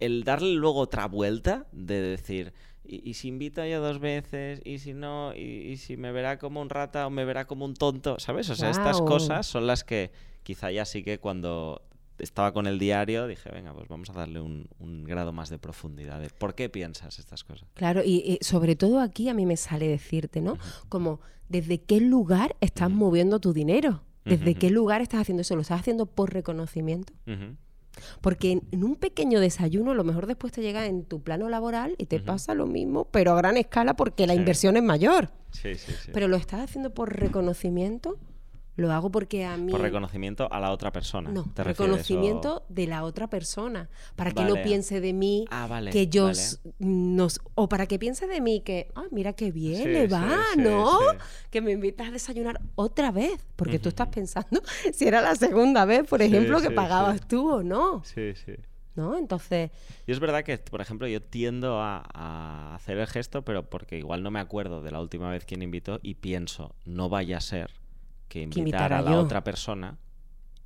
el 0.00 0.24
darle 0.24 0.54
luego 0.54 0.80
otra 0.80 1.06
vuelta 1.06 1.66
de 1.72 2.00
decir, 2.00 2.52
¿y, 2.88 3.02
y 3.08 3.14
si 3.14 3.28
invito 3.28 3.64
yo 3.64 3.80
dos 3.80 3.98
veces? 3.98 4.60
¿Y 4.64 4.78
si 4.78 4.94
no? 4.94 5.34
¿Y, 5.34 5.40
y 5.40 5.76
si 5.76 5.96
me 5.96 6.12
verá 6.12 6.38
como 6.38 6.60
un 6.60 6.70
rata 6.70 7.06
o 7.06 7.10
me 7.10 7.24
verá 7.24 7.46
como 7.46 7.64
un 7.64 7.74
tonto? 7.74 8.18
¿Sabes? 8.18 8.50
O 8.50 8.54
sea, 8.54 8.70
estas 8.70 9.00
cosas 9.00 9.46
son 9.46 9.66
las 9.66 9.84
que 9.84 10.10
quizá 10.42 10.70
ya 10.70 10.84
sí 10.84 11.02
que 11.02 11.18
cuando 11.18 11.82
estaba 12.18 12.52
con 12.52 12.66
el 12.66 12.78
diario, 12.78 13.26
dije, 13.26 13.50
venga, 13.50 13.74
pues 13.74 13.88
vamos 13.88 14.10
a 14.10 14.12
darle 14.12 14.40
un, 14.40 14.66
grado 15.04 15.32
más 15.32 15.50
de 15.50 15.58
profundidad. 15.58 16.22
¿Por 16.38 16.54
qué 16.54 16.68
piensas 16.68 17.18
estas 17.18 17.44
cosas? 17.44 17.68
Claro, 17.74 18.02
y, 18.04 18.38
sobre 18.40 18.76
todo 18.76 19.00
aquí 19.00 19.28
a 19.28 19.34
mí 19.34 19.46
me 19.46 19.56
sale 19.56 19.88
decirte, 19.88 20.40
¿no? 20.40 20.56
Como, 20.88 21.20
¿desde 21.48 21.78
qué 21.78 22.00
lugar 22.00 22.56
estás 22.60 22.90
moviendo 22.90 23.40
tu 23.40 23.52
dinero? 23.52 24.02
¿Desde 24.24 24.56
qué 24.56 24.70
lugar 24.70 25.02
estás 25.02 25.20
haciendo 25.20 25.42
eso? 25.42 25.54
¿Lo 25.54 25.62
estás 25.62 25.80
haciendo 25.80 26.06
por 26.06 26.32
reconocimiento? 26.32 27.12
Porque 28.20 28.52
en, 28.52 28.84
un 28.84 28.96
pequeño 28.96 29.40
desayuno, 29.40 29.92
a 29.92 29.94
lo 29.94 30.04
mejor 30.04 30.26
después 30.26 30.52
te 30.52 30.62
llega 30.62 30.86
en 30.86 31.04
tu 31.04 31.20
plano 31.22 31.48
laboral 31.48 31.94
y 31.98 32.06
te 32.06 32.20
pasa 32.20 32.54
lo 32.54 32.66
mismo, 32.66 33.06
pero 33.10 33.32
a 33.32 33.36
gran 33.36 33.56
escala 33.56 33.94
porque 33.94 34.26
la 34.26 34.34
inversión 34.34 34.76
es 34.76 34.82
mayor. 34.82 35.30
Sí, 35.50 35.74
sí, 35.74 35.92
sí. 35.92 36.10
Pero 36.12 36.28
lo 36.28 36.36
estás 36.36 36.60
haciendo 36.60 36.90
por 36.90 37.18
reconocimiento 37.18 38.18
lo 38.76 38.92
hago 38.92 39.10
porque 39.10 39.44
a 39.44 39.56
mí... 39.56 39.72
Por 39.72 39.80
reconocimiento 39.80 40.48
a 40.52 40.60
la 40.60 40.70
otra 40.70 40.92
persona. 40.92 41.30
No, 41.30 41.50
reconocimiento 41.56 42.64
de 42.68 42.86
la 42.86 43.04
otra 43.04 43.28
persona. 43.28 43.88
Para 44.14 44.32
que 44.32 44.44
no 44.44 44.54
piense 44.62 45.00
de 45.00 45.12
mí 45.14 45.46
ah, 45.50 45.80
que 45.90 46.08
yo 46.08 46.30
nos... 46.78 47.40
O 47.54 47.68
para 47.68 47.86
que 47.86 47.98
piense 47.98 48.26
de 48.26 48.40
mí 48.40 48.60
que, 48.60 48.88
ah, 48.94 49.04
mira 49.10 49.32
qué 49.32 49.50
bien 49.50 49.92
le 49.92 50.06
va, 50.06 50.38
¿no? 50.58 50.98
Que 51.50 51.62
me 51.62 51.72
invitas 51.72 52.08
a 52.08 52.10
desayunar 52.10 52.60
otra 52.74 53.10
vez. 53.10 53.46
Porque 53.56 53.78
tú 53.78 53.88
estás 53.88 54.08
pensando 54.08 54.62
si 54.92 55.06
era 55.06 55.22
la 55.22 55.34
segunda 55.34 55.86
vez, 55.86 56.06
por 56.06 56.20
ejemplo, 56.20 56.60
que 56.60 56.70
pagabas 56.70 57.26
tú 57.26 57.50
o 57.50 57.62
no. 57.62 58.04
Sí, 58.04 58.34
sí. 58.34 58.52
¿no? 58.94 59.16
Entonces... 59.16 59.70
Y 60.06 60.12
es 60.12 60.20
verdad 60.20 60.42
que, 60.42 60.56
por 60.58 60.80
ejemplo, 60.80 61.06
yo 61.06 61.22
tiendo 61.22 61.80
a, 61.80 62.02
a, 62.12 62.74
hacer 62.74 62.98
el 62.98 63.06
gesto, 63.06 63.42
pero 63.42 63.68
porque 63.68 63.98
igual 63.98 64.22
no 64.22 64.30
me 64.30 64.40
acuerdo 64.40 64.82
de 64.82 64.90
la 64.90 65.00
última 65.00 65.30
vez 65.30 65.44
quien 65.44 65.62
invitó 65.62 65.98
y 66.02 66.14
pienso, 66.14 66.74
no 66.84 67.08
vaya 67.08 67.36
a 67.36 67.40
ser 67.42 67.70
que 68.28 68.42
invitar, 68.42 68.92
a 68.92 69.02
la 69.02 69.18
otra 69.18 69.44
persona 69.44 69.98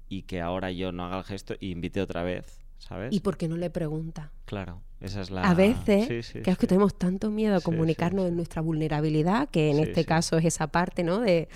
y 0.09 0.23
que 0.23 0.41
ahora 0.41 0.71
yo 0.73 0.93
no 0.93 1.05
haga 1.05 1.19
el 1.19 1.25
gesto 1.25 1.55
y 1.61 1.71
invite 1.71 2.01
otra 2.01 2.23
vez, 2.23 2.61
¿sabes? 2.79 3.13
¿Y 3.13 3.21
por 3.21 3.37
qué 3.37 3.49
no 3.49 3.57
le 3.57 3.71
pregunta? 3.71 4.33
Claro, 4.45 4.83
esa 5.01 5.21
es 5.21 5.31
la... 5.31 5.49
A 5.49 5.55
veces, 5.55 6.33
que 6.33 6.51
es 6.51 6.59
que 6.59 6.67
tenemos 6.67 6.97
tanto 6.97 7.31
miedo 7.31 7.57
a 7.57 7.61
comunicarnos 7.61 8.27
en 8.27 8.37
nuestra 8.37 8.61
vulnerabilidad, 8.61 9.49
que 9.49 9.71
en 9.71 9.79
este 9.79 10.05
caso 10.05 10.37
es 10.37 10.45
esa 10.45 10.67
parte, 10.67 11.05
¿no? 11.05 11.21
De, 11.21 11.49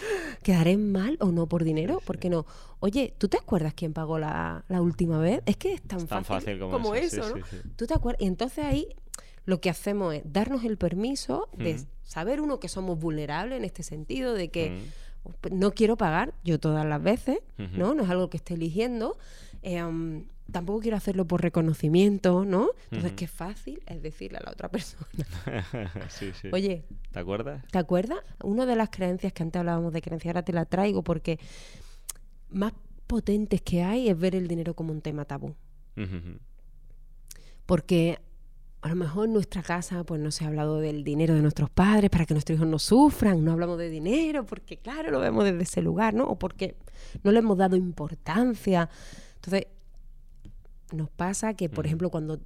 ¿quedaré 0.42 0.76
mal 0.76 1.16
o 1.20 1.32
no 1.32 1.48
por 1.48 1.64
dinero? 1.64 2.00
¿Por 2.06 2.18
qué 2.18 2.30
no? 2.30 2.46
Oye, 2.80 3.14
¿tú 3.18 3.28
te 3.28 3.36
acuerdas 3.36 3.74
quién 3.74 3.92
pagó 3.92 4.18
la, 4.18 4.64
última 4.68 5.18
vez? 5.18 5.42
Es 5.46 5.56
que 5.56 5.74
es 5.74 5.82
tan, 5.82 6.06
fácil, 6.06 6.58
como, 6.58 6.94
eso, 6.94 7.36
¿no? 7.36 7.44
¿Tú 7.76 7.86
te 7.86 7.94
acuerdas? 7.94 8.22
Y 8.22 8.26
entonces 8.26 8.64
ahí 8.64 8.88
lo 9.46 9.60
que 9.60 9.70
hacemos 9.70 10.14
es 10.14 10.22
darnos 10.24 10.64
el 10.64 10.78
permiso 10.78 11.48
de 11.56 11.84
saber 12.02 12.40
uno 12.40 12.60
que 12.60 12.68
somos 12.68 12.98
vulnerables 12.98 13.58
en 13.58 13.64
este 13.64 13.82
sentido, 13.82 14.34
de 14.34 14.48
que 14.48 14.84
no 15.50 15.72
quiero 15.72 15.96
pagar 15.96 16.34
yo 16.44 16.58
todas 16.58 16.84
las 16.86 17.02
veces, 17.02 17.38
¿no? 17.56 17.94
No 17.94 18.02
es 18.02 18.10
algo 18.10 18.30
que 18.30 18.36
esté 18.36 18.54
eligiendo. 18.54 19.16
Em, 19.62 20.26
tampoco 20.52 20.80
quiero 20.80 20.96
hacerlo 20.96 21.26
por 21.26 21.42
reconocimiento, 21.42 22.44
¿no? 22.44 22.70
Entonces, 22.90 23.12
qué 23.12 23.26
fácil 23.26 23.82
es 23.86 24.02
decirle 24.02 24.38
a 24.38 24.42
la 24.44 24.52
otra 24.52 24.68
persona. 24.68 25.06
sí, 26.08 26.32
sí. 26.40 26.48
Oye, 26.52 26.84
¿te 27.12 27.18
acuerdas? 27.18 27.64
¿Te 27.70 27.78
acuerdas? 27.78 28.18
Una 28.42 28.66
de 28.66 28.76
las 28.76 28.90
creencias 28.90 29.32
que 29.32 29.42
antes 29.42 29.60
hablábamos 29.60 29.92
de 29.92 30.02
creencia, 30.02 30.30
ahora 30.30 30.42
te 30.42 30.52
la 30.52 30.66
traigo 30.66 31.02
porque 31.02 31.38
más 32.50 32.72
potentes 33.06 33.62
que 33.62 33.82
hay 33.82 34.08
es 34.08 34.18
ver 34.18 34.34
el 34.34 34.48
dinero 34.48 34.74
como 34.74 34.92
un 34.92 35.00
tema 35.00 35.24
tabú. 35.24 35.54
Porque 37.66 38.20
a 38.84 38.88
lo 38.90 38.96
mejor 38.96 39.24
en 39.24 39.32
nuestra 39.32 39.62
casa 39.62 40.04
pues 40.04 40.20
no 40.20 40.30
se 40.30 40.44
ha 40.44 40.48
hablado 40.48 40.78
del 40.78 41.04
dinero 41.04 41.34
de 41.34 41.40
nuestros 41.40 41.70
padres 41.70 42.10
para 42.10 42.26
que 42.26 42.34
nuestros 42.34 42.56
hijos 42.56 42.68
no 42.68 42.78
sufran, 42.78 43.42
no 43.42 43.52
hablamos 43.52 43.78
de 43.78 43.88
dinero 43.88 44.44
porque 44.44 44.76
claro, 44.76 45.10
lo 45.10 45.20
vemos 45.20 45.42
desde 45.44 45.62
ese 45.62 45.80
lugar, 45.80 46.12
¿no? 46.12 46.24
O 46.24 46.38
porque 46.38 46.76
no 47.22 47.32
le 47.32 47.38
hemos 47.38 47.56
dado 47.56 47.76
importancia. 47.76 48.90
Entonces, 49.36 49.68
nos 50.92 51.08
pasa 51.08 51.54
que, 51.54 51.70
por 51.70 51.86
ejemplo, 51.86 52.10
cuando 52.10 52.40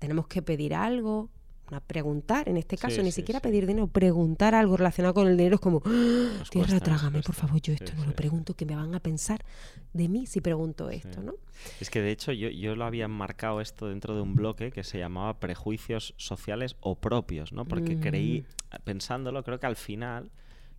tenemos 0.00 0.26
que 0.26 0.42
pedir 0.42 0.74
algo, 0.74 1.30
una 1.68 1.80
preguntar, 1.80 2.48
en 2.48 2.56
este 2.56 2.76
caso, 2.76 3.02
ni 3.02 3.12
siquiera 3.12 3.40
pedir 3.40 3.66
dinero, 3.66 3.86
preguntar 3.86 4.54
algo 4.54 4.76
relacionado 4.76 5.14
con 5.14 5.28
el 5.28 5.36
dinero 5.36 5.56
es 5.56 5.60
como, 5.60 5.82
¡Ah! 5.84 6.44
tierra, 6.50 6.80
trágame, 6.80 7.22
por 7.22 7.34
favor, 7.34 7.60
yo 7.60 7.72
esto 7.72 7.92
no 7.96 8.04
lo 8.04 8.12
pregunto, 8.14 8.54
que 8.54 8.66
me 8.66 8.76
van 8.76 8.94
a 8.94 9.00
pensar 9.00 9.44
de 9.92 10.08
mí 10.08 10.26
si 10.26 10.40
pregunto 10.40 10.90
esto, 10.90 11.22
¿no? 11.22 11.34
Es 11.80 11.90
que 11.90 12.00
de 12.00 12.10
hecho 12.10 12.32
yo, 12.32 12.48
yo 12.48 12.76
lo 12.76 12.84
había 12.84 13.08
marcado 13.08 13.60
esto 13.60 13.88
dentro 13.88 14.14
de 14.14 14.22
un 14.22 14.34
bloque 14.34 14.70
que 14.70 14.84
se 14.84 14.98
llamaba 14.98 15.40
prejuicios 15.40 16.14
sociales 16.16 16.76
o 16.80 16.96
propios, 16.96 17.52
¿no? 17.52 17.64
Porque 17.64 17.98
creí, 17.98 18.42
mm. 18.42 18.82
pensándolo, 18.84 19.42
creo 19.42 19.58
que 19.58 19.66
al 19.66 19.76
final 19.76 20.30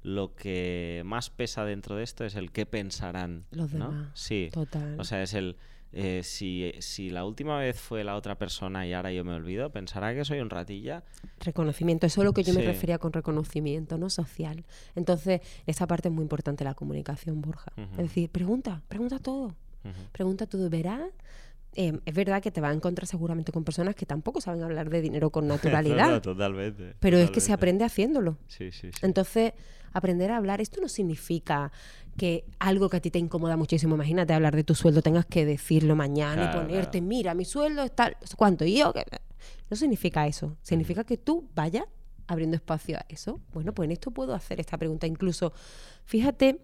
lo 0.03 0.35
que 0.35 1.01
más 1.03 1.31
pesa 1.31 1.65
dentro 1.65 1.95
de 1.95 2.03
esto 2.03 2.25
es 2.25 2.35
el 2.35 2.51
qué 2.51 2.67
pensarán. 2.67 3.45
Los 3.49 3.71
demás. 3.71 4.09
Sí. 4.13 4.49
Total. 4.53 4.99
O 4.99 5.03
sea, 5.03 5.23
es 5.23 5.33
el 5.33 5.57
eh, 5.97 6.23
si, 6.23 6.73
si, 6.79 7.09
la 7.09 7.23
última 7.23 7.57
vez 7.57 7.79
fue 7.79 8.03
la 8.03 8.15
otra 8.15 8.37
persona 8.37 8.85
y 8.85 8.91
ahora 8.91 9.13
yo 9.13 9.23
me 9.23 9.33
olvido, 9.33 9.71
pensará 9.71 10.13
que 10.13 10.25
soy 10.25 10.39
un 10.39 10.49
ratilla. 10.49 11.03
Reconocimiento, 11.39 12.05
eso 12.05 12.21
es 12.21 12.25
lo 12.25 12.33
que 12.33 12.43
yo 12.43 12.53
me 12.53 12.63
refería 12.63 12.97
con 12.97 13.13
reconocimiento, 13.13 13.97
¿no? 13.97 14.09
Social. 14.09 14.65
Entonces, 14.95 15.39
esta 15.65 15.87
parte 15.87 16.09
es 16.09 16.13
muy 16.13 16.23
importante, 16.23 16.65
la 16.65 16.73
comunicación, 16.73 17.41
Borja. 17.41 17.71
Es 17.93 17.97
decir, 17.97 18.29
pregunta, 18.29 18.81
pregunta 18.89 19.19
todo. 19.19 19.55
Pregunta 20.11 20.47
todo, 20.47 20.69
verás. 20.69 21.11
Eh, 21.77 21.97
es 22.05 22.13
verdad 22.13 22.41
que 22.41 22.51
te 22.51 22.61
va 22.61 22.69
a 22.69 22.73
encontrar 22.73 23.05
seguramente 23.05 23.51
con 23.51 23.63
personas 23.63 23.95
que 23.95 24.05
tampoco 24.05 24.41
saben 24.41 24.63
hablar 24.63 24.89
de 24.89 25.01
dinero 25.01 25.29
con 25.29 25.47
naturalidad. 25.47 26.21
totalmente. 26.21 26.95
Pero 26.99 27.17
es 27.17 27.31
que 27.31 27.39
se 27.39 27.53
aprende 27.53 27.85
haciéndolo. 27.85 28.37
Sí, 28.47 28.71
sí, 28.71 28.91
sí. 28.91 28.99
Entonces, 29.01 29.53
aprender 29.95 30.29
a 30.29 30.37
hablar, 30.37 30.59
esto 30.59 30.81
no 30.81 30.89
significa 30.89 31.71
que 32.17 32.45
algo 32.59 32.89
que 32.89 32.97
a 32.97 32.99
ti 32.99 33.11
te 33.11 33.19
incomoda 33.19 33.55
muchísimo, 33.55 33.95
imagínate 33.95 34.33
hablar 34.33 34.55
de 34.55 34.65
tu 34.65 34.75
sueldo, 34.75 35.01
tengas 35.01 35.25
que 35.25 35.45
decirlo 35.45 35.95
mañana 35.95 36.51
y 36.51 36.55
ponerte, 36.55 36.99
mira, 37.01 37.33
mi 37.33 37.45
sueldo 37.45 37.81
está, 37.83 38.11
¿cuánto? 38.35 38.65
Y 38.65 38.79
yo, 38.79 38.93
no 39.69 39.77
significa 39.77 40.27
eso, 40.27 40.57
significa 40.61 41.05
que 41.05 41.17
tú 41.17 41.49
vayas 41.55 41.85
abriendo 42.27 42.57
espacio 42.57 42.97
a 42.97 43.05
eso. 43.07 43.39
Bueno, 43.53 43.73
pues 43.73 43.87
en 43.87 43.91
esto 43.93 44.11
puedo 44.11 44.33
hacer 44.33 44.59
esta 44.59 44.77
pregunta. 44.77 45.07
Incluso, 45.07 45.53
fíjate, 46.03 46.59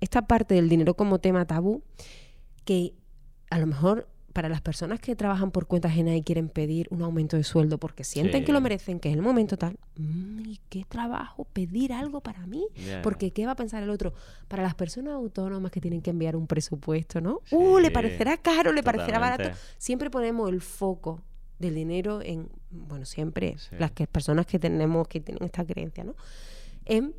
esta 0.00 0.26
parte 0.26 0.54
del 0.54 0.68
dinero 0.68 0.94
como 0.94 1.20
tema 1.20 1.46
tabú, 1.46 1.82
que 2.64 2.94
a 3.50 3.58
lo 3.58 3.66
mejor 3.66 4.08
para 4.34 4.48
las 4.48 4.60
personas 4.60 4.98
que 4.98 5.14
trabajan 5.14 5.52
por 5.52 5.66
cuenta 5.66 5.86
ajena 5.88 6.14
y 6.16 6.22
quieren 6.22 6.48
pedir 6.48 6.88
un 6.90 7.02
aumento 7.02 7.36
de 7.36 7.44
sueldo 7.44 7.78
porque 7.78 8.02
sienten 8.02 8.44
que 8.44 8.52
lo 8.52 8.60
merecen, 8.60 8.98
que 8.98 9.08
es 9.08 9.14
el 9.14 9.22
momento 9.22 9.56
tal, 9.56 9.78
mm, 9.96 10.40
¿y 10.44 10.60
qué 10.68 10.84
trabajo 10.86 11.44
pedir 11.52 11.92
algo 11.92 12.20
para 12.20 12.44
mí? 12.44 12.66
Porque 13.04 13.30
¿qué 13.30 13.46
va 13.46 13.52
a 13.52 13.56
pensar 13.56 13.84
el 13.84 13.90
otro? 13.90 14.12
Para 14.48 14.64
las 14.64 14.74
personas 14.74 15.14
autónomas 15.14 15.70
que 15.70 15.80
tienen 15.80 16.02
que 16.02 16.10
enviar 16.10 16.34
un 16.34 16.48
presupuesto, 16.48 17.20
¿no? 17.20 17.42
Uh, 17.52 17.78
le 17.78 17.92
parecerá 17.92 18.36
caro, 18.36 18.72
le 18.72 18.82
parecerá 18.82 19.20
barato. 19.20 19.56
Siempre 19.78 20.10
ponemos 20.10 20.50
el 20.50 20.60
foco 20.60 21.22
del 21.60 21.76
dinero 21.76 22.20
en, 22.20 22.48
bueno, 22.72 23.04
siempre 23.04 23.54
las 23.78 23.92
que, 23.92 24.08
personas 24.08 24.46
que 24.46 24.58
tenemos, 24.58 25.06
que 25.06 25.20
tienen 25.20 25.44
esta 25.44 25.64
creencia, 25.64 26.02
¿no? 26.02 26.16
En 26.86 27.14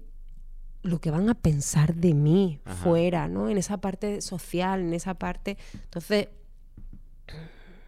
lo 0.83 0.99
que 0.99 1.11
van 1.11 1.29
a 1.29 1.33
pensar 1.33 1.95
de 1.95 2.13
mí 2.13 2.59
fuera, 2.83 3.29
¿no? 3.29 3.49
En 3.49 3.57
esa 3.57 3.77
parte 3.77 4.19
social, 4.19 4.81
en 4.81 4.93
esa 4.93 5.13
parte. 5.13 5.57
Entonces, 5.73 6.27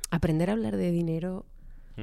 aprender 0.09 0.49
a 0.49 0.53
hablar 0.53 0.77
de 0.77 0.91
dinero 0.91 1.45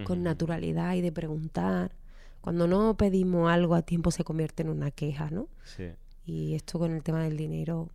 con 0.05 0.25
naturalidad 0.25 0.95
y 0.95 1.01
de 1.01 1.13
preguntar. 1.13 1.93
Cuando 2.41 2.67
no 2.67 2.97
pedimos 2.97 3.51
algo 3.51 3.75
a 3.75 3.83
tiempo 3.83 4.11
se 4.11 4.25
convierte 4.25 4.63
en 4.63 4.69
una 4.69 4.91
queja, 4.91 5.31
¿no? 5.31 5.49
Sí. 5.65 5.93
Y 6.27 6.55
esto 6.55 6.79
con 6.79 6.93
el 6.93 7.03
tema 7.03 7.23
del 7.23 7.37
dinero. 7.37 7.91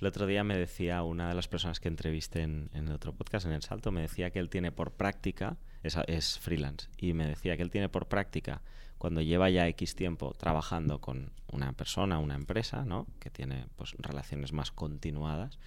El 0.00 0.06
otro 0.06 0.26
día 0.26 0.42
me 0.44 0.56
decía 0.56 1.02
una 1.02 1.28
de 1.28 1.34
las 1.34 1.46
personas 1.46 1.78
que 1.78 1.88
entrevisté 1.88 2.42
en, 2.42 2.70
en 2.72 2.88
otro 2.88 3.12
podcast, 3.12 3.46
en 3.46 3.52
El 3.52 3.62
Salto, 3.62 3.92
me 3.92 4.00
decía 4.00 4.30
que 4.30 4.38
él 4.38 4.48
tiene 4.48 4.72
por 4.72 4.92
práctica, 4.92 5.58
es, 5.82 5.96
es 6.06 6.38
freelance, 6.38 6.88
y 6.96 7.12
me 7.12 7.26
decía 7.26 7.56
que 7.56 7.62
él 7.62 7.70
tiene 7.70 7.88
por 7.88 8.06
práctica, 8.06 8.62
cuando 8.98 9.20
lleva 9.20 9.50
ya 9.50 9.66
X 9.68 9.94
tiempo 9.94 10.32
trabajando 10.34 11.00
con 11.00 11.32
una 11.50 11.72
persona, 11.72 12.18
una 12.18 12.36
empresa, 12.36 12.84
¿no? 12.84 13.06
Que 13.18 13.30
tiene 13.30 13.66
pues, 13.76 13.94
relaciones 13.98 14.52
más 14.52 14.70
continuadas, 14.70 15.58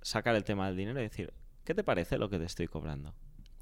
sacar 0.00 0.36
el 0.36 0.44
tema 0.44 0.68
del 0.68 0.76
dinero 0.76 1.00
y 1.00 1.04
decir, 1.04 1.32
¿Qué 1.66 1.74
te 1.74 1.82
parece 1.82 2.16
lo 2.16 2.30
que 2.30 2.38
te 2.38 2.44
estoy 2.44 2.68
cobrando? 2.68 3.12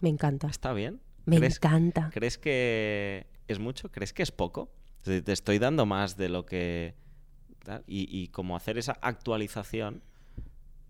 Me 0.00 0.10
encanta. 0.10 0.46
¿Está 0.46 0.74
bien? 0.74 1.00
Me 1.24 1.36
encanta. 1.36 2.10
¿Crees 2.12 2.36
que 2.36 3.26
es 3.48 3.58
mucho? 3.58 3.90
¿Crees 3.90 4.12
que 4.12 4.22
es 4.22 4.30
poco? 4.30 4.70
Te 5.02 5.32
estoy 5.32 5.58
dando 5.58 5.86
más 5.86 6.18
de 6.18 6.28
lo 6.28 6.44
que... 6.44 6.94
Y, 7.86 8.06
y 8.14 8.28
como 8.28 8.56
hacer 8.56 8.76
esa 8.76 8.92
actualización, 9.00 10.02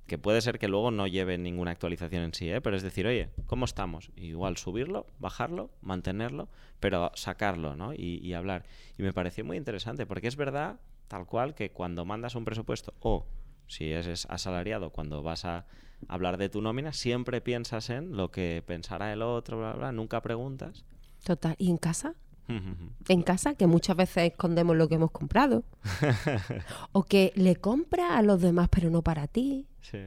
que 0.09 0.19
puede 0.19 0.41
ser 0.41 0.59
que 0.59 0.67
luego 0.67 0.91
no 0.91 1.07
lleve 1.07 1.39
ninguna 1.39 1.71
actualización 1.71 2.25
en 2.25 2.35
sí, 2.35 2.51
¿eh? 2.51 2.61
pero 2.61 2.77
es 2.77 2.83
decir, 2.83 3.07
oye, 3.07 3.31
¿cómo 3.47 3.65
estamos? 3.65 4.11
Igual 4.17 4.57
subirlo, 4.57 5.07
bajarlo, 5.21 5.71
mantenerlo, 5.83 6.49
pero 6.81 7.13
sacarlo, 7.15 7.77
¿no? 7.77 7.95
Y, 7.95 8.19
y 8.25 8.35
hablar. 8.35 8.65
Y 8.99 9.05
me 9.05 9.13
pareció 9.13 9.45
muy 9.45 9.57
interesante, 9.57 10.05
porque 10.05 10.27
es 10.27 10.35
verdad, 10.35 10.81
tal 11.07 11.27
cual, 11.27 11.55
que 11.55 11.71
cuando 11.71 12.05
mandas 12.05 12.35
un 12.35 12.45
presupuesto 12.45 12.93
o 12.99 13.25
si 13.69 13.93
eres 13.93 14.27
asalariado, 14.27 14.91
cuando 14.91 15.23
vas 15.23 15.45
a 15.45 15.65
hablar 16.09 16.37
de 16.37 16.49
tu 16.49 16.61
nómina, 16.61 16.93
siempre 16.93 17.41
piensas 17.41 17.91
en 17.91 18.17
lo 18.17 18.31
que 18.31 18.63
pensará 18.67 19.13
el 19.13 19.23
otro, 19.23 19.59
bla, 19.59 19.73
bla, 19.73 19.93
nunca 19.93 20.21
preguntas. 20.23 20.85
Total. 21.25 21.55
¿Y 21.59 21.71
en 21.71 21.79
casa? 21.79 22.15
en 23.09 23.23
casa, 23.23 23.55
que 23.55 23.67
muchas 23.67 23.97
veces 23.97 24.33
escondemos 24.33 24.77
lo 24.77 24.89
que 24.89 24.97
hemos 24.97 25.11
comprado. 25.11 25.65
o 26.93 27.05
que 27.05 27.33
le 27.35 27.57
compra 27.57 28.19
a 28.19 28.23
los 28.23 28.41
demás, 28.41 28.69
pero 28.71 28.91
no 28.91 29.03
para 29.03 29.27
ti. 29.27 29.67
Sí. 29.81 29.99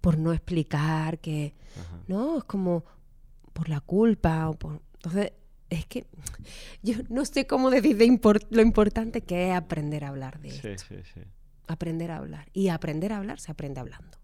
por 0.00 0.18
no 0.18 0.32
explicar, 0.32 1.18
que, 1.18 1.54
¿no? 2.06 2.38
Es 2.38 2.44
como 2.44 2.84
por 3.52 3.68
la 3.68 3.80
culpa 3.80 4.48
o 4.48 4.54
por... 4.54 4.80
Entonces, 4.94 5.32
es 5.68 5.84
que 5.86 6.06
yo 6.82 6.94
no 7.08 7.24
sé 7.24 7.46
cómo 7.46 7.70
decir 7.70 7.98
lo 8.50 8.62
importante 8.62 9.22
que 9.22 9.50
es 9.50 9.56
aprender 9.56 10.04
a 10.04 10.08
hablar 10.08 10.38
de 10.40 10.48
esto. 10.48 10.68
Sí, 10.68 10.94
sí, 10.96 11.10
sí. 11.12 11.20
Aprender 11.66 12.12
a 12.12 12.18
hablar. 12.18 12.48
Y 12.52 12.68
aprender 12.68 13.12
a 13.12 13.16
hablar 13.16 13.40
se 13.40 13.50
aprende 13.50 13.80
hablando. 13.80 14.16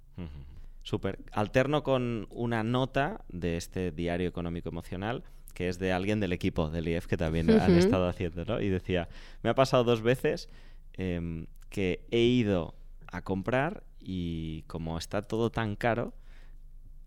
Súper. 0.82 1.18
Alterno 1.32 1.82
con 1.82 2.26
una 2.30 2.62
nota 2.62 3.24
de 3.28 3.56
este 3.56 3.92
diario 3.92 4.28
económico 4.28 4.68
emocional 4.68 5.24
que 5.52 5.68
es 5.68 5.78
de 5.78 5.92
alguien 5.92 6.20
del 6.20 6.32
equipo 6.32 6.70
del 6.70 6.88
IEF 6.88 7.06
que 7.06 7.16
también 7.16 7.50
han 7.50 7.76
estado 7.76 8.08
haciendo, 8.08 8.44
¿no? 8.44 8.60
Y 8.60 8.68
decía, 8.68 9.08
me 9.42 9.50
ha 9.50 9.54
pasado 9.54 9.84
dos 9.84 10.02
veces 10.02 10.48
em, 10.94 11.46
que 11.68 12.06
he 12.10 12.20
ido 12.20 12.74
a 13.06 13.22
comprar 13.22 13.84
y 13.98 14.62
como 14.62 14.98
está 14.98 15.22
todo 15.22 15.50
tan 15.50 15.76
caro, 15.76 16.14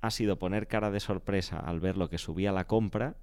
ha 0.01 0.11
sido 0.11 0.37
poner 0.37 0.67
cara 0.67 0.91
de 0.91 0.99
sorpresa 0.99 1.59
al 1.59 1.79
ver 1.79 1.97
lo 1.97 2.09
que 2.09 2.17
subía 2.17 2.51
la 2.51 2.67
compra, 2.67 3.15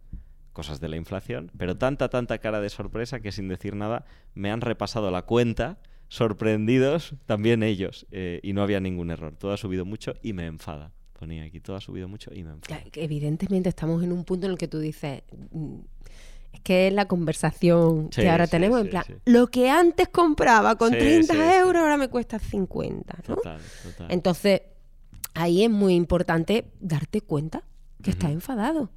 cosas 0.53 0.81
de 0.81 0.89
la 0.89 0.97
inflación, 0.97 1.51
pero 1.57 1.79
tanta, 1.79 2.09
tanta 2.09 2.39
cara 2.39 2.61
de 2.61 2.69
sorpresa 2.69 3.21
que 3.21 3.33
sin 3.33 3.49
decir 3.49 3.75
nada 3.75 4.05
me 4.35 4.51
han 4.51 4.61
repasado 4.61 5.11
la 5.11 5.23
cuenta, 5.23 5.79
sorprendidos 6.13 7.15
también 7.25 7.63
ellos, 7.63 8.07
eh, 8.11 8.39
y 8.43 8.53
no 8.53 8.63
había 8.63 8.81
ningún 8.81 9.11
error. 9.11 9.35
Todo 9.39 9.53
ha 9.53 9.57
subido 9.57 9.87
mucho 9.87 10.13
y 10.23 10.35
me 10.35 10.45
enfada. 10.45 10.93
Ponía 11.19 11.45
aquí, 11.45 11.59
todo 11.59 11.75
ha 11.77 11.81
subido 11.81 12.07
mucho 12.07 12.31
y 12.35 12.45
me 12.45 12.51
enfada. 12.51 12.83
evidentemente 12.93 13.71
estamos 13.71 14.03
en 14.03 14.13
un 14.13 14.25
punto 14.25 14.45
en 14.45 14.53
el 14.53 14.59
que 14.59 14.69
tú 14.69 14.79
dices, 14.79 15.23
mm, 15.53 15.79
es 16.53 16.61
que 16.61 16.89
es 16.89 16.93
la 16.93 17.07
conversación 17.07 18.11
que 18.11 18.29
ahora 18.29 18.47
tenemos, 18.47 18.83
en 18.83 18.91
plan, 18.91 19.05
lo 19.25 19.47
que 19.47 19.71
antes 19.71 20.09
compraba 20.09 20.77
con 20.77 20.91
30 20.91 21.59
euros 21.61 21.81
ahora 21.81 21.97
me 21.97 22.09
cuesta 22.09 22.39
50, 22.39 23.19
¿no? 23.29 23.37
Total, 23.37 23.61
total. 23.83 24.07
Entonces, 24.11 24.61
ahí 25.33 25.65
es 25.65 25.71
muy 25.71 25.95
importante 25.95 26.67
darte 26.79 27.23
cuenta 27.23 27.65
que 28.03 28.11
estás 28.11 28.33
enfadado 28.33 28.91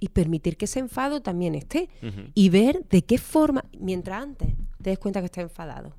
y 0.00 0.08
permitir 0.08 0.56
que 0.56 0.64
ese 0.64 0.80
enfado 0.80 1.20
también 1.20 1.54
esté 1.54 1.88
y 2.34 2.48
ver 2.48 2.84
de 2.88 3.04
qué 3.04 3.18
forma, 3.18 3.64
mientras 3.78 4.22
antes 4.22 4.48
te 4.82 4.90
des 4.90 4.98
cuenta 4.98 5.20
que 5.20 5.26
estás 5.26 5.42
enfadado, 5.42 5.94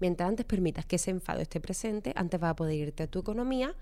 mientras 0.00 0.28
antes 0.28 0.46
permitas 0.46 0.86
que 0.86 0.96
ese 0.96 1.10
enfado 1.10 1.40
esté 1.40 1.60
presente, 1.60 2.12
antes 2.16 2.40
vas 2.40 2.52
a 2.52 2.56
poder 2.56 2.74
irte 2.74 3.02
a 3.02 3.06
tu 3.06 3.18
economía, 3.18 3.74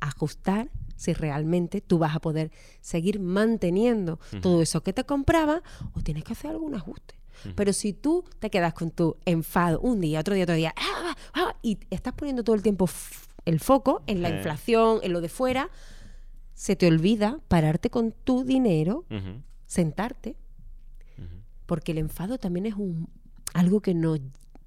ajustar 0.00 0.70
si 0.94 1.12
realmente 1.12 1.80
tú 1.80 1.98
vas 1.98 2.14
a 2.14 2.20
poder 2.20 2.50
seguir 2.80 3.18
manteniendo 3.18 4.20
todo 4.40 4.62
eso 4.62 4.82
que 4.82 4.92
te 4.92 5.04
compraba 5.04 5.62
o 5.94 6.00
tienes 6.00 6.24
que 6.24 6.32
hacer 6.32 6.52
algún 6.52 6.74
ajuste. 6.74 7.16
Pero 7.54 7.72
si 7.72 7.92
tú 7.92 8.24
te 8.38 8.50
quedas 8.50 8.72
con 8.72 8.90
tu 8.90 9.16
enfado 9.26 9.78
un 9.80 10.00
día, 10.00 10.20
otro 10.20 10.34
día, 10.34 10.44
otro 10.44 10.54
día, 10.54 10.74
¡ah, 10.76 10.82
ah, 11.04 11.16
ah! 11.34 11.56
y 11.62 11.78
estás 11.90 12.14
poniendo 12.14 12.42
todo 12.42 12.56
el 12.56 12.62
tiempo 12.62 12.88
el 13.44 13.60
foco 13.60 14.02
en 14.06 14.22
la 14.22 14.30
inflación, 14.30 15.00
en 15.02 15.12
lo 15.12 15.20
de 15.20 15.28
fuera, 15.28 15.70
se 16.56 16.74
te 16.74 16.88
olvida 16.88 17.38
pararte 17.48 17.90
con 17.90 18.12
tu 18.12 18.42
dinero, 18.42 19.04
sentarte, 19.66 20.36
porque 21.66 21.92
el 21.92 21.98
enfado 21.98 22.38
también 22.38 22.66
es 22.66 22.74
un 22.74 23.08
algo 23.54 23.80
que 23.80 23.94
nos 23.94 24.20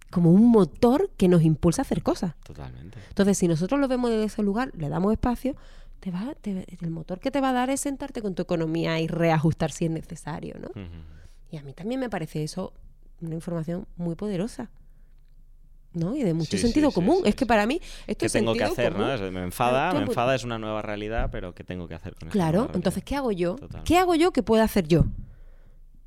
como 0.10 0.32
un 0.32 0.50
motor 0.50 1.12
que 1.18 1.28
nos 1.28 1.44
impulsa 1.44 1.82
a 1.82 1.84
hacer 1.84 2.02
cosas. 2.02 2.34
Totalmente. 2.44 3.00
Entonces, 3.10 3.38
si 3.38 3.48
nosotros 3.48 3.80
lo 3.80 3.88
vemos 3.88 4.10
desde 4.10 4.24
ese 4.24 4.42
lugar, 4.42 4.72
le 4.76 4.90
damos 4.90 5.12
espacio, 5.12 5.56
te 6.00 6.10
va, 6.10 6.36
el 6.44 6.90
motor 6.90 7.20
que 7.20 7.30
te 7.30 7.42
va 7.42 7.50
a 7.50 7.54
dar 7.54 7.70
es 7.70 7.82
sentarte 7.82 8.22
con 8.22 8.34
tu 8.34 8.42
economía 8.42 9.00
y 9.00 9.08
reajustar 9.08 9.72
si 9.72 9.86
es 9.86 9.92
necesario, 9.92 10.56
¿no? 10.60 10.70
Y 11.52 11.58
a 11.58 11.64
mí 11.64 11.74
también 11.74 12.00
me 12.00 12.10
parece 12.10 12.44
eso 12.44 12.74
una 13.22 13.36
información 13.36 13.88
muy 13.98 14.16
poderosa. 14.16 14.72
¿No? 15.94 16.16
Y 16.16 16.24
de 16.24 16.34
mucho 16.34 16.58
sentido 16.58 16.92
común. 16.92 17.22
es 17.26 17.36
que 17.36 17.46
para 17.46 17.66
mí 17.66 17.82
esto 18.08 18.26
¿Qué 18.26 18.30
tengo 18.30 18.54
que 18.54 18.64
hacer, 18.64 18.96
¿no? 18.96 19.32
Me 19.32 19.44
enfada, 19.44 19.94
me 19.94 20.02
enfada, 20.02 20.36
es 20.36 20.44
una 20.44 20.60
nueva 20.60 20.82
realidad, 20.82 21.30
pero 21.32 21.54
¿qué 21.54 21.64
tengo 21.64 21.88
que 21.88 21.96
hacer 21.96 22.16
con? 22.16 22.30
Claro, 22.30 22.70
entonces, 22.74 23.04
¿qué 23.04 23.16
hago 23.16 23.32
yo? 23.32 23.56
¿Qué 23.86 23.98
hago 23.98 24.16
yo 24.16 24.32
que 24.32 24.44
pueda 24.44 24.64
hacer 24.64 24.88
yo? 24.88 25.06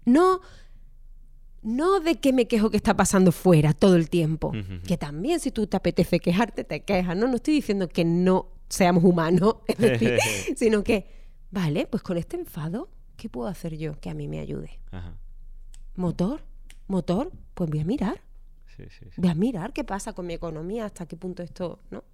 No, 0.04 0.40
no 1.62 2.00
de 2.00 2.16
que 2.16 2.32
me 2.32 2.46
quejo 2.46 2.70
que 2.70 2.76
está 2.76 2.96
pasando 2.96 3.32
fuera 3.32 3.72
todo 3.72 3.96
el 3.96 4.08
tiempo, 4.10 4.52
que 4.86 4.96
también 4.96 5.40
si 5.40 5.50
tú 5.50 5.66
te 5.66 5.76
apetece 5.76 6.20
quejarte, 6.20 6.64
te 6.64 6.82
quejas, 6.82 7.16
¿no? 7.16 7.28
No 7.28 7.36
estoy 7.36 7.54
diciendo 7.54 7.88
que 7.88 8.04
no 8.04 8.48
seamos 8.68 9.04
humanos, 9.04 9.56
es 9.66 9.78
decir, 9.78 10.18
sino 10.56 10.82
que, 10.82 11.06
vale, 11.50 11.86
pues 11.86 12.02
con 12.02 12.16
este 12.16 12.36
enfado, 12.36 12.88
¿qué 13.16 13.28
puedo 13.28 13.48
hacer 13.48 13.76
yo 13.76 13.98
que 14.00 14.10
a 14.10 14.14
mí 14.14 14.28
me 14.28 14.40
ayude? 14.40 14.80
Motor, 15.94 16.42
motor, 16.86 17.30
pues 17.54 17.68
voy 17.70 17.80
a 17.80 17.84
mirar. 17.84 18.22
Voy 19.16 19.30
a 19.30 19.34
mirar 19.34 19.72
qué 19.72 19.84
pasa 19.84 20.12
con 20.12 20.26
mi 20.26 20.34
economía, 20.34 20.86
hasta 20.86 21.06
qué 21.06 21.16
punto 21.16 21.42
esto 21.42 21.78
¿no? 21.90 22.04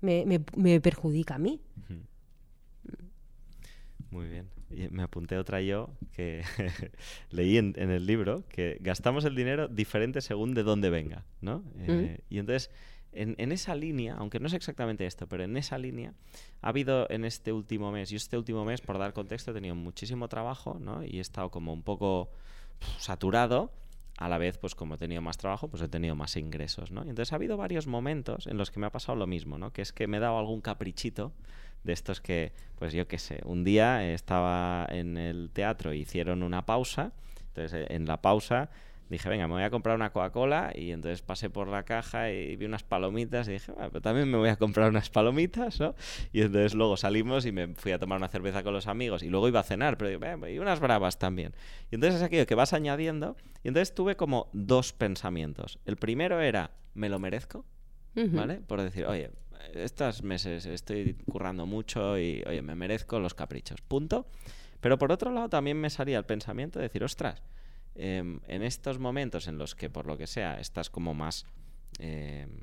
me, 0.00 0.80
perjudica 0.80 1.34
a 1.34 1.38
mí. 1.38 1.60
Muy 4.10 4.26
bien. 4.26 4.48
me 4.90 5.02
apunté 5.02 5.38
otra 5.38 5.60
yo 5.60 5.90
que 6.12 6.42
leí 7.30 7.58
en, 7.58 7.74
el 7.76 8.06
libro 8.06 8.44
que 8.48 8.78
gastamos 8.80 9.24
el 9.24 9.36
dinero 9.36 9.68
diferente 9.68 10.20
según 10.20 10.54
de 10.54 10.62
dónde 10.62 10.90
venga, 10.90 11.24
¿no? 11.40 11.62
Eh, 11.78 12.20
y 12.28 12.38
entonces, 12.38 12.70
en, 13.12 13.36
en, 13.38 13.52
esa 13.52 13.76
línea, 13.76 14.16
aunque 14.16 14.40
no 14.40 14.48
es 14.48 14.52
exactamente 14.52 15.06
esto, 15.06 15.28
pero 15.28 15.44
en 15.44 15.56
esa 15.56 15.78
línea 15.78 16.12
ha 16.60 16.68
habido 16.68 17.08
en 17.10 17.24
este 17.24 17.52
último 17.52 17.92
mes, 17.92 18.10
y 18.10 18.16
este 18.16 18.36
último 18.36 18.64
mes, 18.64 18.80
por 18.80 18.98
dar 18.98 19.12
contexto, 19.12 19.52
he 19.52 19.54
tenido 19.54 19.76
muchísimo 19.76 20.28
trabajo, 20.28 20.78
¿no? 20.80 21.04
Y 21.04 21.18
he 21.18 21.20
estado 21.20 21.50
como 21.50 21.72
un 21.72 21.82
poco 21.82 22.30
saturado 22.98 23.72
a 24.20 24.28
la 24.28 24.36
vez, 24.36 24.58
pues 24.58 24.74
como 24.74 24.94
he 24.94 24.98
tenido 24.98 25.22
más 25.22 25.38
trabajo, 25.38 25.68
pues 25.68 25.82
he 25.82 25.88
tenido 25.88 26.14
más 26.14 26.36
ingresos, 26.36 26.92
¿no? 26.92 27.04
Y 27.06 27.08
entonces 27.08 27.32
ha 27.32 27.36
habido 27.36 27.56
varios 27.56 27.86
momentos 27.86 28.46
en 28.46 28.58
los 28.58 28.70
que 28.70 28.78
me 28.78 28.86
ha 28.86 28.92
pasado 28.92 29.16
lo 29.16 29.26
mismo, 29.26 29.56
¿no? 29.56 29.72
Que 29.72 29.80
es 29.80 29.92
que 29.94 30.06
me 30.06 30.18
he 30.18 30.20
dado 30.20 30.38
algún 30.38 30.60
caprichito 30.60 31.32
de 31.84 31.94
estos 31.94 32.20
que, 32.20 32.52
pues 32.78 32.92
yo 32.92 33.08
qué 33.08 33.18
sé, 33.18 33.40
un 33.46 33.64
día 33.64 34.12
estaba 34.12 34.86
en 34.90 35.16
el 35.16 35.50
teatro, 35.50 35.94
hicieron 35.94 36.42
una 36.42 36.66
pausa, 36.66 37.12
entonces 37.48 37.86
en 37.88 38.04
la 38.04 38.20
pausa 38.20 38.68
dije, 39.16 39.28
venga, 39.28 39.46
me 39.46 39.54
voy 39.54 39.62
a 39.62 39.70
comprar 39.70 39.96
una 39.96 40.10
Coca-Cola 40.10 40.72
y 40.74 40.92
entonces 40.92 41.20
pasé 41.22 41.50
por 41.50 41.68
la 41.68 41.84
caja 41.84 42.30
y 42.30 42.56
vi 42.56 42.66
unas 42.66 42.84
palomitas 42.84 43.48
y 43.48 43.52
dije, 43.52 43.72
bueno, 43.72 43.90
pero 43.90 44.00
también 44.00 44.30
me 44.30 44.38
voy 44.38 44.48
a 44.48 44.56
comprar 44.56 44.88
unas 44.88 45.10
palomitas, 45.10 45.80
¿no? 45.80 45.94
Y 46.32 46.42
entonces 46.42 46.74
luego 46.74 46.96
salimos 46.96 47.44
y 47.44 47.52
me 47.52 47.74
fui 47.74 47.92
a 47.92 47.98
tomar 47.98 48.18
una 48.18 48.28
cerveza 48.28 48.62
con 48.62 48.72
los 48.72 48.86
amigos 48.86 49.22
y 49.22 49.28
luego 49.28 49.48
iba 49.48 49.60
a 49.60 49.64
cenar, 49.64 49.98
pero 49.98 50.10
digo, 50.10 50.48
y 50.48 50.58
unas 50.58 50.80
bravas 50.80 51.18
también. 51.18 51.54
Y 51.90 51.96
entonces 51.96 52.20
es 52.20 52.22
aquello 52.22 52.46
que 52.46 52.54
vas 52.54 52.72
añadiendo 52.72 53.36
y 53.64 53.68
entonces 53.68 53.94
tuve 53.94 54.16
como 54.16 54.48
dos 54.52 54.92
pensamientos. 54.92 55.78
El 55.84 55.96
primero 55.96 56.40
era, 56.40 56.70
¿me 56.94 57.08
lo 57.08 57.18
merezco? 57.18 57.64
¿Vale? 58.14 58.60
Por 58.66 58.80
decir, 58.80 59.06
oye, 59.06 59.30
estos 59.74 60.22
meses 60.22 60.66
estoy 60.66 61.14
currando 61.30 61.66
mucho 61.66 62.18
y, 62.18 62.42
oye, 62.46 62.62
me 62.62 62.74
merezco 62.74 63.18
los 63.20 63.34
caprichos, 63.34 63.80
punto. 63.80 64.26
Pero 64.80 64.98
por 64.98 65.12
otro 65.12 65.30
lado 65.30 65.48
también 65.48 65.80
me 65.80 65.90
salía 65.90 66.18
el 66.18 66.24
pensamiento 66.24 66.78
de 66.78 66.84
decir, 66.84 67.04
ostras, 67.04 67.42
Em, 67.94 68.40
en 68.46 68.62
estos 68.62 68.98
momentos 68.98 69.48
en 69.48 69.58
los 69.58 69.74
que 69.74 69.90
por 69.90 70.06
lo 70.06 70.16
que 70.16 70.26
sea 70.26 70.60
estás 70.60 70.90
como 70.90 71.12
más 71.12 71.44
em, 71.98 72.60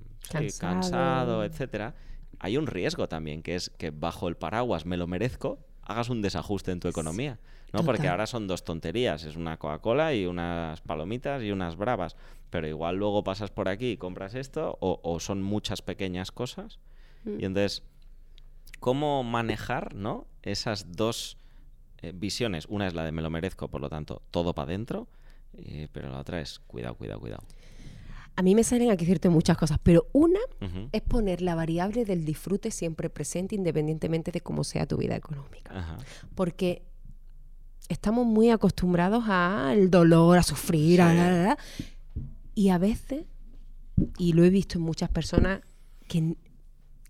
cansado. 0.59 1.43
etcétera, 1.43 1.95
hay 2.39 2.57
un 2.57 2.67
riesgo 2.67 3.07
también 3.07 3.43
que 3.43 3.55
es 3.55 3.69
que 3.69 3.91
bajo 3.91 4.28
el 4.28 4.38
paraguas 4.38 4.86
me 4.86 4.97
lo 4.97 5.07
merezco 5.07 5.59
hagas 5.88 6.09
un 6.09 6.21
desajuste 6.21 6.71
en 6.71 6.80
tu 6.80 6.88
economía. 6.88 7.39
¿no? 7.73 7.84
Porque 7.84 8.07
ahora 8.07 8.28
son 8.28 8.47
dos 8.47 8.63
tonterías, 8.63 9.23
es 9.23 9.36
una 9.36 9.57
Coca-Cola 9.57 10.13
y 10.13 10.25
unas 10.25 10.82
palomitas 10.82 11.43
y 11.43 11.51
unas 11.51 11.75
bravas, 11.75 12.15
pero 12.49 12.67
igual 12.67 12.95
luego 12.95 13.23
pasas 13.23 13.51
por 13.51 13.67
aquí 13.67 13.91
y 13.91 13.97
compras 13.97 14.36
esto 14.36 14.78
o, 14.80 15.19
son 15.19 15.41
muchas 15.41 15.82
pequeñas 15.82 16.32
cosas. 16.32 16.80
Mm. 17.25 17.39
Y 17.39 17.45
entonces, 17.45 17.84
¿cómo 18.80 19.23
manejar 19.23 19.95
¿no? 19.95 20.28
esas 20.43 20.93
dos 20.93 21.38
eh, 22.02 22.14
visiones? 22.16 22.66
Una 22.68 22.88
es 22.88 22.93
la 22.93 23.04
de 23.04 23.12
me 23.12 23.22
lo 23.22 23.30
merezco, 23.30 23.68
por 23.70 23.82
lo 23.82 23.89
tanto, 23.89 24.22
todo 24.32 24.54
para 24.54 24.70
adentro, 24.70 25.08
eh, 25.54 25.88
pero 25.91 26.10
la 26.10 26.20
otra 26.20 26.41
es 26.41 26.60
cuidado, 26.60 26.95
cuidado, 26.95 27.20
cuidado. 27.20 27.43
A 28.36 28.43
mí 28.43 28.54
me 28.54 28.64
salen 28.64 28.91
aquí 28.91 29.04
cierto 29.04 29.32
muchas 29.32 29.58
cosas, 29.58 29.80
pero 29.82 30.08
una 30.14 30.39
es 30.91 31.02
poner 31.02 31.41
la 31.41 31.56
variable 31.56 32.06
del 32.06 32.24
disfrute 32.24 32.70
siempre 32.70 33.10
presente 33.10 33.56
independientemente 33.56 34.32
de 34.32 34.41
cómo 34.41 34.64
sea 34.64 34.86
tu 34.86 34.98
vida 34.98 35.16
económica. 35.16 35.98
Porque 36.36 36.84
estamos 37.89 38.28
muy 38.28 38.52
acostumbrados 38.52 39.24
al 39.28 39.89
dolor, 39.89 40.38
a 40.38 40.43
sufrir, 40.43 41.02
a, 41.02 41.58
y 42.54 42.70
a 42.70 42.78
veces, 42.78 43.26
y 44.20 44.34
lo 44.34 44.43
he 44.43 44.52
visto 44.52 44.78
en 44.78 44.84
muchas 44.84 45.10
personas, 45.10 45.62
que 46.08 46.38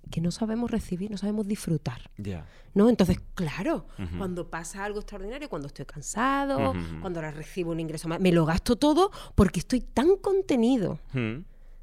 que 0.08 0.22
no 0.22 0.32
sabemos 0.32 0.72
recibir, 0.72 1.12
no 1.12 1.18
sabemos 1.18 1.48
disfrutar. 1.48 2.10
¿No? 2.74 2.90
Entonces, 2.90 3.20
claro, 3.34 3.88
cuando 4.18 4.50
pasa 4.50 4.84
algo 4.84 5.00
extraordinario, 5.00 5.50
cuando 5.50 5.68
estoy 5.68 5.86
cansado, 5.86 6.74
cuando 7.02 7.20
ahora 7.20 7.32
recibo 7.32 7.72
un 7.72 7.80
ingreso 7.80 8.08
más, 8.08 8.20
me 8.20 8.32
lo 8.32 8.46
gasto 8.46 8.76
todo 8.76 9.12
porque 9.36 9.60
estoy 9.60 9.82
tan 9.82 10.18
contenido 10.18 11.00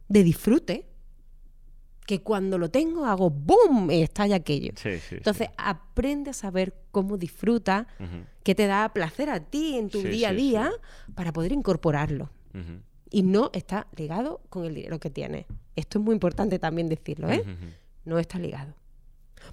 de 0.08 0.22
disfrute 0.22 0.86
que 2.06 2.20
cuando 2.22 2.58
lo 2.58 2.70
tengo 2.70 3.06
hago 3.06 3.30
¡boom! 3.30 3.90
y 3.90 4.02
estalla 4.02 4.36
aquello. 4.36 4.72
Entonces, 5.10 5.48
aprende 5.56 6.30
a 6.30 6.34
saber 6.34 6.74
cómo 6.90 7.16
disfruta, 7.16 7.86
qué 8.42 8.54
te 8.54 8.66
da 8.66 8.90
placer 8.92 9.30
a 9.30 9.40
ti 9.40 9.76
en 9.78 9.88
tu 9.88 10.02
día 10.02 10.28
a 10.28 10.32
día 10.34 10.70
para 11.14 11.32
poder 11.32 11.52
incorporarlo. 11.52 12.30
Y 13.10 13.22
no 13.22 13.50
está 13.52 13.86
ligado 13.96 14.40
con 14.50 14.64
el 14.64 14.74
dinero 14.74 14.98
que 15.00 15.08
tienes. 15.08 15.46
Esto 15.76 15.98
es 15.98 16.04
muy 16.04 16.14
importante 16.14 16.58
también 16.58 16.88
decirlo, 16.88 17.30
¿eh? 17.30 17.42
No 18.04 18.18
está 18.18 18.38
ligado. 18.38 18.74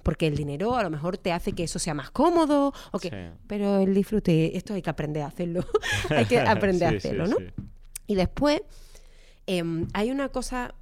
porque 0.02 0.26
el 0.26 0.36
dinero 0.36 0.74
a 0.74 0.82
lo 0.82 0.90
mejor 0.90 1.18
te 1.18 1.32
hace 1.32 1.52
que 1.52 1.64
eso 1.64 1.78
sea 1.78 1.92
más 1.92 2.10
cómodo, 2.10 2.72
o 2.92 2.98
que, 2.98 3.32
pero 3.46 3.80
el 3.80 3.94
disfrute, 3.94 4.56
esto 4.56 4.72
hay 4.72 4.80
que 4.80 4.90
aprender 4.90 5.22
a 5.22 5.26
hacerlo, 5.26 5.66
hay 6.08 6.24
que 6.24 6.40
aprender 6.40 6.94
a 6.94 6.96
hacerlo, 6.96 7.26
¿no? 7.26 7.36
Y 8.06 8.14
después 8.14 8.62
em, 9.46 9.86
hay 9.92 10.10
una 10.10 10.30
cosa 10.30 10.74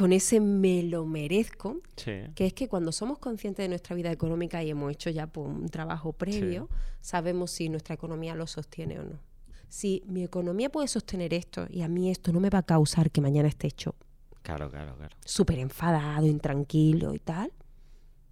con 0.00 0.14
ese 0.14 0.40
me 0.40 0.82
lo 0.82 1.04
merezco, 1.04 1.82
que 2.02 2.46
es 2.46 2.54
que 2.54 2.68
cuando 2.68 2.90
somos 2.90 3.18
conscientes 3.18 3.64
de 3.64 3.68
nuestra 3.68 3.94
vida 3.94 4.10
económica 4.10 4.62
y 4.62 4.70
hemos 4.70 4.90
hecho 4.92 5.10
ya 5.10 5.26
pues, 5.26 5.46
un 5.46 5.68
trabajo 5.68 6.14
previo, 6.14 6.70
sabemos 7.02 7.50
si 7.50 7.68
nuestra 7.68 7.96
economía 7.96 8.34
lo 8.34 8.46
sostiene 8.46 8.98
o 8.98 9.04
no. 9.04 9.20
Si 9.68 10.02
mi 10.06 10.24
economía 10.24 10.70
puede 10.70 10.88
sostener 10.88 11.34
esto 11.34 11.66
y 11.68 11.82
a 11.82 11.88
mí 11.88 12.10
esto 12.10 12.32
no 12.32 12.40
me 12.40 12.48
va 12.48 12.60
a 12.60 12.62
causar 12.62 13.10
que 13.10 13.20
mañana 13.20 13.48
esté 13.48 13.66
hecho 13.66 13.94
claro, 14.42 14.70
claro, 14.70 14.96
claro. 14.96 15.16
súper 15.24 15.58
enfadado, 15.58 16.26
intranquilo 16.26 17.14
y 17.14 17.18
tal, 17.18 17.52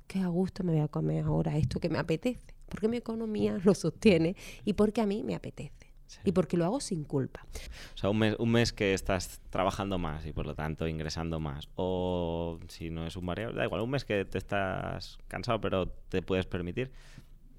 qué 0.07 0.21
a 0.21 0.29
gusto 0.29 0.65
me 0.65 0.73
voy 0.73 0.81
a 0.81 0.89
comer 0.89 1.25
ahora 1.25 1.57
esto 1.57 1.81
que 1.81 1.89
me 1.89 1.99
apetece, 1.99 2.55
porque 2.69 2.89
mi 2.89 2.97
economía 2.97 3.59
lo 3.65 3.75
sostiene 3.75 4.37
y 4.65 4.73
porque 4.73 5.01
a 5.01 5.07
mí 5.07 5.23
me 5.23 5.35
apetece. 5.35 5.89
Y 6.25 6.33
porque 6.33 6.57
lo 6.57 6.65
hago 6.65 6.81
sin 6.81 7.05
culpa. 7.05 7.45
O 7.95 7.99
sea, 7.99 8.09
un 8.09 8.19
mes, 8.19 8.35
un 8.39 8.51
mes 8.51 8.73
que 8.73 8.95
estás 8.95 9.41
trabajando 9.51 9.99
más 9.99 10.25
y 10.25 10.33
por 10.33 10.47
lo 10.47 10.55
tanto 10.55 10.89
ingresando 10.89 11.39
más. 11.39 11.69
O 11.75 12.59
si 12.69 12.89
no 12.89 13.07
es 13.07 13.17
un 13.17 13.27
variable, 13.27 13.59
da 13.59 13.65
igual, 13.65 13.83
un 13.83 13.91
mes 13.91 14.07
que 14.07 14.25
te 14.25 14.39
estás 14.39 15.19
cansado 15.29 15.61
pero 15.61 15.89
te 15.89 16.23
puedes 16.23 16.47
permitir. 16.47 16.91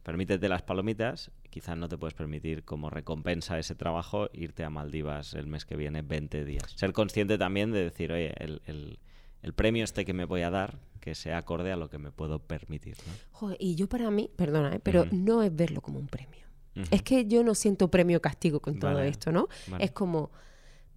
Permítete 0.04 0.48
las 0.50 0.62
palomitas, 0.62 1.32
quizás 1.50 1.78
no 1.78 1.90
te 1.90 1.98
puedes 1.98 2.14
permitir 2.14 2.64
como 2.64 2.90
recompensa 2.90 3.60
ese 3.60 3.76
trabajo 3.76 4.30
irte 4.34 4.64
a 4.64 4.70
Maldivas 4.70 5.34
el 5.34 5.48
mes 5.48 5.66
que 5.66 5.76
viene 5.76 6.02
20 6.02 6.46
días. 6.46 6.72
Ser 6.76 6.94
consciente 6.94 7.38
también 7.38 7.72
de 7.72 7.84
decir, 7.84 8.12
oye, 8.12 8.34
el, 8.38 8.62
el, 9.42 9.54
premio 9.54 9.84
este 9.84 10.06
que 10.06 10.14
me 10.14 10.26
voy 10.26 10.42
a 10.42 10.50
dar, 10.50 10.80
que 11.02 11.16
sea 11.16 11.38
acorde 11.38 11.72
a 11.72 11.76
lo 11.76 11.90
que 11.90 11.98
me 11.98 12.12
puedo 12.12 12.40
permitir. 12.40 12.96
y 13.60 13.76
yo 13.76 13.88
para 13.88 14.10
mí, 14.10 14.30
perdona, 14.36 14.76
¿eh? 14.76 14.80
pero 14.82 15.06
no 15.12 15.44
es 15.44 15.54
verlo 15.56 15.82
como 15.82 16.00
un 16.00 16.08
premio. 16.08 16.48
Es 16.92 17.02
que 17.02 17.26
yo 17.26 17.44
no 17.44 17.56
siento 17.56 17.92
premio 17.92 18.22
castigo 18.22 18.62
con 18.62 18.80
todo 18.80 19.02
esto, 19.02 19.32
¿no? 19.32 19.50
Es 19.80 19.92
como, 19.92 20.32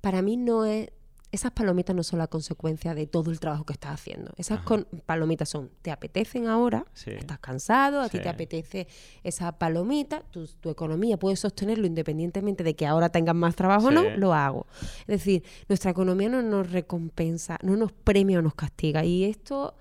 para 0.00 0.22
mí 0.22 0.36
no 0.36 0.64
es, 0.64 0.90
esas 1.32 1.50
palomitas 1.50 1.96
no 1.96 2.02
son 2.02 2.18
la 2.18 2.26
consecuencia 2.26 2.94
de 2.94 3.06
todo 3.06 3.30
el 3.30 3.40
trabajo 3.40 3.64
que 3.64 3.72
estás 3.72 3.92
haciendo. 3.92 4.32
Esas 4.36 4.60
palomitas 5.06 5.48
son, 5.48 5.70
te 5.80 5.90
apetecen 5.90 6.46
ahora, 6.46 6.84
estás 6.94 7.38
cansado, 7.38 8.02
a 8.02 8.10
ti 8.10 8.18
te 8.18 8.28
apetece 8.28 8.86
esa 9.24 9.52
palomita, 9.52 10.22
tu, 10.30 10.70
economía 10.70 11.16
puede 11.16 11.36
sostenerlo 11.36 11.86
independientemente 11.86 12.62
de 12.62 12.76
que 12.76 12.86
ahora 12.86 13.08
tengas 13.08 13.34
más 13.34 13.56
trabajo 13.56 13.86
o 13.86 13.90
no, 13.90 14.10
lo 14.10 14.34
hago. 14.34 14.66
Es 15.00 15.06
decir, 15.06 15.42
nuestra 15.68 15.90
economía 15.90 16.28
no 16.28 16.42
nos 16.42 16.70
recompensa, 16.70 17.58
no 17.62 17.76
nos 17.76 17.92
premia 17.92 18.38
o 18.38 18.42
nos 18.42 18.54
castiga. 18.54 19.04
Y 19.04 19.24
esto... 19.24 19.74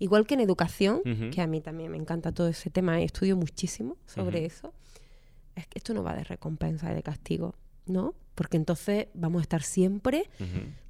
Igual 0.00 0.26
que 0.26 0.34
en 0.34 0.40
educación, 0.40 1.02
que 1.30 1.40
a 1.40 1.46
mí 1.46 1.60
también 1.60 1.92
me 1.92 1.96
encanta 1.96 2.32
todo 2.32 2.48
ese 2.48 2.68
tema, 2.68 3.00
estudio 3.00 3.36
muchísimo 3.36 3.96
sobre 4.06 4.44
eso, 4.44 4.74
es 5.54 5.68
que 5.68 5.78
esto 5.78 5.94
no 5.94 6.02
va 6.02 6.16
de 6.16 6.24
recompensa 6.24 6.90
y 6.90 6.96
de 6.96 7.02
castigo, 7.04 7.54
¿no? 7.86 8.12
Porque 8.34 8.56
entonces 8.56 9.08
vamos 9.14 9.40
a 9.40 9.42
estar 9.42 9.62
siempre 9.62 10.28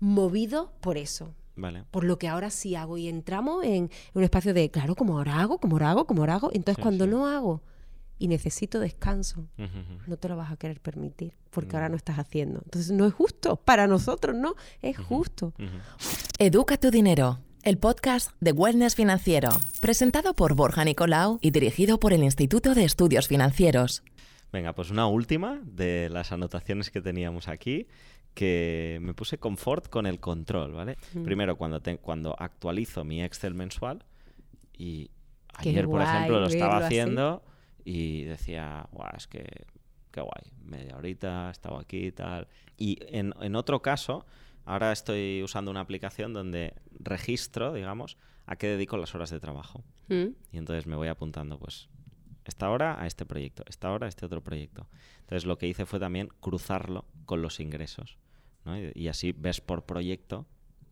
movidos 0.01 0.68
por 0.80 0.97
eso. 0.97 1.34
Vale. 1.57 1.84
Por 1.90 2.05
lo 2.05 2.18
que 2.18 2.28
ahora 2.28 2.51
sí 2.51 2.74
hago. 2.74 2.99
Y 2.99 3.09
entramos 3.09 3.64
en, 3.64 3.90
un 4.14 4.22
espacio 4.22 4.55
de, 4.55 4.70
claro, 4.70 4.95
como 4.95 5.18
ahora 5.18 5.40
hago, 5.40 5.59
como 5.59 5.76
ahora 5.76 5.90
hago, 5.90 6.07
como 6.07 6.22
ahora 6.22 6.34
hago. 6.34 6.51
Entonces, 6.53 6.82
cuando 6.82 7.07
no 7.07 7.26
hago 7.26 7.62
y 8.18 8.28
necesito 8.28 8.80
descanso, 8.80 9.47
no 10.07 10.16
te 10.16 10.28
lo 10.28 10.36
vas 10.36 10.53
a 10.53 10.57
querer 10.57 10.80
permitir, 10.80 11.34
porque 11.51 11.76
ahora 11.76 11.88
no 11.88 11.97
estás 11.97 12.18
haciendo. 12.18 12.61
Entonces, 12.64 12.90
no 12.92 13.07
es 13.07 13.12
justo. 13.12 13.57
Para 13.57 13.86
nosotros, 13.86 14.34
no. 14.36 14.55
Es 14.82 14.99
justo. 14.99 15.53
Educa 16.38 16.76
tu 16.76 16.90
dinero. 16.90 17.38
El 17.62 17.78
podcast 17.78 18.30
de 18.40 18.53
Wellness 18.53 18.95
Financiero, 18.95 19.49
presentado 19.80 20.34
por 20.34 20.55
Borja 20.55 20.84
Nicolau 20.84 21.38
y 21.40 21.51
dirigido 21.51 21.99
por 21.99 22.12
el 22.12 22.22
Instituto 22.22 22.74
de 22.74 22.84
Estudios 22.84 23.26
Financieros. 23.26 24.03
Venga, 24.55 24.72
pues 24.72 24.92
una 24.92 25.09
última 25.09 25.61
de 25.64 26.09
las 26.09 26.30
anotaciones 26.30 26.92
que 26.92 27.00
teníamos 27.00 27.48
aquí, 27.48 27.88
que 28.34 29.00
me 29.02 29.12
puse 29.12 29.36
confort 29.36 29.88
con 29.88 30.07
el 30.07 30.20
control, 30.20 30.70
¿vale? 30.70 30.96
Mm. 31.12 31.24
Primero, 31.24 31.57
cuando, 31.57 31.82
cuando 32.00 32.36
actualizo 32.38 33.02
mi 33.02 33.20
Excel 33.20 33.52
mensual, 33.52 34.05
y 34.78 35.11
ayer, 35.55 35.86
por 35.86 36.02
ejemplo, 36.02 36.38
lo 36.38 36.46
estaba 36.46 36.76
haciendo 36.86 37.42
y 37.84 38.22
decía, 38.22 38.86
guau, 38.92 39.11
es 39.16 39.26
que 39.26 39.44
qué 40.12 40.20
guay, 40.20 40.52
media 40.62 40.98
horita, 40.98 41.50
estaba 41.50 41.80
aquí 41.80 42.07
y 42.07 42.12
tal. 42.12 42.46
Y 42.76 42.98
en, 43.09 43.34
en 43.40 43.57
otro 43.57 43.82
caso, 43.82 44.24
ahora 44.66 44.92
estoy 44.92 45.42
usando 45.42 45.72
una 45.72 45.80
aplicación 45.80 46.32
donde 46.32 46.74
registro, 47.00 47.72
digamos, 47.72 48.18
a 48.46 48.55
qué 48.55 48.68
dedico 48.68 48.98
las 48.98 49.16
horas 49.16 49.30
de 49.30 49.40
trabajo. 49.40 49.82
Mm. 50.07 50.28
Y 50.52 50.59
entonces 50.59 50.86
me 50.86 50.94
voy 50.94 51.09
apuntando, 51.09 51.59
pues, 51.59 51.88
esta 52.45 52.70
hora 52.70 53.01
a 53.01 53.07
este 53.07 53.24
proyecto, 53.26 53.64
esta 53.66 53.90
hora 53.90 54.07
a 54.07 54.09
este 54.09 54.26
otro 54.26 54.42
proyecto. 54.42 54.86
Entonces 55.20 55.47
lo 55.47 55.59
que 55.59 55.66
hice 55.66 55.86
fue 55.86 55.99
también 55.99 56.28
cruzarlo 56.40 57.05
con 57.24 57.42
los 57.42 57.61
ingresos. 57.61 58.18
¿no? 58.64 58.76
Y, 58.78 59.09
así 59.09 59.32
ves 59.32 59.61
por 59.61 59.84
proyecto 59.84 60.47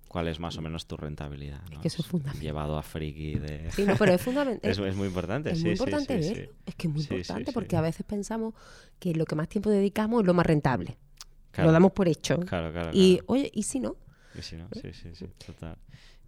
cuál 0.08 0.28
es 0.28 0.40
más 0.40 0.58
o 0.58 0.62
menos 0.62 0.86
tu 0.86 0.96
rentabilidad. 0.96 1.62
Es 1.70 1.78
que 1.78 1.88
eso 1.88 2.02
es 2.02 2.08
fundamental. 2.08 2.42
Llevado 2.42 2.78
a 2.78 2.82
friki 2.82 3.38
de... 3.38 3.70
Sí, 3.70 3.84
no, 3.84 3.96
pero 3.96 4.12
es 4.12 4.20
fundamental. 4.20 4.70
es, 4.86 4.96
muy 4.96 5.08
importante, 5.08 5.50
es 5.50 5.58
sí, 5.58 5.64
muy 5.64 5.72
importante 5.72 6.18
Es 6.66 6.74
que 6.74 6.88
es 6.88 6.92
muy 6.92 7.02
importante 7.02 7.52
porque 7.52 7.76
a 7.76 7.80
veces 7.80 8.04
pensamos 8.06 8.54
que 8.98 9.14
lo 9.14 9.24
que 9.24 9.34
más 9.34 9.48
tiempo 9.48 9.70
dedicamos 9.70 10.20
es 10.20 10.26
lo 10.26 10.34
más 10.34 10.46
rentable. 10.46 10.98
Lo 11.56 11.70
damos 11.70 11.92
por 11.92 12.08
hecho. 12.08 12.40
Claro, 12.40 12.72
claro, 12.72 12.90
Y, 12.94 13.20
oye, 13.26 13.50
¿y 13.52 13.62
si 13.64 13.78
no? 13.78 13.96
Y 14.34 14.42
si 14.42 14.56
no, 14.56 14.68
sí, 14.72 14.92
sí, 14.94 15.14
sí, 15.14 15.26
total. 15.44 15.76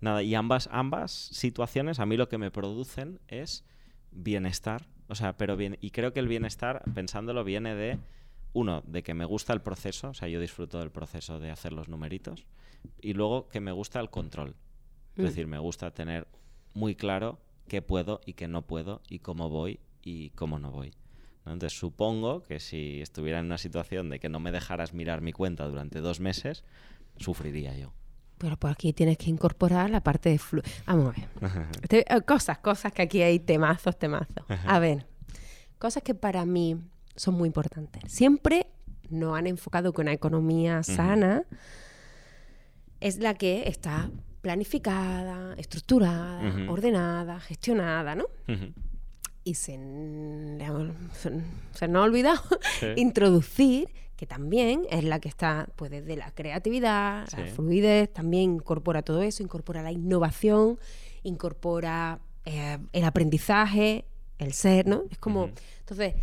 Nada, 0.00 0.22
y 0.22 0.34
ambas, 0.34 0.68
ambas 0.70 1.12
situaciones 1.12 1.98
a 1.98 2.04
mí 2.04 2.18
lo 2.18 2.28
que 2.28 2.36
me 2.36 2.50
producen 2.50 3.20
es 3.28 3.64
bienestar 4.10 4.86
o 5.08 5.14
sea, 5.14 5.36
pero 5.36 5.56
bien, 5.56 5.78
y 5.80 5.90
creo 5.90 6.12
que 6.12 6.20
el 6.20 6.28
bienestar, 6.28 6.82
pensándolo, 6.94 7.44
viene 7.44 7.74
de, 7.74 7.98
uno, 8.52 8.82
de 8.86 9.02
que 9.02 9.14
me 9.14 9.24
gusta 9.24 9.52
el 9.52 9.60
proceso, 9.60 10.10
o 10.10 10.14
sea, 10.14 10.28
yo 10.28 10.40
disfruto 10.40 10.78
del 10.78 10.90
proceso 10.90 11.38
de 11.40 11.50
hacer 11.50 11.72
los 11.72 11.88
numeritos, 11.88 12.46
y 13.00 13.12
luego 13.12 13.48
que 13.48 13.60
me 13.60 13.72
gusta 13.72 14.00
el 14.00 14.10
control. 14.10 14.56
Es 15.16 15.22
mm. 15.22 15.26
decir, 15.26 15.46
me 15.46 15.58
gusta 15.58 15.92
tener 15.92 16.26
muy 16.72 16.94
claro 16.94 17.40
qué 17.68 17.82
puedo 17.82 18.20
y 18.24 18.34
qué 18.34 18.48
no 18.48 18.62
puedo, 18.62 19.02
y 19.08 19.18
cómo 19.20 19.48
voy 19.48 19.80
y 20.02 20.30
cómo 20.30 20.58
no 20.58 20.70
voy. 20.70 20.92
Entonces, 21.46 21.78
supongo 21.78 22.42
que 22.42 22.58
si 22.58 23.00
estuviera 23.02 23.38
en 23.38 23.46
una 23.46 23.58
situación 23.58 24.08
de 24.08 24.18
que 24.18 24.30
no 24.30 24.40
me 24.40 24.52
dejaras 24.52 24.94
mirar 24.94 25.20
mi 25.20 25.32
cuenta 25.32 25.66
durante 25.66 26.00
dos 26.00 26.20
meses, 26.20 26.64
sufriría 27.18 27.76
yo. 27.76 27.92
Pero 28.38 28.56
por 28.56 28.70
aquí 28.70 28.92
tienes 28.92 29.16
que 29.16 29.30
incorporar 29.30 29.90
la 29.90 30.02
parte 30.02 30.28
de 30.28 30.38
flu. 30.38 30.60
Vamos 30.86 31.14
a 31.14 31.48
ver. 31.48 31.68
Eh, 31.90 32.20
cosas, 32.22 32.58
cosas 32.58 32.92
que 32.92 33.02
aquí 33.02 33.22
hay 33.22 33.38
temazos, 33.38 33.98
temazos. 33.98 34.44
A 34.66 34.78
ver, 34.78 35.06
cosas 35.78 36.02
que 36.02 36.14
para 36.14 36.44
mí 36.44 36.76
son 37.16 37.34
muy 37.34 37.46
importantes. 37.46 38.02
Siempre 38.12 38.66
nos 39.10 39.36
han 39.36 39.46
enfocado 39.46 39.92
que 39.92 40.00
una 40.00 40.12
economía 40.12 40.82
sana 40.82 41.44
es 43.00 43.18
la 43.18 43.34
que 43.34 43.68
está 43.68 44.10
planificada, 44.40 45.54
estructurada, 45.56 46.70
ordenada, 46.70 47.40
gestionada, 47.40 48.14
¿no? 48.14 48.26
Y 49.42 49.54
se, 49.54 49.72
se, 51.72 51.88
nos 51.88 52.02
ha 52.02 52.02
olvidado 52.02 52.42
introducir 52.96 53.88
que 54.16 54.26
también 54.26 54.86
es 54.90 55.04
la 55.04 55.20
que 55.20 55.28
está 55.28 55.68
pues 55.76 55.90
desde 55.90 56.16
la 56.16 56.30
creatividad, 56.30 57.26
la 57.36 57.46
fluidez, 57.46 58.12
también 58.12 58.54
incorpora 58.54 59.02
todo 59.02 59.22
eso, 59.22 59.42
incorpora 59.42 59.82
la 59.82 59.92
innovación, 59.92 60.78
incorpora 61.22 62.20
eh, 62.44 62.78
el 62.92 63.04
aprendizaje, 63.04 64.04
el 64.38 64.52
ser, 64.52 64.86
¿no? 64.86 65.04
Es 65.10 65.18
como, 65.18 65.50
entonces, 65.80 66.14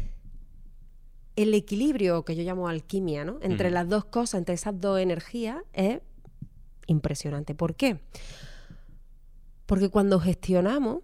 el 1.35 1.53
equilibrio 1.53 2.23
que 2.23 2.35
yo 2.35 2.43
llamo 2.43 2.67
alquimia, 2.67 3.25
¿no? 3.25 3.39
Entre 3.41 3.71
las 3.71 3.87
dos 3.89 4.05
cosas, 4.05 4.39
entre 4.39 4.55
esas 4.55 4.79
dos 4.79 4.99
energías, 4.99 5.57
es 5.73 5.99
impresionante. 6.87 7.55
¿Por 7.55 7.75
qué? 7.75 7.99
Porque 9.65 9.89
cuando 9.89 10.19
gestionamos, 10.19 10.99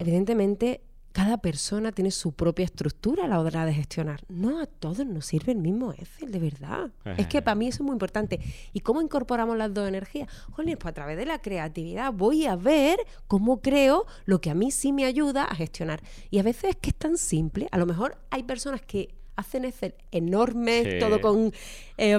evidentemente 0.00 0.82
cada 1.18 1.38
persona 1.38 1.90
tiene 1.90 2.12
su 2.12 2.30
propia 2.30 2.64
estructura 2.64 3.24
a 3.24 3.26
la 3.26 3.40
hora 3.40 3.66
de 3.66 3.74
gestionar. 3.74 4.20
No 4.28 4.60
a 4.60 4.66
todos 4.66 5.04
nos 5.04 5.26
sirve 5.26 5.50
el 5.50 5.58
mismo 5.58 5.92
Excel, 5.92 6.30
de 6.30 6.38
verdad. 6.38 6.92
es 7.16 7.26
que 7.26 7.42
para 7.42 7.56
mí 7.56 7.66
eso 7.66 7.82
es 7.82 7.86
muy 7.86 7.94
importante. 7.94 8.38
¿Y 8.72 8.78
cómo 8.80 9.02
incorporamos 9.02 9.56
las 9.58 9.74
dos 9.74 9.88
energías? 9.88 10.28
Jolín, 10.52 10.76
pues 10.78 10.92
a 10.92 10.94
través 10.94 11.16
de 11.16 11.26
la 11.26 11.42
creatividad 11.42 12.12
voy 12.12 12.46
a 12.46 12.54
ver 12.54 13.00
cómo 13.26 13.60
creo 13.60 14.06
lo 14.26 14.40
que 14.40 14.50
a 14.50 14.54
mí 14.54 14.70
sí 14.70 14.92
me 14.92 15.06
ayuda 15.06 15.42
a 15.42 15.56
gestionar. 15.56 16.04
Y 16.30 16.38
a 16.38 16.44
veces 16.44 16.70
es 16.70 16.76
que 16.76 16.90
es 16.90 16.96
tan 16.96 17.16
simple. 17.18 17.66
A 17.72 17.78
lo 17.78 17.86
mejor 17.86 18.16
hay 18.30 18.44
personas 18.44 18.80
que 18.82 19.17
hacen 19.38 19.64
Excel 19.64 19.94
enormes, 20.10 20.98
todo 20.98 21.20
con 21.20 21.52
eh, 21.96 22.18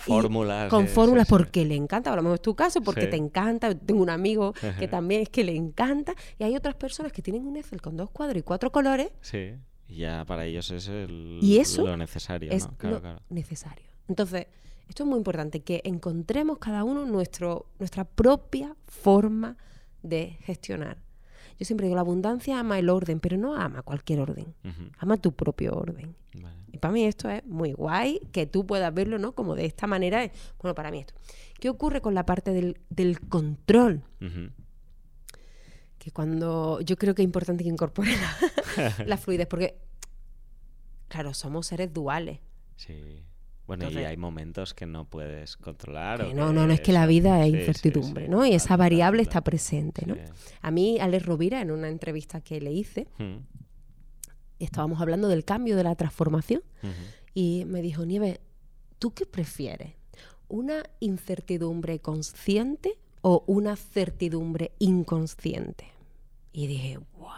fórmulas. 0.00 0.68
Con 0.68 0.88
fórmulas 0.88 1.28
porque 1.28 1.64
le 1.64 1.76
encanta, 1.76 2.12
a 2.12 2.16
lo 2.16 2.22
mejor 2.22 2.34
es 2.34 2.42
tu 2.42 2.56
caso, 2.56 2.80
porque 2.80 3.06
te 3.06 3.16
encanta. 3.16 3.72
Tengo 3.76 4.02
un 4.02 4.10
amigo 4.10 4.52
que 4.78 4.88
también 4.88 5.22
es 5.22 5.28
que 5.28 5.44
le 5.44 5.54
encanta. 5.54 6.14
Y 6.36 6.42
hay 6.42 6.56
otras 6.56 6.74
personas 6.74 7.12
que 7.12 7.22
tienen 7.22 7.46
un 7.46 7.56
Excel 7.56 7.80
con 7.80 7.96
dos 7.96 8.10
cuadros 8.10 8.38
y 8.38 8.42
cuatro 8.42 8.72
colores. 8.72 9.10
Sí, 9.20 9.54
ya 9.88 10.24
para 10.26 10.46
ellos 10.46 10.70
es 10.72 10.88
el, 10.88 11.38
¿Y 11.40 11.58
eso 11.58 11.86
lo 11.86 11.96
necesario. 11.96 12.50
Es 12.50 12.68
lo 12.80 13.00
necesario. 13.30 13.86
Entonces, 14.08 14.46
esto 14.88 15.04
es 15.04 15.08
muy 15.08 15.18
importante, 15.18 15.60
que 15.60 15.80
encontremos 15.84 16.58
cada 16.58 16.82
uno 16.82 17.06
nuestro, 17.06 17.66
nuestra 17.78 18.04
propia 18.04 18.74
forma 18.86 19.56
de 20.02 20.38
gestionar. 20.42 20.98
Yo 21.58 21.64
siempre 21.64 21.86
digo, 21.86 21.96
la 21.96 22.02
abundancia 22.02 22.58
ama 22.58 22.78
el 22.78 22.88
orden, 22.88 23.18
pero 23.18 23.36
no 23.36 23.56
ama 23.56 23.82
cualquier 23.82 24.20
orden. 24.20 24.54
Ama 24.98 25.16
tu 25.16 25.32
propio 25.32 25.74
orden. 25.74 26.14
Y 26.72 26.78
para 26.78 26.92
mí 26.92 27.04
esto 27.04 27.28
es 27.28 27.44
muy 27.44 27.72
guay, 27.72 28.20
que 28.30 28.46
tú 28.46 28.66
puedas 28.66 28.92
verlo, 28.94 29.18
¿no? 29.18 29.32
Como 29.32 29.56
de 29.56 29.64
esta 29.64 29.86
manera. 29.86 30.30
Bueno, 30.60 30.74
para 30.74 30.90
mí 30.90 31.00
esto. 31.00 31.14
¿Qué 31.58 31.68
ocurre 31.68 32.00
con 32.00 32.14
la 32.14 32.24
parte 32.24 32.52
del, 32.52 33.20
control? 33.28 34.04
Que 35.98 36.12
cuando 36.12 36.80
yo 36.80 36.96
creo 36.96 37.14
que 37.14 37.22
es 37.22 37.24
importante 37.24 37.64
que 37.64 37.70
incorpore 37.70 38.12
la, 39.04 39.16
fluidez, 39.18 39.48
porque, 39.48 39.78
claro, 41.08 41.34
somos 41.34 41.66
seres 41.66 41.92
duales. 41.92 42.38
Sí. 42.76 43.24
Bueno, 43.68 43.90
y 43.90 43.98
hay 43.98 44.16
momentos 44.16 44.72
que 44.72 44.86
no 44.86 45.04
puedes 45.04 45.58
controlar. 45.58 46.34
no, 46.34 46.54
no, 46.54 46.66
no, 46.66 46.72
es 46.72 46.80
que 46.80 46.90
la 46.90 47.04
vida 47.04 47.44
es 47.44 47.52
incertidumbre, 47.52 48.26
¿no? 48.26 48.46
Y 48.46 48.54
esa 48.54 48.78
variable 48.78 49.20
está 49.20 49.42
presente, 49.42 50.06
¿no? 50.06 50.16
A 50.62 50.70
mí, 50.70 50.98
Alex 50.98 51.26
Rovira, 51.26 51.60
en 51.60 51.70
una 51.70 51.88
entrevista 51.88 52.40
que 52.40 52.62
le 52.62 52.72
hice, 52.72 53.08
estábamos 54.58 55.02
hablando 55.02 55.28
del 55.28 55.44
cambio, 55.44 55.76
de 55.76 55.84
la 55.84 55.94
transformación, 55.96 56.62
y 57.34 57.64
me 57.66 57.82
dijo, 57.82 58.06
Nieve, 58.06 58.40
¿tú 58.98 59.12
qué 59.12 59.26
prefieres? 59.26 59.92
¿Una 60.48 60.84
incertidumbre 60.98 62.00
consciente 62.00 62.98
o 63.20 63.44
una 63.46 63.76
certidumbre 63.76 64.72
inconsciente? 64.78 65.92
Y 66.54 66.68
dije, 66.68 66.98
wow. 67.18 67.28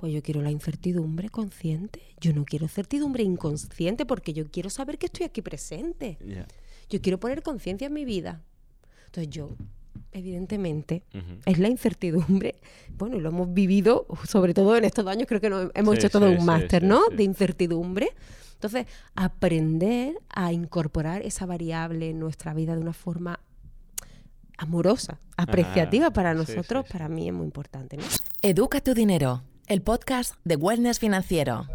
Pues 0.00 0.14
yo 0.14 0.22
quiero 0.22 0.40
la 0.40 0.50
incertidumbre 0.50 1.28
consciente. 1.28 2.00
Yo 2.22 2.32
no 2.32 2.46
quiero 2.46 2.68
certidumbre 2.68 3.22
inconsciente 3.22 4.06
porque 4.06 4.32
yo 4.32 4.50
quiero 4.50 4.70
saber 4.70 4.96
que 4.96 5.04
estoy 5.04 5.26
aquí 5.26 5.42
presente. 5.42 6.16
Yo 6.88 7.02
quiero 7.02 7.20
poner 7.20 7.42
conciencia 7.42 7.86
en 7.86 7.92
mi 7.92 8.06
vida. 8.06 8.40
Entonces 9.04 9.28
yo, 9.28 9.50
evidentemente, 10.12 11.02
es 11.44 11.58
la 11.58 11.68
incertidumbre. 11.68 12.54
Bueno, 12.96 13.18
y 13.18 13.20
lo 13.20 13.28
hemos 13.28 13.52
vivido, 13.52 14.06
sobre 14.26 14.54
todo 14.54 14.74
en 14.74 14.86
estos 14.86 15.06
años, 15.06 15.26
creo 15.28 15.38
que 15.38 15.70
hemos 15.74 15.98
hecho 15.98 16.08
todo 16.08 16.30
un 16.30 16.46
máster, 16.46 16.82
¿no? 16.82 17.10
De 17.10 17.22
incertidumbre. 17.22 18.08
Entonces, 18.54 18.86
aprender 19.14 20.14
a 20.30 20.50
incorporar 20.54 21.20
esa 21.20 21.44
variable 21.44 22.08
en 22.08 22.18
nuestra 22.20 22.54
vida 22.54 22.74
de 22.74 22.80
una 22.80 22.94
forma 22.94 23.38
amorosa, 24.56 25.20
apreciativa 25.36 26.10
para 26.10 26.32
nosotros, 26.32 26.86
para 26.90 27.10
mí 27.10 27.28
es 27.28 27.34
muy 27.34 27.44
importante. 27.44 27.98
¿no? 27.98 28.02
Educa 28.40 28.80
tu 28.80 28.94
dinero 28.94 29.42
el 29.70 29.82
podcast 29.82 30.34
de 30.42 30.56
Wellness 30.56 30.98
Financiero. 30.98 31.68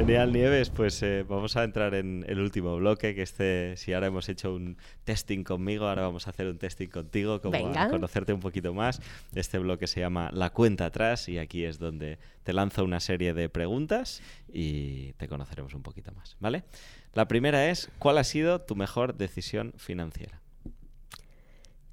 Genial, 0.00 0.32
Nieves. 0.32 0.70
Pues 0.70 1.02
eh, 1.02 1.26
vamos 1.28 1.58
a 1.58 1.62
entrar 1.62 1.92
en 1.94 2.24
el 2.26 2.40
último 2.40 2.74
bloque, 2.76 3.14
que 3.14 3.20
este, 3.20 3.76
si 3.76 3.92
ahora 3.92 4.06
hemos 4.06 4.30
hecho 4.30 4.54
un 4.54 4.78
testing 5.04 5.44
conmigo, 5.44 5.86
ahora 5.86 6.00
vamos 6.00 6.26
a 6.26 6.30
hacer 6.30 6.46
un 6.46 6.56
testing 6.56 6.88
contigo, 6.88 7.42
como 7.42 7.58
a 7.58 7.88
conocerte 7.90 8.32
un 8.32 8.40
poquito 8.40 8.72
más. 8.72 9.02
Este 9.34 9.58
bloque 9.58 9.86
se 9.86 10.00
llama 10.00 10.30
La 10.32 10.54
cuenta 10.54 10.86
atrás 10.86 11.28
y 11.28 11.36
aquí 11.36 11.64
es 11.64 11.78
donde 11.78 12.18
te 12.44 12.54
lanzo 12.54 12.82
una 12.82 12.98
serie 12.98 13.34
de 13.34 13.50
preguntas 13.50 14.22
y 14.50 15.12
te 15.18 15.28
conoceremos 15.28 15.74
un 15.74 15.82
poquito 15.82 16.12
más, 16.12 16.38
¿vale? 16.40 16.64
La 17.12 17.28
primera 17.28 17.68
es, 17.68 17.90
¿cuál 17.98 18.16
ha 18.16 18.24
sido 18.24 18.62
tu 18.62 18.76
mejor 18.76 19.16
decisión 19.16 19.74
financiera? 19.76 20.40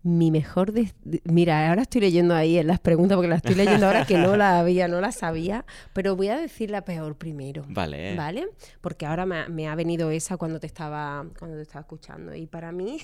Mi 0.04 0.32
mejor... 0.32 0.74
Mira, 1.26 1.70
ahora 1.70 1.82
estoy 1.82 2.02
leyendo 2.02 2.34
ahí 2.36 2.58
en 2.58 2.68
las 2.68 2.80
preguntas 2.80 3.16
porque 3.16 3.28
las 3.28 3.38
estoy 3.38 3.56
leyendo 3.56 3.88
ahora 3.88 4.06
que 4.06 4.18
no 4.18 4.38
la 4.38 4.60
había, 4.60 4.88
no 4.88 5.02
la 5.02 5.12
sabía, 5.12 5.66
pero 5.93 6.16
voy 6.16 6.30
a 6.30 6.38
decir 6.38 6.72
la 6.72 6.84
peor 6.86 7.18
primero. 7.18 7.64
Vale. 7.68 8.16
¿Vale? 8.16 8.48
Porque 8.82 9.06
ahora 9.06 9.26
me, 9.26 9.68
ha 9.68 9.76
venido 9.76 10.12
esa 10.12 10.38
cuando 10.38 10.60
te 10.60 10.68
estaba 10.68 11.26
cuando 11.38 11.58
te 11.58 11.64
estaba 11.64 11.82
escuchando 11.82 12.34
y 12.36 12.48
para 12.48 12.72
mí 12.72 13.00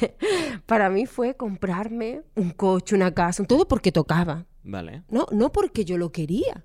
para 0.66 0.88
mí 0.90 1.06
fue 1.06 1.34
comprarme 1.34 2.22
un 2.34 2.50
coche, 2.50 2.94
una 2.94 3.12
casa, 3.12 3.44
todo 3.44 3.66
porque 3.66 3.92
tocaba. 3.92 4.46
Vale. 4.62 5.02
No, 5.08 5.26
no 5.32 5.52
porque 5.52 5.84
yo 5.84 5.98
lo 5.98 6.12
quería 6.12 6.64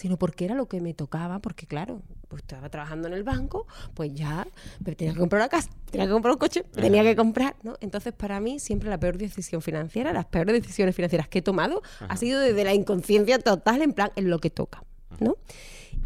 sino 0.00 0.16
porque 0.16 0.46
era 0.46 0.54
lo 0.54 0.66
que 0.66 0.80
me 0.80 0.94
tocaba, 0.94 1.40
porque 1.40 1.66
claro, 1.66 2.00
pues 2.28 2.42
estaba 2.42 2.70
trabajando 2.70 3.06
en 3.06 3.12
el 3.12 3.22
banco, 3.22 3.66
pues 3.92 4.14
ya 4.14 4.46
tenía 4.82 5.12
que 5.12 5.18
comprar 5.18 5.42
una 5.42 5.50
casa, 5.50 5.68
tenía 5.90 6.06
que 6.06 6.12
comprar 6.12 6.32
un 6.32 6.38
coche, 6.38 6.64
tenía 6.72 7.02
que 7.02 7.14
comprar, 7.14 7.54
¿no? 7.62 7.76
Entonces, 7.82 8.14
para 8.14 8.40
mí, 8.40 8.58
siempre 8.60 8.88
la 8.88 8.98
peor 8.98 9.18
decisión 9.18 9.60
financiera, 9.60 10.14
las 10.14 10.24
peores 10.24 10.54
decisiones 10.54 10.96
financieras 10.96 11.28
que 11.28 11.40
he 11.40 11.42
tomado, 11.42 11.82
ha 12.08 12.16
sido 12.16 12.40
desde 12.40 12.64
la 12.64 12.72
inconsciencia 12.72 13.38
total, 13.40 13.82
en 13.82 13.92
plan, 13.92 14.10
en 14.16 14.30
lo 14.30 14.38
que 14.38 14.48
toca, 14.48 14.84
¿no? 15.18 15.36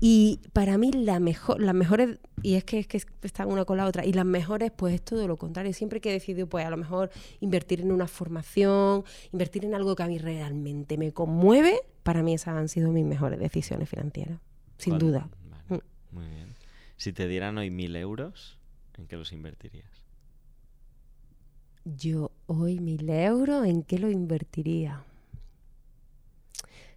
Y 0.01 0.41
para 0.53 0.79
mí 0.79 0.93
la 0.93 1.21
mejor, 1.21 1.61
las 1.61 1.75
mejores, 1.75 2.19
y 2.43 2.55
es 2.55 2.65
que, 2.65 2.79
es 2.79 2.87
que 2.87 3.03
están 3.23 3.49
una 3.49 3.65
con 3.65 3.77
la 3.77 3.87
otra, 3.87 4.05
y 4.05 4.13
las 4.13 4.25
mejores 4.25 4.71
pues 4.71 4.95
es 4.95 5.03
todo 5.03 5.27
lo 5.27 5.37
contrario. 5.37 5.73
Siempre 5.73 6.01
que 6.01 6.11
he 6.11 6.13
decidido 6.13 6.49
pues 6.49 6.67
a 6.67 6.71
lo 6.71 6.77
mejor 6.77 7.11
invertir 7.41 7.81
en 7.81 7.93
una 7.93 8.07
formación, 8.07 9.05
invertir 9.33 9.65
en 9.65 9.75
algo 9.75 9.97
que 9.97 10.03
a 10.03 10.07
mí 10.07 10.19
realmente 10.19 10.99
me 10.99 11.13
conmueve, 11.13 11.81
para 12.03 12.23
mí 12.23 12.35
esas 12.35 12.57
han 12.57 12.69
sido 12.69 12.91
mis 12.91 13.05
mejores 13.05 13.39
decisiones 13.39 13.89
financieras, 13.89 14.41
sin 14.79 14.99
duda. 14.99 15.29
Mm. 15.69 15.77
Muy 16.13 16.27
bien. 16.27 16.55
Si 16.97 17.13
te 17.13 17.27
dieran 17.27 17.59
hoy 17.59 17.71
mil 17.71 17.97
euros, 17.97 18.59
¿en 18.97 19.07
qué 19.07 19.17
los 19.17 19.33
invertirías? 19.33 20.05
Yo 21.85 22.31
hoy 22.47 22.81
mil 22.81 23.09
euros, 23.11 23.67
¿en 23.67 23.83
qué 23.83 23.99
lo 23.99 24.11
invertiría? 24.11 25.05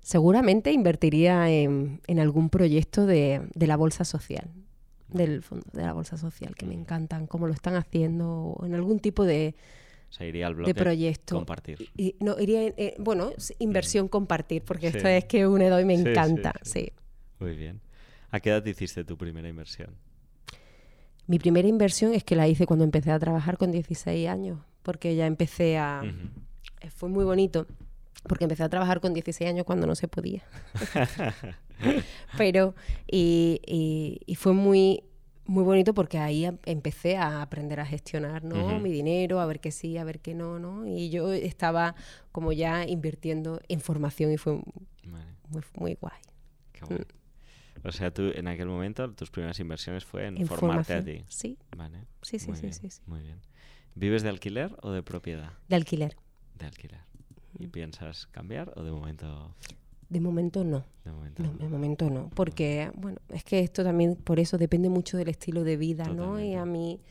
Seguramente 0.08 0.72
invertiría 0.72 1.50
en, 1.50 2.00
algún 2.18 2.50
proyecto 2.50 3.06
de, 3.06 3.42
la 3.56 3.76
bolsa 3.76 4.06
social, 4.06 4.50
del 5.10 5.44
fondo 5.44 5.66
de 5.74 5.82
la 5.82 5.92
bolsa 5.92 6.16
social, 6.16 6.56
que 6.56 6.66
me 6.66 6.76
encantan, 6.76 7.28
cómo 7.28 7.46
lo 7.46 7.52
están 7.52 7.76
haciendo, 7.76 8.30
o 8.32 8.66
en 8.66 8.74
algún 8.74 9.02
tipo 9.02 9.26
de, 9.26 9.54
iría 10.22 10.48
al 10.48 10.56
bloque 10.56 10.74
de 10.74 10.82
proyecto. 10.82 11.36
Compartir. 11.36 11.90
Y, 11.98 12.16
no, 12.22 12.40
iría, 12.40 12.68
eh, 12.78 12.96
bueno, 13.00 13.34
inversión 13.60 14.08
compartir, 14.08 14.64
porque 14.64 14.88
esto 14.88 15.10
es 15.10 15.26
que 15.26 15.46
une 15.46 15.68
doy 15.68 15.84
me 15.84 15.96
encanta, 15.96 16.54
sí, 16.62 16.94
Muy 17.40 17.58
bien. 17.58 17.82
¿A 18.32 18.40
qué 18.40 18.52
edad 18.52 18.66
hiciste 18.66 19.04
tu 19.04 19.18
primera 19.18 19.50
inversión? 19.50 19.90
Mi 21.26 21.38
primera 21.38 21.68
inversión 21.68 22.14
es 22.14 22.24
que 22.24 22.38
la 22.38 22.48
hice 22.48 22.66
cuando 22.66 22.86
empecé 22.86 23.12
a 23.12 23.20
trabajar 23.20 23.58
con 23.58 23.74
16 23.74 24.30
años, 24.30 24.60
porque 24.84 25.18
ya 25.18 25.26
empecé 25.26 25.78
a... 25.78 26.02
Fue 26.96 27.10
muy 27.10 27.26
bonito 27.26 27.68
porque 28.24 28.46
empecé 28.46 28.64
a 28.64 28.70
trabajar 28.70 29.00
con 29.00 29.14
16 29.14 29.50
años 29.50 29.66
cuando 29.66 29.88
no 29.88 29.96
se 29.96 30.08
podía. 30.08 30.44
Pero, 32.38 32.76
y, 33.10 33.62
y, 34.26 34.36
fue 34.36 34.54
muy, 34.54 35.04
muy 35.46 35.64
bonito 35.64 35.94
porque 35.94 36.18
ahí 36.18 36.46
em, 36.46 36.58
empecé 36.66 37.18
a 37.18 37.42
aprender 37.42 37.80
a 37.80 37.86
gestionar 37.86 38.44
¿no? 38.44 38.80
mi 38.80 38.92
dinero, 38.92 39.40
a 39.40 39.46
ver 39.46 39.60
qué 39.60 39.72
sí, 39.72 39.98
a 39.98 40.04
ver 40.04 40.20
qué 40.20 40.34
no, 40.34 40.60
¿no? 40.60 40.88
Y 40.88 41.10
yo 41.10 41.32
estaba 41.32 41.96
como 42.32 42.52
ya 42.52 42.86
invirtiendo 42.86 43.62
en 43.68 43.80
formación 43.80 44.32
y 44.32 44.38
fue 44.38 44.54
muy, 45.04 45.62
muy 45.76 45.96
guay. 45.96 46.20
Mm. 46.90 47.88
O 47.88 47.92
sea, 47.92 48.12
tú 48.12 48.32
en 48.34 48.48
aquel 48.48 48.68
momento 48.68 49.10
tus 49.14 49.30
primeras 49.30 49.60
inversiones 49.60 50.04
fue 50.04 50.26
en, 50.26 50.46
formarte 50.48 50.94
a 50.94 51.04
ti. 51.04 51.24
Sí. 51.30 51.58
Vale. 51.76 52.06
Sí, 52.22 52.40
sí, 52.40 52.52
sí, 52.56 52.74
sí, 52.74 52.90
Muy 53.06 53.22
bien. 53.22 53.40
¿Vives 53.96 54.24
de 54.24 54.30
alquiler 54.30 54.76
o 54.82 54.92
de 54.92 55.04
propiedad? 55.04 55.54
De 55.68 55.76
alquiler. 55.76 56.18
De 56.56 56.66
alquiler. 56.66 57.00
¿Y 57.60 57.68
piensas 57.68 58.28
cambiar 58.28 58.74
o 58.76 58.84
de 58.84 58.92
momento...? 58.92 59.54
De 60.10 60.22
momento 60.22 60.64
no. 60.64 60.86
De 61.04 61.12
momento 61.12 61.44
no, 61.44 61.54
de 61.54 61.68
momento 61.68 62.10
no. 62.10 62.30
Porque, 62.34 62.92
bueno, 62.96 63.20
es 63.30 63.44
que 63.44 63.60
esto 63.60 63.84
también, 63.84 64.16
por 64.16 64.40
eso 64.40 64.58
depende 64.58 64.90
mucho 64.90 65.18
del 65.18 65.28
estilo 65.28 65.64
de 65.64 65.76
vida, 65.76 66.06
¿no? 66.06 66.40
Y 66.40 66.54
a 66.54 66.64
mí 66.64 67.02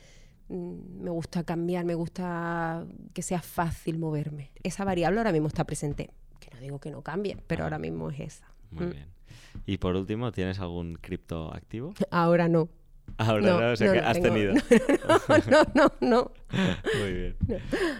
mm, 0.48 1.02
me 1.02 1.10
gusta 1.10 1.44
cambiar, 1.44 1.84
me 1.84 1.94
gusta 1.94 2.86
que 3.12 3.20
sea 3.20 3.42
fácil 3.42 3.98
moverme. 3.98 4.50
Esa 4.62 4.84
variable 4.84 5.18
ahora 5.18 5.32
mismo 5.32 5.48
está 5.48 5.64
presente. 5.64 6.10
Que 6.40 6.48
no 6.54 6.60
digo 6.60 6.78
que 6.78 6.90
no 6.90 7.02
cambie, 7.02 7.36
pero 7.46 7.64
ahora 7.64 7.78
mismo 7.78 8.10
es 8.10 8.20
esa. 8.20 8.46
Muy 8.70 8.86
mm. 8.86 8.90
bien. 8.90 9.06
Y 9.66 9.76
por 9.76 9.94
último, 9.94 10.32
¿tienes 10.32 10.58
algún 10.60 10.94
cripto 10.94 11.52
activo? 11.52 11.92
Ahora 12.10 12.48
no. 12.48 12.70
Ahora 13.18 13.60
no, 13.60 13.72
o 13.72 13.76
sea 13.76 13.92
que 13.92 13.98
has 13.98 14.20
tenido. 14.20 14.54
No, 15.50 15.62
no, 15.74 15.92
no, 16.00 16.32
Muy 17.00 17.12
bien. 17.12 17.36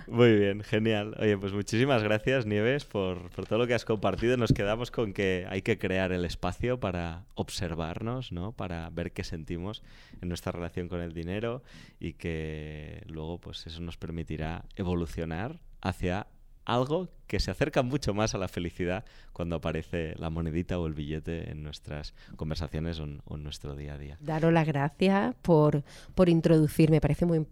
Muy 0.06 0.36
bien, 0.36 0.62
genial. 0.62 1.16
Oye, 1.18 1.36
pues 1.38 1.52
muchísimas 1.52 2.02
gracias, 2.02 2.46
Nieves, 2.46 2.84
por, 2.84 3.30
por, 3.30 3.46
todo 3.46 3.58
lo 3.58 3.66
que 3.66 3.74
has 3.74 3.84
compartido. 3.84 4.36
Nos 4.36 4.52
quedamos 4.52 4.90
con 4.90 5.12
que 5.12 5.46
hay 5.48 5.62
que 5.62 5.78
crear 5.78 6.12
el 6.12 6.24
espacio 6.24 6.80
para 6.80 7.24
observarnos, 7.34 8.32
¿no? 8.32 8.52
Para 8.52 8.90
ver 8.90 9.12
qué 9.12 9.24
sentimos 9.24 9.82
en 10.20 10.28
nuestra 10.28 10.52
relación 10.52 10.88
con 10.88 11.00
el 11.00 11.12
dinero 11.12 11.62
y 11.98 12.14
que 12.14 13.02
luego, 13.06 13.38
pues 13.38 13.66
eso 13.66 13.80
nos 13.80 13.96
permitirá 13.96 14.64
evolucionar 14.76 15.60
hacia 15.80 16.26
algo 16.66 17.08
que 17.26 17.40
se 17.40 17.50
acerca 17.50 17.82
mucho 17.82 18.12
más 18.12 18.34
a 18.34 18.38
la 18.38 18.48
felicidad 18.48 19.04
cuando 19.32 19.56
aparece 19.56 20.14
la 20.18 20.30
monedita 20.30 20.78
o 20.78 20.86
el 20.86 20.94
billete 20.94 21.50
en 21.50 21.62
nuestras 21.62 22.12
conversaciones 22.36 23.00
o 23.00 23.04
en, 23.04 23.22
nuestro 23.42 23.74
día 23.74 23.94
a 23.94 23.98
día. 23.98 24.18
Daros 24.20 24.52
las 24.52 24.66
gracias 24.66 25.34
por, 25.42 25.84
por 26.14 26.28
introducir, 26.28 26.90
me 26.90 27.00
parece 27.00 27.24
muy, 27.24 27.46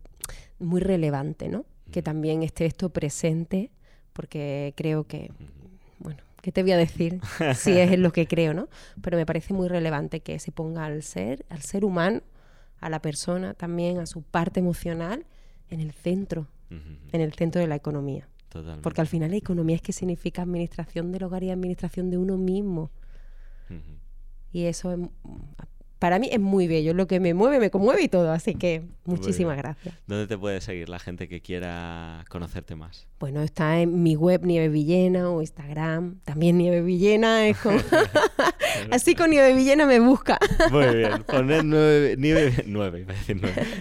muy 0.59 0.81
relevante, 0.81 1.49
¿no? 1.49 1.65
Que 1.91 2.03
también 2.03 2.43
esté 2.43 2.67
esto 2.67 2.91
presente, 2.91 3.71
porque 4.13 4.75
creo 4.77 5.05
que, 5.05 5.33
bueno, 5.99 6.23
¿qué 6.43 6.53
te 6.53 6.63
voy 6.63 6.73
a 6.73 6.77
decir? 6.77 7.21
si 7.55 7.79
es 7.79 7.93
en 7.93 8.03
lo 8.03 8.13
que 8.13 8.27
creo, 8.27 8.53
¿no? 8.53 8.69
Pero 9.01 9.17
me 9.17 9.27
parece 9.27 9.55
muy 9.55 9.69
relevante 9.69 10.21
que 10.21 10.39
se 10.39 10.53
ponga 10.53 10.85
al 10.85 11.03
ser, 11.03 11.47
al 11.49 11.63
ser 11.63 11.85
humano, 11.85 12.21
a 12.81 12.91
la 12.91 13.01
persona 13.01 13.55
también, 13.55 13.99
a 13.99 14.07
su 14.07 14.23
parte 14.23 14.61
emocional, 14.61 15.25
en 15.71 15.81
el 15.81 15.93
centro, 15.93 16.49
en 16.71 17.21
el 17.21 17.33
centro 17.33 17.61
de 17.61 17.69
la 17.69 17.77
economía. 17.77 18.29
Porque 18.83 19.01
al 19.01 19.07
final 19.07 19.31
la 19.31 19.37
economía 19.37 19.77
es 19.77 19.83
que 19.83 19.93
significa 19.93 20.43
administración 20.43 21.13
del 21.13 21.25
hogar 21.25 21.43
y 21.43 21.51
administración 21.51 22.11
de 22.11 22.19
uno 22.19 22.37
mismo. 22.37 22.91
Y 24.53 24.65
eso 24.65 24.93
es, 24.93 25.01
para 26.05 26.19
mí 26.19 26.29
es 26.31 26.39
muy 26.39 26.69
bello, 26.69 26.93
lo 26.93 27.07
que 27.07 27.19
me 27.19 27.33
mueve, 27.33 27.59
me 27.59 27.71
conmueve 27.71 28.03
y 28.03 28.09
todo, 28.09 28.31
así 28.31 28.55
que 28.57 28.83
muchísimas 29.07 29.57
gracias. 29.57 29.95
¿Dónde 30.07 30.27
te 30.27 30.37
puede 30.37 30.61
seguir 30.61 30.91
la 30.91 30.99
gente 30.99 31.29
que 31.29 31.41
quiera 31.41 32.27
conocerte 32.29 32.77
más? 32.77 33.07
Bueno, 33.19 33.41
está 33.41 33.81
en 33.81 34.03
mi 34.03 34.15
web 34.15 34.45
Nieve 34.45 34.69
Villena 34.69 35.31
o 35.31 35.41
Instagram, 35.41 36.21
también 36.25 36.59
Nieve 36.59 36.83
Villena, 36.83 37.47
es 37.49 37.57
así 38.91 39.15
con 39.15 39.31
Nieve 39.31 39.55
Villena 39.55 39.87
me 39.87 39.99
busca. 39.99 40.39
Muy 40.71 40.95
bien, 40.95 41.23
poned 41.27 41.63
nueve, 41.63 42.17
nieve, 42.19 42.65
nueve, 42.67 43.07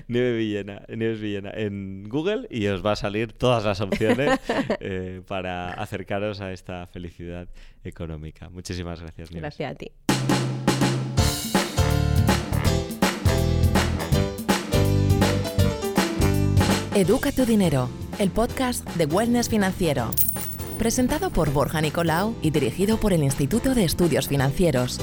Nieve 0.07 0.37
Villena, 0.37 0.81
Nieves 0.87 1.19
Villena 1.19 1.51
en 1.53 2.07
Google 2.07 2.47
y 2.49 2.67
os 2.67 2.85
va 2.85 2.93
a 2.93 2.95
salir 2.95 3.33
todas 3.33 3.65
las 3.65 3.81
opciones 3.81 4.39
eh, 4.79 5.21
para 5.27 5.73
acercaros 5.73 6.39
a 6.39 6.53
esta 6.53 6.87
felicidad 6.87 7.49
económica. 7.83 8.47
Muchísimas 8.47 9.01
gracias, 9.01 9.29
Nieves. 9.29 9.41
Gracias 9.41 9.73
a 9.73 9.75
ti. 9.75 9.91
Educa 16.95 17.31
tu 17.31 17.43
dinero, 17.43 17.89
el 18.19 18.29
podcast 18.29 18.87
de 18.91 19.07
Wellness 19.07 19.49
Financiero. 19.49 20.11
Presentado 20.77 21.31
por 21.31 21.51
Borja 21.51 21.81
Nicolau 21.81 22.35
y 22.43 22.51
dirigido 22.51 22.97
por 22.97 23.13
el 23.13 23.23
Instituto 23.23 23.73
de 23.73 23.83
Estudios 23.83 24.27
Financieros. 24.27 24.99